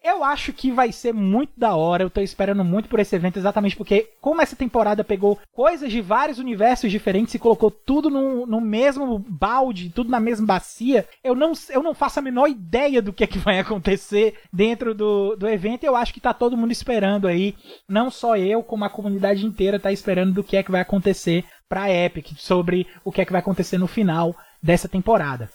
eu 0.03 0.23
acho 0.23 0.51
que 0.51 0.69
vai 0.69 0.91
ser 0.91 1.13
muito 1.13 1.53
da 1.55 1.75
hora. 1.75 2.03
Eu 2.03 2.09
tô 2.09 2.19
esperando 2.19 2.63
muito 2.63 2.89
por 2.89 2.99
esse 2.99 3.15
evento, 3.15 3.39
exatamente 3.39 3.75
porque, 3.75 4.09
como 4.19 4.41
essa 4.41 4.55
temporada 4.55 5.03
pegou 5.03 5.39
coisas 5.51 5.89
de 5.89 6.01
vários 6.01 6.39
universos 6.39 6.91
diferentes 6.91 7.33
e 7.33 7.39
colocou 7.39 7.71
tudo 7.71 8.09
no, 8.09 8.45
no 8.45 8.59
mesmo 8.59 9.17
balde, 9.17 9.89
tudo 9.89 10.11
na 10.11 10.19
mesma 10.19 10.45
bacia, 10.45 11.07
eu 11.23 11.33
não, 11.33 11.53
eu 11.69 11.81
não 11.81 11.93
faço 11.93 12.19
a 12.19 12.21
menor 12.21 12.47
ideia 12.47 13.01
do 13.01 13.13
que 13.13 13.23
é 13.23 13.27
que 13.27 13.37
vai 13.39 13.59
acontecer 13.59 14.37
dentro 14.51 14.93
do, 14.93 15.35
do 15.37 15.47
evento. 15.47 15.85
Eu 15.85 15.95
acho 15.95 16.13
que 16.13 16.19
tá 16.19 16.33
todo 16.33 16.57
mundo 16.57 16.71
esperando 16.71 17.27
aí. 17.27 17.55
Não 17.87 18.11
só 18.11 18.35
eu, 18.35 18.61
como 18.61 18.83
a 18.83 18.89
comunidade 18.89 19.45
inteira 19.45 19.79
tá 19.79 19.91
esperando 19.91 20.33
do 20.33 20.43
que 20.43 20.57
é 20.57 20.63
que 20.63 20.71
vai 20.71 20.81
acontecer 20.81 21.45
pra 21.69 21.89
Epic, 21.89 22.33
sobre 22.37 22.85
o 23.03 23.11
que 23.11 23.21
é 23.21 23.25
que 23.25 23.31
vai 23.31 23.39
acontecer 23.39 23.77
no 23.77 23.87
final 23.87 24.35
dessa 24.61 24.87
temporada. 24.87 25.49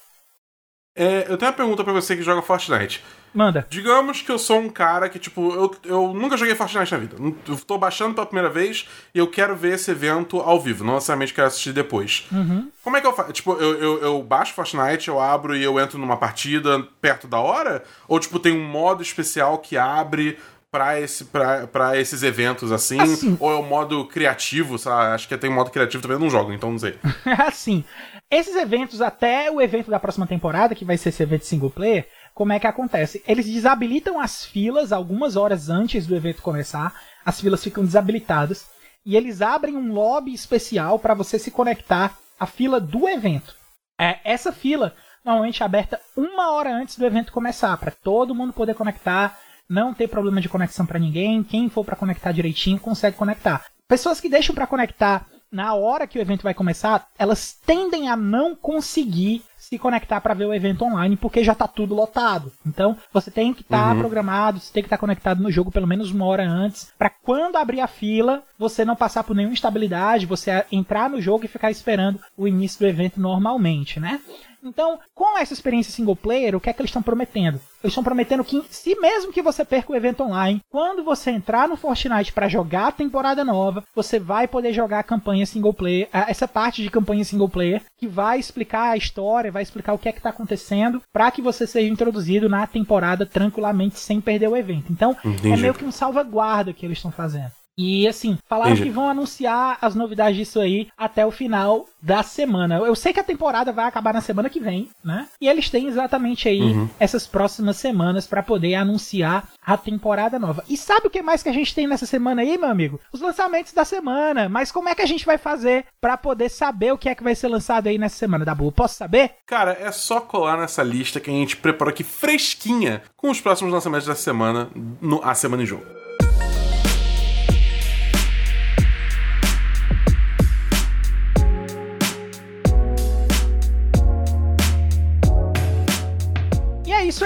É, 0.97 1.31
eu 1.31 1.39
tenho 1.39 1.51
uma 1.51 1.57
pergunta 1.57 1.85
para 1.85 1.93
você 1.93 2.17
que 2.17 2.23
joga 2.23 2.43
Fortnite. 2.43 3.05
Manda. 3.35 3.67
Digamos 3.69 4.23
que 4.23 4.31
eu 4.31 4.39
sou 4.39 4.59
um 4.59 4.69
cara 4.69 5.09
que, 5.09 5.19
tipo, 5.19 5.53
eu, 5.55 5.75
eu 5.85 6.15
nunca 6.15 6.37
joguei 6.37 6.55
Fortnite 6.55 6.93
na 6.93 6.99
vida. 6.99 7.17
Eu 7.47 7.57
tô 7.59 7.79
baixando 7.79 8.15
pela 8.15 8.27
primeira 8.27 8.49
vez 8.49 8.89
e 9.15 9.19
eu 9.19 9.27
quero 9.27 9.55
ver 9.55 9.75
esse 9.75 9.91
evento 9.91 10.41
ao 10.41 10.61
vivo, 10.61 10.85
não 10.85 10.95
necessariamente 10.95 11.35
quero 11.35 11.47
assistir 11.47 11.73
depois. 11.73 12.27
Uhum. 12.33 12.71
Como 12.83 12.97
é 12.97 13.01
que 13.01 13.07
eu 13.07 13.13
faço? 13.13 13.33
Tipo, 13.33 13.53
eu, 13.55 13.75
eu, 13.79 14.03
eu 14.03 14.23
baixo 14.23 14.55
Fortnite, 14.55 15.09
eu 15.09 15.21
abro 15.21 15.57
e 15.57 15.63
eu 15.63 15.79
entro 15.79 15.99
numa 15.99 16.17
partida 16.17 16.87
perto 17.01 17.27
da 17.27 17.39
hora? 17.39 17.83
Ou, 18.07 18.19
tipo, 18.19 18.39
tem 18.39 18.53
um 18.53 18.65
modo 18.65 19.03
especial 19.03 19.59
que 19.59 19.77
abre 19.77 20.39
pra, 20.71 21.01
esse, 21.01 21.25
pra, 21.25 21.67
pra 21.67 21.99
esses 21.99 22.23
eventos 22.23 22.73
assim? 22.73 23.01
assim? 23.01 23.37
Ou 23.41 23.51
é 23.53 23.57
o 23.57 23.63
modo 23.63 24.05
criativo, 24.07 24.79
sabe? 24.79 25.15
Acho 25.15 25.29
que 25.29 25.37
tem 25.37 25.51
um 25.51 25.55
modo 25.55 25.71
criativo 25.71 26.03
também, 26.03 26.17
eu 26.17 26.21
não 26.21 26.31
jogo, 26.31 26.53
então 26.53 26.71
não 26.71 26.79
sei. 26.79 26.95
assim, 27.47 27.85
esses 28.31 28.55
eventos, 28.57 29.01
até 29.01 29.51
o 29.51 29.61
evento 29.61 29.91
da 29.91 29.99
próxima 29.99 30.27
temporada, 30.27 30.75
que 30.75 30.85
vai 30.85 30.97
ser 30.97 31.09
esse 31.09 31.23
evento 31.23 31.47
single 31.47 31.71
player, 31.71 32.07
como 32.39 32.53
é 32.53 32.61
que 32.61 32.69
acontece? 32.69 33.21
Eles 33.27 33.47
desabilitam 33.47 34.21
as 34.21 34.45
filas 34.45 34.93
algumas 34.93 35.35
horas 35.35 35.69
antes 35.69 36.07
do 36.07 36.15
evento 36.15 36.41
começar, 36.41 36.95
as 37.25 37.41
filas 37.41 37.65
ficam 37.65 37.85
desabilitadas, 37.85 38.69
e 39.05 39.17
eles 39.17 39.43
abrem 39.43 39.77
um 39.77 39.93
lobby 39.93 40.33
especial 40.33 41.01
para 41.01 41.15
você 41.15 41.37
se 41.37 41.51
conectar 41.51 42.17
à 42.39 42.47
fila 42.47 42.79
do 42.81 43.09
evento. 43.09 43.57
É, 44.01 44.21
essa 44.23 44.53
fila 44.53 44.95
normalmente 45.25 45.65
é 45.65 45.67
aberta 45.67 46.01
uma 46.17 46.53
hora 46.53 46.73
antes 46.73 46.97
do 46.97 47.05
evento 47.05 47.33
começar, 47.33 47.77
para 47.77 47.91
todo 47.91 48.37
mundo 48.37 48.53
poder 48.53 48.75
conectar, 48.75 49.37
não 49.69 49.93
ter 49.93 50.07
problema 50.07 50.41
de 50.41 50.49
conexão 50.49 50.87
para 50.87 51.01
ninguém, 51.01 51.43
quem 51.43 51.69
for 51.69 51.85
para 51.85 51.97
conectar 51.97 52.31
direitinho 52.31 52.79
consegue 52.79 53.17
conectar. 53.17 53.65
Pessoas 53.89 54.21
que 54.21 54.29
deixam 54.29 54.55
para 54.55 54.69
conectar 54.69 55.27
na 55.51 55.75
hora 55.75 56.07
que 56.07 56.21
o 56.21 56.23
evento 56.23 56.45
vai 56.45 56.55
começar, 56.55 57.09
elas 57.19 57.59
tendem 57.67 58.09
a 58.09 58.17
não 58.17 58.55
conseguir 58.55 59.43
se 59.69 59.79
conectar 59.79 60.21
para 60.23 60.33
ver 60.33 60.47
o 60.47 60.55
evento 60.55 60.83
online, 60.83 61.17
porque 61.17 61.45
já 61.45 61.53
está 61.53 61.69
tudo 61.69 61.95
lotado. 61.95 62.51
Então, 62.67 62.97
você 63.13 63.31
tem 63.31 63.53
que 63.53 63.61
estar 63.61 63.89
tá 63.89 63.93
uhum. 63.93 63.99
programado, 63.99 64.61
você 64.61 64.73
tem 64.73 64.83
que 64.83 64.87
estar 64.87 64.97
tá 64.97 65.01
conectado 65.01 65.43
no 65.43 65.51
jogo 65.51 65.71
pelo 65.71 65.87
menos 65.87 66.11
uma 66.11 66.25
hora 66.25 66.49
antes, 66.49 66.91
para 66.99 67.11
quando 67.11 67.57
abrir 67.57 67.81
a 67.81 67.87
fila, 67.87 68.43
você 68.59 68.83
não 68.83 68.97
passar 68.97 69.25
por 69.25 69.37
nenhuma 69.37 69.53
instabilidade, 69.53 70.25
você 70.25 70.65
entrar 70.73 71.11
no 71.11 71.21
jogo 71.21 71.45
e 71.45 71.49
ficar 71.49 71.71
esperando 71.71 72.19
o 72.37 72.49
início 72.49 72.81
do 72.81 72.87
evento 72.87 73.21
normalmente, 73.21 74.01
né? 74.01 74.21
Então, 74.63 74.99
com 75.15 75.39
essa 75.39 75.53
experiência 75.53 75.93
single 75.93 76.17
player, 76.17 76.57
o 76.57 76.61
que 76.61 76.71
é 76.71 76.73
que 76.73 76.81
eles 76.81 76.89
estão 76.89 77.03
prometendo? 77.03 77.61
Eles 77.83 77.93
estão 77.93 78.03
prometendo 78.03 78.45
que, 78.45 78.63
se 78.69 78.99
mesmo 78.99 79.33
que 79.33 79.43
você 79.43 79.65
perca 79.65 79.93
o 79.93 79.97
evento 79.97 80.23
online, 80.23 80.61
quando 80.69 81.05
você 81.05 81.31
entrar 81.31 81.69
no 81.69 81.77
Fortnite 81.77 82.33
para 82.33 82.49
jogar 82.49 82.89
a 82.89 82.93
temporada 82.93 83.45
nova, 83.45 83.85
você 83.95 84.19
vai 84.19 84.49
poder 84.49 84.73
jogar 84.73 84.99
a 84.99 85.05
campanha 85.05 85.47
single 85.47 85.73
player, 85.73 86.09
essa 86.13 86.49
parte 86.49 86.83
de 86.83 86.91
campanha 86.91 87.25
single 87.25 87.49
player, 87.49 87.83
que 87.97 88.09
vai 88.09 88.39
explicar 88.39 88.91
a 88.91 88.97
história, 88.97 89.53
vai 89.53 89.63
explicar 89.63 89.93
o 89.93 89.99
que 89.99 90.09
é 90.09 90.13
que 90.13 90.19
está 90.19 90.31
acontecendo, 90.31 91.01
para 91.13 91.31
que 91.31 91.41
você 91.41 91.67
seja 91.67 91.89
introduzido 91.89 92.49
na 92.49 92.67
temporada 92.67 93.25
tranquilamente 93.25 93.99
sem 93.99 94.21
perder 94.21 94.49
o 94.49 94.57
evento. 94.57 94.93
Então, 94.93 95.17
é 95.25 95.29
Entendi. 95.29 95.53
é 95.53 95.57
meio 95.57 95.75
que 95.75 95.85
um 95.85 95.93
salvaguarda 95.93 96.73
que 96.73 96.85
eles 96.85 96.99
estão 96.99 97.13
fazendo. 97.13 97.58
E 97.79 98.09
assim, 98.09 98.37
falaram 98.49 98.73
Entendi. 98.73 98.89
que 98.89 98.95
vão 98.95 99.09
anunciar 99.09 99.79
as 99.81 99.95
novidades 99.95 100.37
disso 100.37 100.59
aí 100.59 100.89
até 100.99 101.25
o 101.25 101.31
final 101.31 101.87
da 102.03 102.25
semana. 102.25 102.79
Eu 102.79 102.97
sei 102.97 103.13
que 103.13 103.21
a 103.21 103.25
temporada 103.25 103.73
vai 103.73 103.85
acabar 103.85 104.13
na 104.13 104.21
semana 104.21 104.51
que 104.51 104.59
vem, 104.59 104.89
né? 105.05 105.29
E 105.41 105.49
eles 105.49 105.71
têm 105.71 105.87
exatamente 105.87 106.49
aí 106.49 106.61
uhum. 106.61 106.89
essas 106.99 107.25
próximas 107.25 107.77
semanas 107.77 108.27
para 108.27 108.43
poder 108.43 108.75
anunciar 108.75 109.49
a 109.65 109.77
temporada 109.77 110.41
nova. 110.41 110.65
E 110.69 110.77
sabe 110.77 111.07
o 111.07 111.11
que 111.11 111.23
mais 111.23 111.43
que 111.43 111.49
a 111.49 111.53
gente 111.53 111.73
tem 111.73 111.87
nessa 111.87 112.05
semana 112.05 112.43
aí, 112.43 112.59
meu 112.59 112.69
amigo? 112.69 113.01
Os 113.13 113.21
lançamentos 113.21 113.73
da 113.73 113.85
semana. 113.85 114.49
Mas 114.49 114.73
como 114.73 114.89
é 114.89 114.95
que 114.95 115.03
a 115.03 115.07
gente 115.07 115.25
vai 115.25 115.39
fazer 115.39 115.87
para 116.01 116.17
poder 116.17 116.49
saber 116.49 116.93
o 116.93 116.99
que 116.99 117.09
é 117.09 117.15
que 117.15 117.23
vai 117.23 117.37
ser 117.37 117.47
lançado 117.47 117.87
aí 117.87 117.97
nessa 117.97 118.17
semana, 118.17 118.45
Dabu? 118.45 118.73
Posso 118.73 118.97
saber? 118.97 119.37
Cara, 119.47 119.73
é 119.81 119.93
só 119.93 120.21
colar 120.21 120.59
nessa 120.59 120.83
lista 120.83 121.21
que 121.21 121.31
a 121.31 121.33
gente 121.33 121.57
preparou 121.57 121.93
aqui 121.93 122.03
fresquinha 122.03 123.03
com 123.17 123.31
os 123.31 123.41
próximos 123.41 123.73
lançamentos 123.73 124.07
da 124.07 124.17
semana, 124.17 124.69
no 125.01 125.23
A 125.23 125.35
Semana 125.35 125.63
em 125.63 125.67
Jogo. 125.67 126.08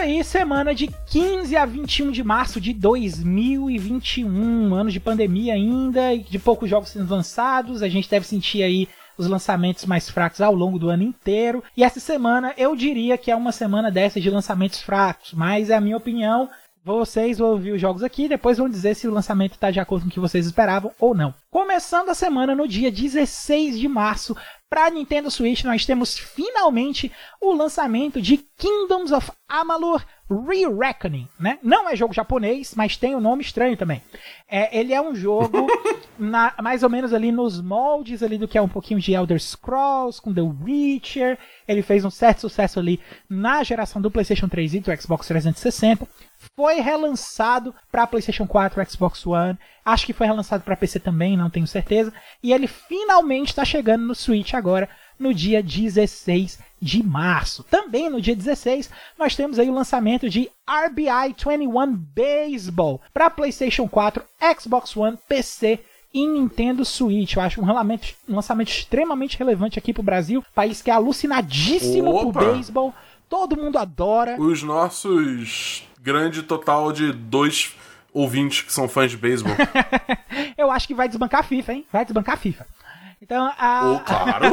Aí, 0.02 0.22
semana 0.24 0.74
de 0.74 0.88
15 1.06 1.56
a 1.56 1.64
21 1.64 2.10
de 2.10 2.24
março 2.24 2.60
de 2.60 2.72
2021, 2.72 4.74
ano 4.74 4.90
de 4.90 4.98
pandemia 4.98 5.54
ainda, 5.54 6.18
de 6.18 6.40
poucos 6.40 6.68
jogos 6.68 6.88
sendo 6.88 7.08
lançados, 7.08 7.82
a 7.82 7.88
gente 7.88 8.10
deve 8.10 8.26
sentir 8.26 8.64
aí 8.64 8.88
os 9.16 9.28
lançamentos 9.28 9.86
mais 9.86 10.10
fracos 10.10 10.40
ao 10.40 10.52
longo 10.52 10.76
do 10.76 10.90
ano 10.90 11.04
inteiro. 11.04 11.62
E 11.76 11.84
essa 11.84 12.00
semana 12.00 12.52
eu 12.56 12.74
diria 12.74 13.16
que 13.16 13.30
é 13.30 13.36
uma 13.36 13.52
semana 13.52 13.92
dessa 13.92 14.20
de 14.20 14.28
lançamentos 14.28 14.82
fracos, 14.82 15.34
mas 15.34 15.70
é 15.70 15.76
a 15.76 15.80
minha 15.80 15.96
opinião. 15.96 16.50
Vocês 16.84 17.38
vão 17.38 17.50
ouvir 17.50 17.70
os 17.70 17.80
jogos 17.80 18.02
aqui, 18.02 18.28
depois 18.28 18.58
vão 18.58 18.68
dizer 18.68 18.96
se 18.96 19.06
o 19.06 19.12
lançamento 19.12 19.52
está 19.52 19.70
de 19.70 19.78
acordo 19.78 20.02
com 20.02 20.08
o 20.08 20.12
que 20.12 20.18
vocês 20.18 20.46
esperavam 20.46 20.90
ou 20.98 21.14
não. 21.14 21.32
Começando 21.48 22.08
a 22.08 22.14
semana 22.14 22.56
no 22.56 22.66
dia 22.66 22.90
16 22.90 23.78
de 23.78 23.86
março, 23.86 24.36
para 24.72 24.88
Nintendo 24.88 25.30
Switch 25.30 25.64
nós 25.64 25.84
temos 25.84 26.16
finalmente 26.16 27.12
o 27.38 27.52
lançamento 27.52 28.22
de 28.22 28.38
Kingdoms 28.56 29.12
of 29.12 29.30
Amalur 29.46 30.02
Re-Reckoning, 30.40 31.28
né? 31.38 31.58
Não 31.62 31.88
é 31.88 31.96
jogo 31.96 32.14
japonês, 32.14 32.74
mas 32.74 32.96
tem 32.96 33.14
um 33.14 33.20
nome 33.20 33.42
estranho 33.42 33.76
também. 33.76 34.02
É, 34.48 34.78
ele 34.78 34.92
é 34.92 35.00
um 35.00 35.14
jogo 35.14 35.66
na, 36.18 36.54
mais 36.62 36.82
ou 36.82 36.90
menos 36.90 37.12
ali 37.12 37.30
nos 37.32 37.60
moldes 37.60 38.22
ali 38.22 38.38
do 38.38 38.48
que 38.48 38.58
é 38.58 38.62
um 38.62 38.68
pouquinho 38.68 39.00
de 39.00 39.12
Elder 39.12 39.40
Scrolls, 39.40 40.20
com 40.20 40.32
The 40.32 40.42
Witcher. 40.42 41.38
Ele 41.66 41.82
fez 41.82 42.04
um 42.04 42.10
certo 42.10 42.40
sucesso 42.40 42.78
ali 42.78 43.00
na 43.28 43.62
geração 43.62 44.00
do 44.00 44.10
PlayStation 44.10 44.48
3 44.48 44.74
e 44.74 44.80
do 44.80 45.00
Xbox 45.00 45.26
360 45.26 46.06
foi 46.56 46.80
relançado 46.80 47.74
para 47.90 48.06
PlayStation 48.06 48.46
4, 48.46 48.90
Xbox 48.90 49.26
One. 49.26 49.58
Acho 49.84 50.06
que 50.06 50.12
foi 50.12 50.26
relançado 50.26 50.62
para 50.62 50.76
PC 50.76 51.00
também, 51.00 51.36
não 51.36 51.50
tenho 51.50 51.66
certeza. 51.66 52.12
E 52.42 52.52
ele 52.52 52.66
finalmente 52.66 53.48
está 53.48 53.64
chegando 53.64 54.06
no 54.06 54.14
Switch 54.14 54.54
agora, 54.54 54.88
no 55.22 55.32
dia 55.32 55.62
16 55.62 56.58
de 56.80 57.02
março. 57.02 57.62
Também 57.64 58.10
no 58.10 58.20
dia 58.20 58.34
16, 58.34 58.90
nós 59.18 59.36
temos 59.36 59.58
aí 59.58 59.70
o 59.70 59.74
lançamento 59.74 60.28
de 60.28 60.50
RBI 60.68 61.34
21 61.38 61.96
Baseball 61.96 63.00
para 63.14 63.30
PlayStation 63.30 63.88
4, 63.88 64.22
Xbox 64.60 64.96
One, 64.96 65.16
PC 65.28 65.78
e 66.12 66.26
Nintendo 66.26 66.84
Switch. 66.84 67.36
Eu 67.36 67.42
acho 67.42 67.62
um 67.62 67.66
lançamento, 67.66 68.14
um 68.28 68.34
lançamento 68.34 68.68
extremamente 68.68 69.38
relevante 69.38 69.78
aqui 69.78 69.94
pro 69.94 70.02
Brasil, 70.02 70.44
país 70.54 70.82
que 70.82 70.90
é 70.90 70.94
alucinadíssimo 70.94 72.10
Opa! 72.10 72.40
por 72.40 72.52
beisebol. 72.52 72.92
Todo 73.28 73.56
mundo 73.56 73.78
adora. 73.78 74.38
Os 74.38 74.62
nossos 74.62 75.84
grande 76.02 76.42
total 76.42 76.92
de 76.92 77.12
dois 77.12 77.74
ouvintes 78.12 78.60
que 78.60 78.72
são 78.72 78.88
fãs 78.88 79.10
de 79.10 79.16
beisebol. 79.16 79.54
Eu 80.58 80.70
acho 80.70 80.86
que 80.86 80.94
vai 80.94 81.08
desbancar 81.08 81.40
a 81.40 81.44
FIFA, 81.44 81.72
hein? 81.72 81.86
Vai 81.90 82.04
desbancar 82.04 82.34
a 82.34 82.38
FIFA. 82.38 82.66
Então, 83.22 83.52
a... 83.56 83.88
Ou, 83.88 84.00
claro. 84.04 84.46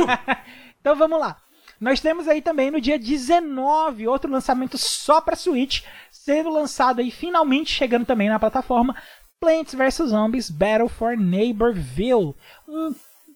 então 0.80 0.95
vamos 0.95 1.20
lá. 1.20 1.38
Nós 1.82 1.99
temos 1.99 2.28
aí 2.28 2.41
também 2.41 2.70
no 2.70 2.80
dia 2.80 2.99
19 2.99 4.07
outro 4.07 4.30
lançamento 4.30 4.78
só 4.78 5.20
para 5.20 5.36
Switch, 5.36 5.84
sendo 6.11 6.49
lançado 6.49 6.99
aí 6.99 7.09
finalmente 7.09 7.72
chegando 7.72 8.05
também 8.05 8.30
na 8.30 8.38
plataforma 8.38 8.95
Plants 9.39 9.74
vs 9.74 10.09
Zombies 10.09 10.49
Battle 10.49 10.89
for 10.89 11.17
Neighborville. 11.17 12.36
Um 12.67 12.93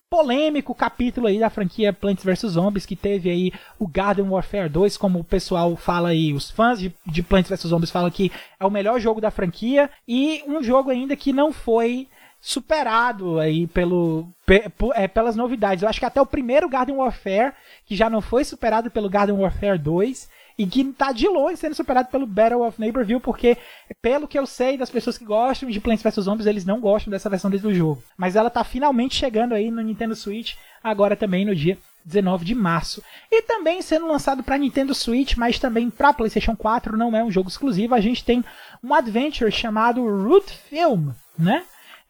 polêmico 0.10 0.76
capítulo 0.76 1.26
aí 1.26 1.40
da 1.40 1.50
franquia 1.50 1.92
Plants 1.92 2.24
vs 2.24 2.52
Zombies 2.52 2.86
que 2.86 2.96
teve 2.96 3.32
aí 3.32 3.52
o 3.80 3.88
Garden 3.88 4.30
Warfare 4.30 4.70
2, 4.70 4.96
como 4.98 5.20
o 5.20 5.24
pessoal 5.24 5.76
fala 5.76 6.10
aí, 6.10 6.34
os 6.34 6.52
fãs 6.52 6.80
de, 6.80 6.94
de 7.08 7.24
Plants 7.24 7.50
vs 7.50 7.70
Zombies 7.70 7.90
falam 7.90 8.12
que 8.12 8.32
é 8.60 8.66
o 8.66 8.70
melhor 8.70 9.00
jogo 9.00 9.20
da 9.20 9.32
franquia 9.32 9.90
e 10.08 10.44
um 10.46 10.62
jogo 10.62 10.92
ainda 10.92 11.16
que 11.16 11.34
não 11.34 11.52
foi 11.52 12.08
superado 12.46 13.40
aí 13.40 13.66
pelo, 13.68 14.28
pe- 14.46 14.70
é, 14.96 15.08
pelas 15.08 15.34
novidades. 15.34 15.82
Eu 15.82 15.88
acho 15.88 15.98
que 16.00 16.06
até 16.06 16.22
o 16.22 16.26
primeiro 16.26 16.68
Garden 16.68 16.98
Warfare, 16.98 17.54
que 17.86 17.96
já 17.96 18.10
não 18.10 18.20
foi 18.20 18.44
superado 18.44 18.92
pelo 18.92 19.10
Garden 19.10 19.38
Warfare 19.38 19.80
2, 19.80 20.30
e 20.58 20.68
que 20.68 20.84
tá 20.84 21.14
de 21.14 21.26
longe 21.28 21.56
sendo 21.56 21.74
superado 21.74 22.10
pelo 22.10 22.28
Battle 22.28 22.62
of 22.68 22.80
Neighborville, 22.80 23.22
porque, 23.22 23.58
pelo 24.02 24.28
que 24.28 24.38
eu 24.38 24.46
sei 24.46 24.78
das 24.78 24.90
pessoas 24.90 25.18
que 25.18 25.24
gostam 25.24 25.70
de 25.70 25.80
Plants 25.80 26.04
vs 26.04 26.26
Zombies, 26.26 26.46
eles 26.46 26.66
não 26.66 26.82
gostam 26.82 27.10
dessa 27.10 27.30
versão 27.30 27.50
do 27.50 27.74
jogo. 27.74 28.04
Mas 28.18 28.36
ela 28.36 28.50
tá 28.50 28.64
finalmente 28.66 29.16
chegando 29.16 29.56
aí 29.56 29.72
no 29.72 29.82
Nintendo 29.82 30.14
Switch, 30.14 30.56
agora 30.84 31.16
também 31.16 31.46
no 31.46 31.56
dia 31.56 31.78
19 32.06 32.44
de 32.44 32.54
março. 32.54 33.02
E 33.32 33.42
também 33.44 33.82
sendo 33.82 34.06
lançado 34.06 34.44
para 34.44 34.58
Nintendo 34.58 34.94
Switch, 34.94 35.38
mas 35.38 35.58
também 35.58 35.90
para 35.90 36.14
PlayStation 36.14 36.58
4, 36.58 36.98
não 36.98 37.16
é 37.16 37.24
um 37.24 37.32
jogo 37.32 37.48
exclusivo. 37.48 37.96
A 37.96 38.02
gente 38.02 38.24
tem 38.24 38.44
um 38.84 38.94
adventure 38.94 39.50
chamado 39.50 40.04
Root 40.06 40.52
Film, 40.70 41.12
né? 41.40 41.64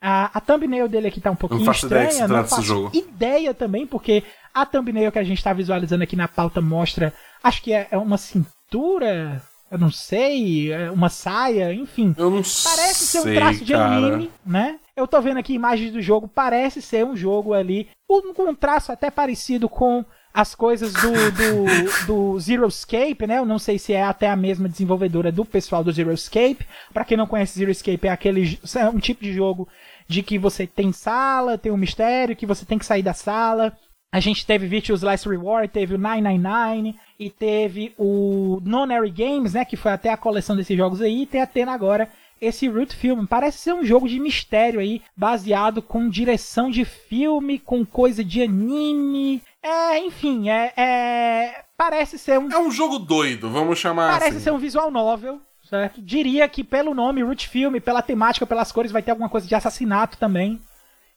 A, 0.06 0.30
a 0.36 0.40
thumbnail 0.40 0.86
dele 0.86 1.08
aqui 1.08 1.18
tá 1.18 1.30
um 1.30 1.34
pouquinho 1.36 1.60
Não 1.60 1.66
faço 1.66 1.86
ideia 1.86 2.08
estranha, 2.08 2.26
que 2.28 2.32
se 2.34 2.36
não 2.42 2.46
faço 2.46 2.62
jogo. 2.62 2.90
ideia 2.92 3.54
também, 3.54 3.86
porque 3.86 4.22
a 4.52 4.66
thumbnail 4.66 5.10
que 5.10 5.18
a 5.18 5.24
gente 5.24 5.42
tá 5.42 5.52
visualizando 5.54 6.04
aqui 6.04 6.14
na 6.14 6.28
pauta 6.28 6.60
mostra, 6.60 7.10
acho 7.42 7.62
que 7.62 7.72
é, 7.72 7.88
é 7.90 7.96
uma 7.96 8.18
cintura, 8.18 9.40
eu 9.70 9.78
não 9.78 9.90
sei, 9.90 10.72
é 10.72 10.90
uma 10.90 11.08
saia, 11.08 11.72
enfim. 11.72 12.14
Eu 12.18 12.28
não 12.30 12.42
Parece 12.42 13.06
ser 13.06 13.20
um 13.20 13.22
sei, 13.22 13.34
traço 13.34 13.64
de 13.64 13.72
cara. 13.72 13.96
anime, 13.96 14.30
né? 14.44 14.78
Eu 14.96 15.06
tô 15.08 15.20
vendo 15.20 15.38
aqui 15.38 15.54
imagens 15.54 15.90
do 15.92 16.00
jogo, 16.02 16.28
parece 16.28 16.82
ser 16.82 17.04
um 17.04 17.16
jogo 17.16 17.52
ali, 17.54 17.88
um- 18.08 18.32
com 18.34 18.50
um 18.50 18.54
traço 18.54 18.92
até 18.92 19.10
parecido 19.10 19.68
com 19.68 20.04
as 20.32 20.54
coisas 20.54 20.92
do, 20.92 21.10
do, 21.12 22.06
do 22.34 22.40
Zero 22.40 22.66
Escape, 22.66 23.26
né? 23.26 23.38
Eu 23.38 23.44
não 23.46 23.58
sei 23.58 23.78
se 23.78 23.92
é 23.92 24.02
até 24.02 24.28
a 24.28 24.36
mesma 24.36 24.68
desenvolvedora 24.68 25.30
do 25.32 25.44
pessoal 25.44 25.82
do 25.82 25.92
Zero 25.92 26.12
Escape. 26.12 26.66
Pra 26.92 27.04
quem 27.04 27.16
não 27.16 27.26
conhece 27.26 27.58
Zero 27.58 27.70
Escape, 27.70 28.06
é 28.06 28.10
aquele 28.10 28.58
é 28.76 28.88
um 28.88 28.98
tipo 28.98 29.22
de 29.22 29.32
jogo 29.32 29.68
de 30.06 30.22
que 30.22 30.38
você 30.38 30.66
tem 30.66 30.92
sala, 30.92 31.58
tem 31.58 31.72
um 31.72 31.76
mistério, 31.76 32.36
que 32.36 32.46
você 32.46 32.64
tem 32.64 32.78
que 32.78 32.86
sair 32.86 33.02
da 33.02 33.14
sala. 33.14 33.72
A 34.12 34.20
gente 34.20 34.46
teve 34.46 34.66
Virtuous 34.66 35.02
Last 35.02 35.28
Reward, 35.28 35.68
teve 35.68 35.94
o 35.94 35.98
999 35.98 36.94
e 37.18 37.30
teve 37.30 37.92
o 37.98 38.60
Nonary 38.64 39.10
Games, 39.10 39.54
né, 39.54 39.64
que 39.64 39.76
foi 39.76 39.90
até 39.90 40.10
a 40.10 40.16
coleção 40.16 40.54
desses 40.54 40.76
jogos 40.76 41.00
aí, 41.00 41.22
e 41.22 41.26
tem 41.26 41.42
a 41.42 41.46
tendo 41.46 41.70
agora 41.70 42.08
esse 42.40 42.68
Root 42.68 42.94
Film. 42.94 43.26
Parece 43.26 43.58
ser 43.58 43.72
um 43.72 43.84
jogo 43.84 44.08
de 44.08 44.20
mistério 44.20 44.78
aí, 44.78 45.02
baseado 45.16 45.82
com 45.82 46.08
direção 46.08 46.70
de 46.70 46.84
filme, 46.84 47.58
com 47.58 47.84
coisa 47.84 48.22
de 48.22 48.42
anime. 48.42 49.42
É, 49.62 49.98
enfim, 49.98 50.48
é, 50.48 50.72
é 50.76 51.64
parece 51.76 52.18
ser 52.18 52.38
um 52.38 52.50
É 52.50 52.58
um 52.58 52.70
jogo 52.70 52.98
doido, 52.98 53.50
vamos 53.50 53.78
chamar 53.78 54.12
Parece 54.12 54.36
assim. 54.36 54.44
ser 54.44 54.52
um 54.52 54.58
visual 54.58 54.90
novel, 54.90 55.40
certo? 55.68 56.00
Diria 56.02 56.48
que 56.48 56.62
pelo 56.64 56.94
nome 56.94 57.22
Root 57.22 57.48
Film, 57.48 57.78
pela 57.80 58.02
temática, 58.02 58.46
pelas 58.46 58.70
cores, 58.72 58.92
vai 58.92 59.02
ter 59.02 59.10
alguma 59.10 59.28
coisa 59.28 59.46
de 59.46 59.54
assassinato 59.54 60.16
também. 60.18 60.60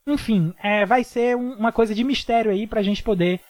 Enfim, 0.05 0.53
é, 0.63 0.85
vai 0.85 1.03
ser 1.03 1.35
um- 1.35 1.53
uma 1.53 1.71
coisa 1.71 1.93
de 1.93 2.03
mistério 2.03 2.51
aí 2.51 2.65
pra 2.65 2.81
gente 2.81 3.03
poder 3.03 3.41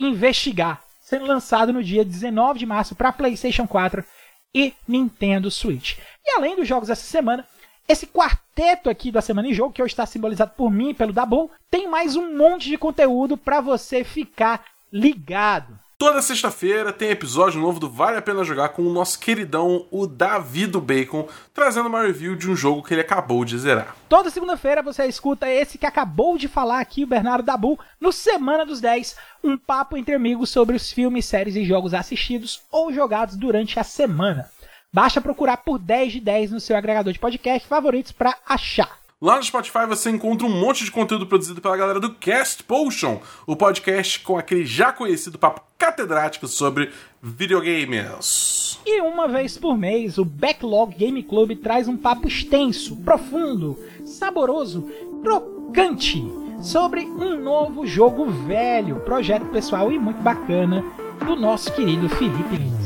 investigar. 0.00 0.82
Sendo 1.00 1.26
lançado 1.26 1.72
no 1.72 1.82
dia 1.82 2.04
19 2.04 2.58
de 2.58 2.66
março 2.66 2.94
para 2.94 3.12
PlayStation 3.12 3.66
4 3.66 4.04
e 4.54 4.74
Nintendo 4.86 5.50
Switch. 5.50 5.96
E 6.24 6.30
além 6.36 6.54
dos 6.56 6.68
jogos 6.68 6.88
dessa 6.88 7.02
semana, 7.02 7.46
esse 7.88 8.06
quarteto 8.06 8.90
aqui 8.90 9.10
da 9.10 9.22
Semana 9.22 9.48
em 9.48 9.54
Jogo, 9.54 9.72
que 9.72 9.82
hoje 9.82 9.92
está 9.92 10.04
simbolizado 10.04 10.52
por 10.56 10.70
mim 10.70 10.90
e 10.90 10.94
pelo 10.94 11.12
Dabu, 11.12 11.50
tem 11.70 11.88
mais 11.88 12.16
um 12.16 12.36
monte 12.36 12.68
de 12.68 12.76
conteúdo 12.76 13.36
para 13.36 13.60
você 13.60 14.04
ficar 14.04 14.64
ligado. 14.92 15.78
Toda 16.00 16.22
sexta-feira 16.22 16.92
tem 16.92 17.10
episódio 17.10 17.60
novo 17.60 17.80
do 17.80 17.90
Vale 17.90 18.18
a 18.18 18.22
Pena 18.22 18.44
Jogar 18.44 18.68
com 18.68 18.82
o 18.82 18.92
nosso 18.92 19.18
queridão, 19.18 19.84
o 19.90 20.06
Davi 20.06 20.64
do 20.64 20.80
Bacon, 20.80 21.28
trazendo 21.52 21.88
uma 21.88 22.02
review 22.02 22.36
de 22.36 22.48
um 22.48 22.54
jogo 22.54 22.84
que 22.84 22.94
ele 22.94 23.00
acabou 23.00 23.44
de 23.44 23.58
zerar. 23.58 23.96
Toda 24.08 24.30
segunda-feira 24.30 24.80
você 24.80 25.06
escuta 25.06 25.50
esse 25.50 25.76
que 25.76 25.84
acabou 25.84 26.38
de 26.38 26.46
falar 26.46 26.78
aqui, 26.78 27.02
o 27.02 27.06
Bernardo 27.08 27.44
Dabu, 27.44 27.76
no 28.00 28.12
Semana 28.12 28.64
dos 28.64 28.80
10, 28.80 29.16
um 29.42 29.58
papo 29.58 29.96
entre 29.96 30.14
amigos 30.14 30.50
sobre 30.50 30.76
os 30.76 30.88
filmes, 30.92 31.26
séries 31.26 31.56
e 31.56 31.64
jogos 31.64 31.92
assistidos 31.92 32.62
ou 32.70 32.92
jogados 32.92 33.34
durante 33.34 33.80
a 33.80 33.82
semana. 33.82 34.48
Basta 34.92 35.20
procurar 35.20 35.56
por 35.56 35.80
10 35.80 36.12
de 36.12 36.20
10 36.20 36.52
no 36.52 36.60
seu 36.60 36.76
agregador 36.76 37.12
de 37.12 37.18
podcast 37.18 37.66
favoritos 37.66 38.12
para 38.12 38.36
achar. 38.48 39.07
Lá 39.20 39.36
no 39.36 39.42
Spotify 39.42 39.84
você 39.84 40.10
encontra 40.10 40.46
um 40.46 40.60
monte 40.60 40.84
de 40.84 40.92
conteúdo 40.92 41.26
produzido 41.26 41.60
pela 41.60 41.76
galera 41.76 41.98
do 41.98 42.14
Cast 42.14 42.62
Potion, 42.62 43.20
o 43.48 43.56
podcast 43.56 44.20
com 44.20 44.38
aquele 44.38 44.64
já 44.64 44.92
conhecido 44.92 45.36
papo 45.36 45.60
catedrático 45.76 46.46
sobre 46.46 46.92
videogames. 47.20 48.78
E 48.86 49.00
uma 49.00 49.26
vez 49.26 49.58
por 49.58 49.76
mês, 49.76 50.18
o 50.18 50.24
Backlog 50.24 50.94
Game 50.94 51.20
Club 51.24 51.56
traz 51.56 51.88
um 51.88 51.96
papo 51.96 52.28
extenso, 52.28 52.94
profundo, 52.98 53.76
saboroso, 54.04 54.88
crocante 55.20 56.22
sobre 56.62 57.04
um 57.04 57.42
novo 57.42 57.84
jogo 57.84 58.24
velho, 58.46 59.00
projeto 59.00 59.46
pessoal 59.46 59.90
e 59.90 59.98
muito 59.98 60.22
bacana 60.22 60.84
do 61.26 61.34
nosso 61.34 61.72
querido 61.72 62.08
Felipe 62.08 62.56
Lins. 62.56 62.77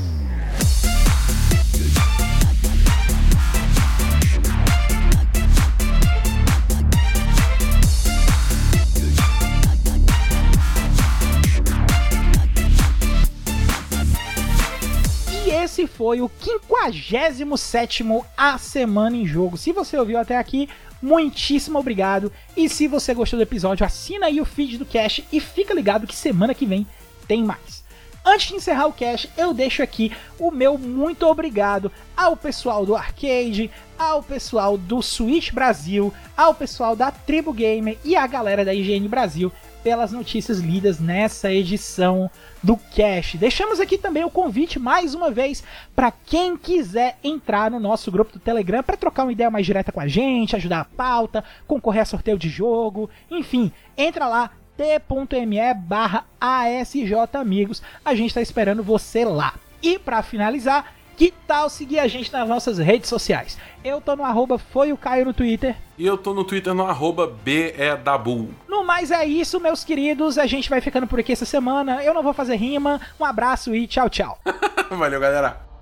Esse 15.72 15.86
foi 15.86 16.20
o 16.20 16.28
57º 16.28 18.22
A 18.36 18.58
Semana 18.58 19.16
em 19.16 19.26
Jogo. 19.26 19.56
Se 19.56 19.72
você 19.72 19.96
ouviu 19.96 20.18
até 20.18 20.36
aqui, 20.36 20.68
muitíssimo 21.00 21.78
obrigado. 21.78 22.30
E 22.54 22.68
se 22.68 22.86
você 22.86 23.14
gostou 23.14 23.38
do 23.38 23.42
episódio, 23.42 23.86
assina 23.86 24.26
aí 24.26 24.38
o 24.38 24.44
feed 24.44 24.76
do 24.76 24.84
Cash 24.84 25.22
e 25.32 25.40
fica 25.40 25.72
ligado 25.72 26.06
que 26.06 26.14
semana 26.14 26.52
que 26.52 26.66
vem 26.66 26.86
tem 27.26 27.42
mais. 27.42 27.82
Antes 28.22 28.48
de 28.48 28.56
encerrar 28.56 28.86
o 28.86 28.92
cast, 28.92 29.28
eu 29.36 29.52
deixo 29.52 29.82
aqui 29.82 30.12
o 30.38 30.50
meu 30.50 30.78
muito 30.78 31.26
obrigado 31.26 31.90
ao 32.16 32.36
pessoal 32.36 32.86
do 32.86 32.94
Arcade, 32.94 33.70
ao 33.98 34.22
pessoal 34.22 34.76
do 34.76 35.02
Switch 35.02 35.52
Brasil, 35.52 36.12
ao 36.36 36.54
pessoal 36.54 36.94
da 36.94 37.10
Tribo 37.10 37.52
Gamer 37.52 37.98
e 38.04 38.14
à 38.14 38.24
galera 38.26 38.64
da 38.64 38.74
IGN 38.74 39.08
Brasil 39.08 39.50
pelas 39.82 40.12
notícias 40.12 40.58
lidas 40.58 41.00
nessa 41.00 41.52
edição 41.52 42.30
do 42.62 42.76
Cash. 42.76 43.34
Deixamos 43.34 43.80
aqui 43.80 43.98
também 43.98 44.24
o 44.24 44.30
convite 44.30 44.78
mais 44.78 45.14
uma 45.14 45.30
vez 45.30 45.64
para 45.94 46.10
quem 46.10 46.56
quiser 46.56 47.18
entrar 47.22 47.70
no 47.70 47.80
nosso 47.80 48.10
grupo 48.10 48.32
do 48.32 48.38
Telegram 48.38 48.82
para 48.82 48.96
trocar 48.96 49.24
uma 49.24 49.32
ideia 49.32 49.50
mais 49.50 49.66
direta 49.66 49.92
com 49.92 50.00
a 50.00 50.06
gente, 50.08 50.56
ajudar 50.56 50.80
a 50.80 50.84
pauta, 50.84 51.44
concorrer 51.66 52.02
a 52.02 52.06
sorteio 52.06 52.38
de 52.38 52.48
jogo, 52.48 53.10
enfim, 53.30 53.72
entra 53.96 54.26
lá 54.26 54.50
t.me 54.76 55.74
barra 55.74 56.24
ASJ 56.40 57.12
Amigos. 57.34 57.82
A 58.04 58.14
gente 58.14 58.28
está 58.28 58.40
esperando 58.40 58.82
você 58.82 59.24
lá. 59.24 59.54
E 59.82 59.98
para 59.98 60.22
finalizar, 60.22 60.94
que 61.16 61.32
tal 61.46 61.68
seguir 61.68 61.98
a 61.98 62.08
gente 62.08 62.32
nas 62.32 62.48
nossas 62.48 62.78
redes 62.78 63.08
sociais? 63.08 63.58
Eu 63.84 64.00
tô 64.00 64.16
no 64.16 64.24
arroba 64.24 64.58
foi 64.58 64.92
o 64.92 64.96
Caio 64.96 65.24
no 65.24 65.34
Twitter. 65.34 65.76
E 65.98 66.06
eu 66.06 66.16
tô 66.16 66.32
no 66.34 66.44
Twitter 66.44 66.74
no 66.74 66.86
arroba 66.86 67.26
BEDabu. 67.26 68.50
No 68.68 68.84
mais 68.84 69.10
é 69.10 69.24
isso, 69.24 69.60
meus 69.60 69.84
queridos. 69.84 70.38
A 70.38 70.46
gente 70.46 70.68
vai 70.70 70.80
ficando 70.80 71.06
por 71.06 71.20
aqui 71.20 71.32
essa 71.32 71.44
semana. 71.44 72.02
Eu 72.02 72.14
não 72.14 72.22
vou 72.22 72.32
fazer 72.32 72.56
rima. 72.56 73.00
Um 73.20 73.24
abraço 73.24 73.74
e 73.74 73.86
tchau, 73.86 74.08
tchau. 74.08 74.38
Valeu, 74.90 75.20
galera. 75.20 75.72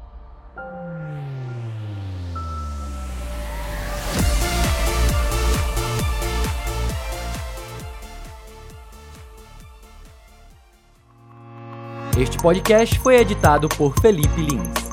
Este 12.18 12.37
podcast 12.37 12.99
foi 12.99 13.16
editado 13.16 13.66
por 13.68 13.99
Felipe 13.99 14.43
Lins. 14.43 14.89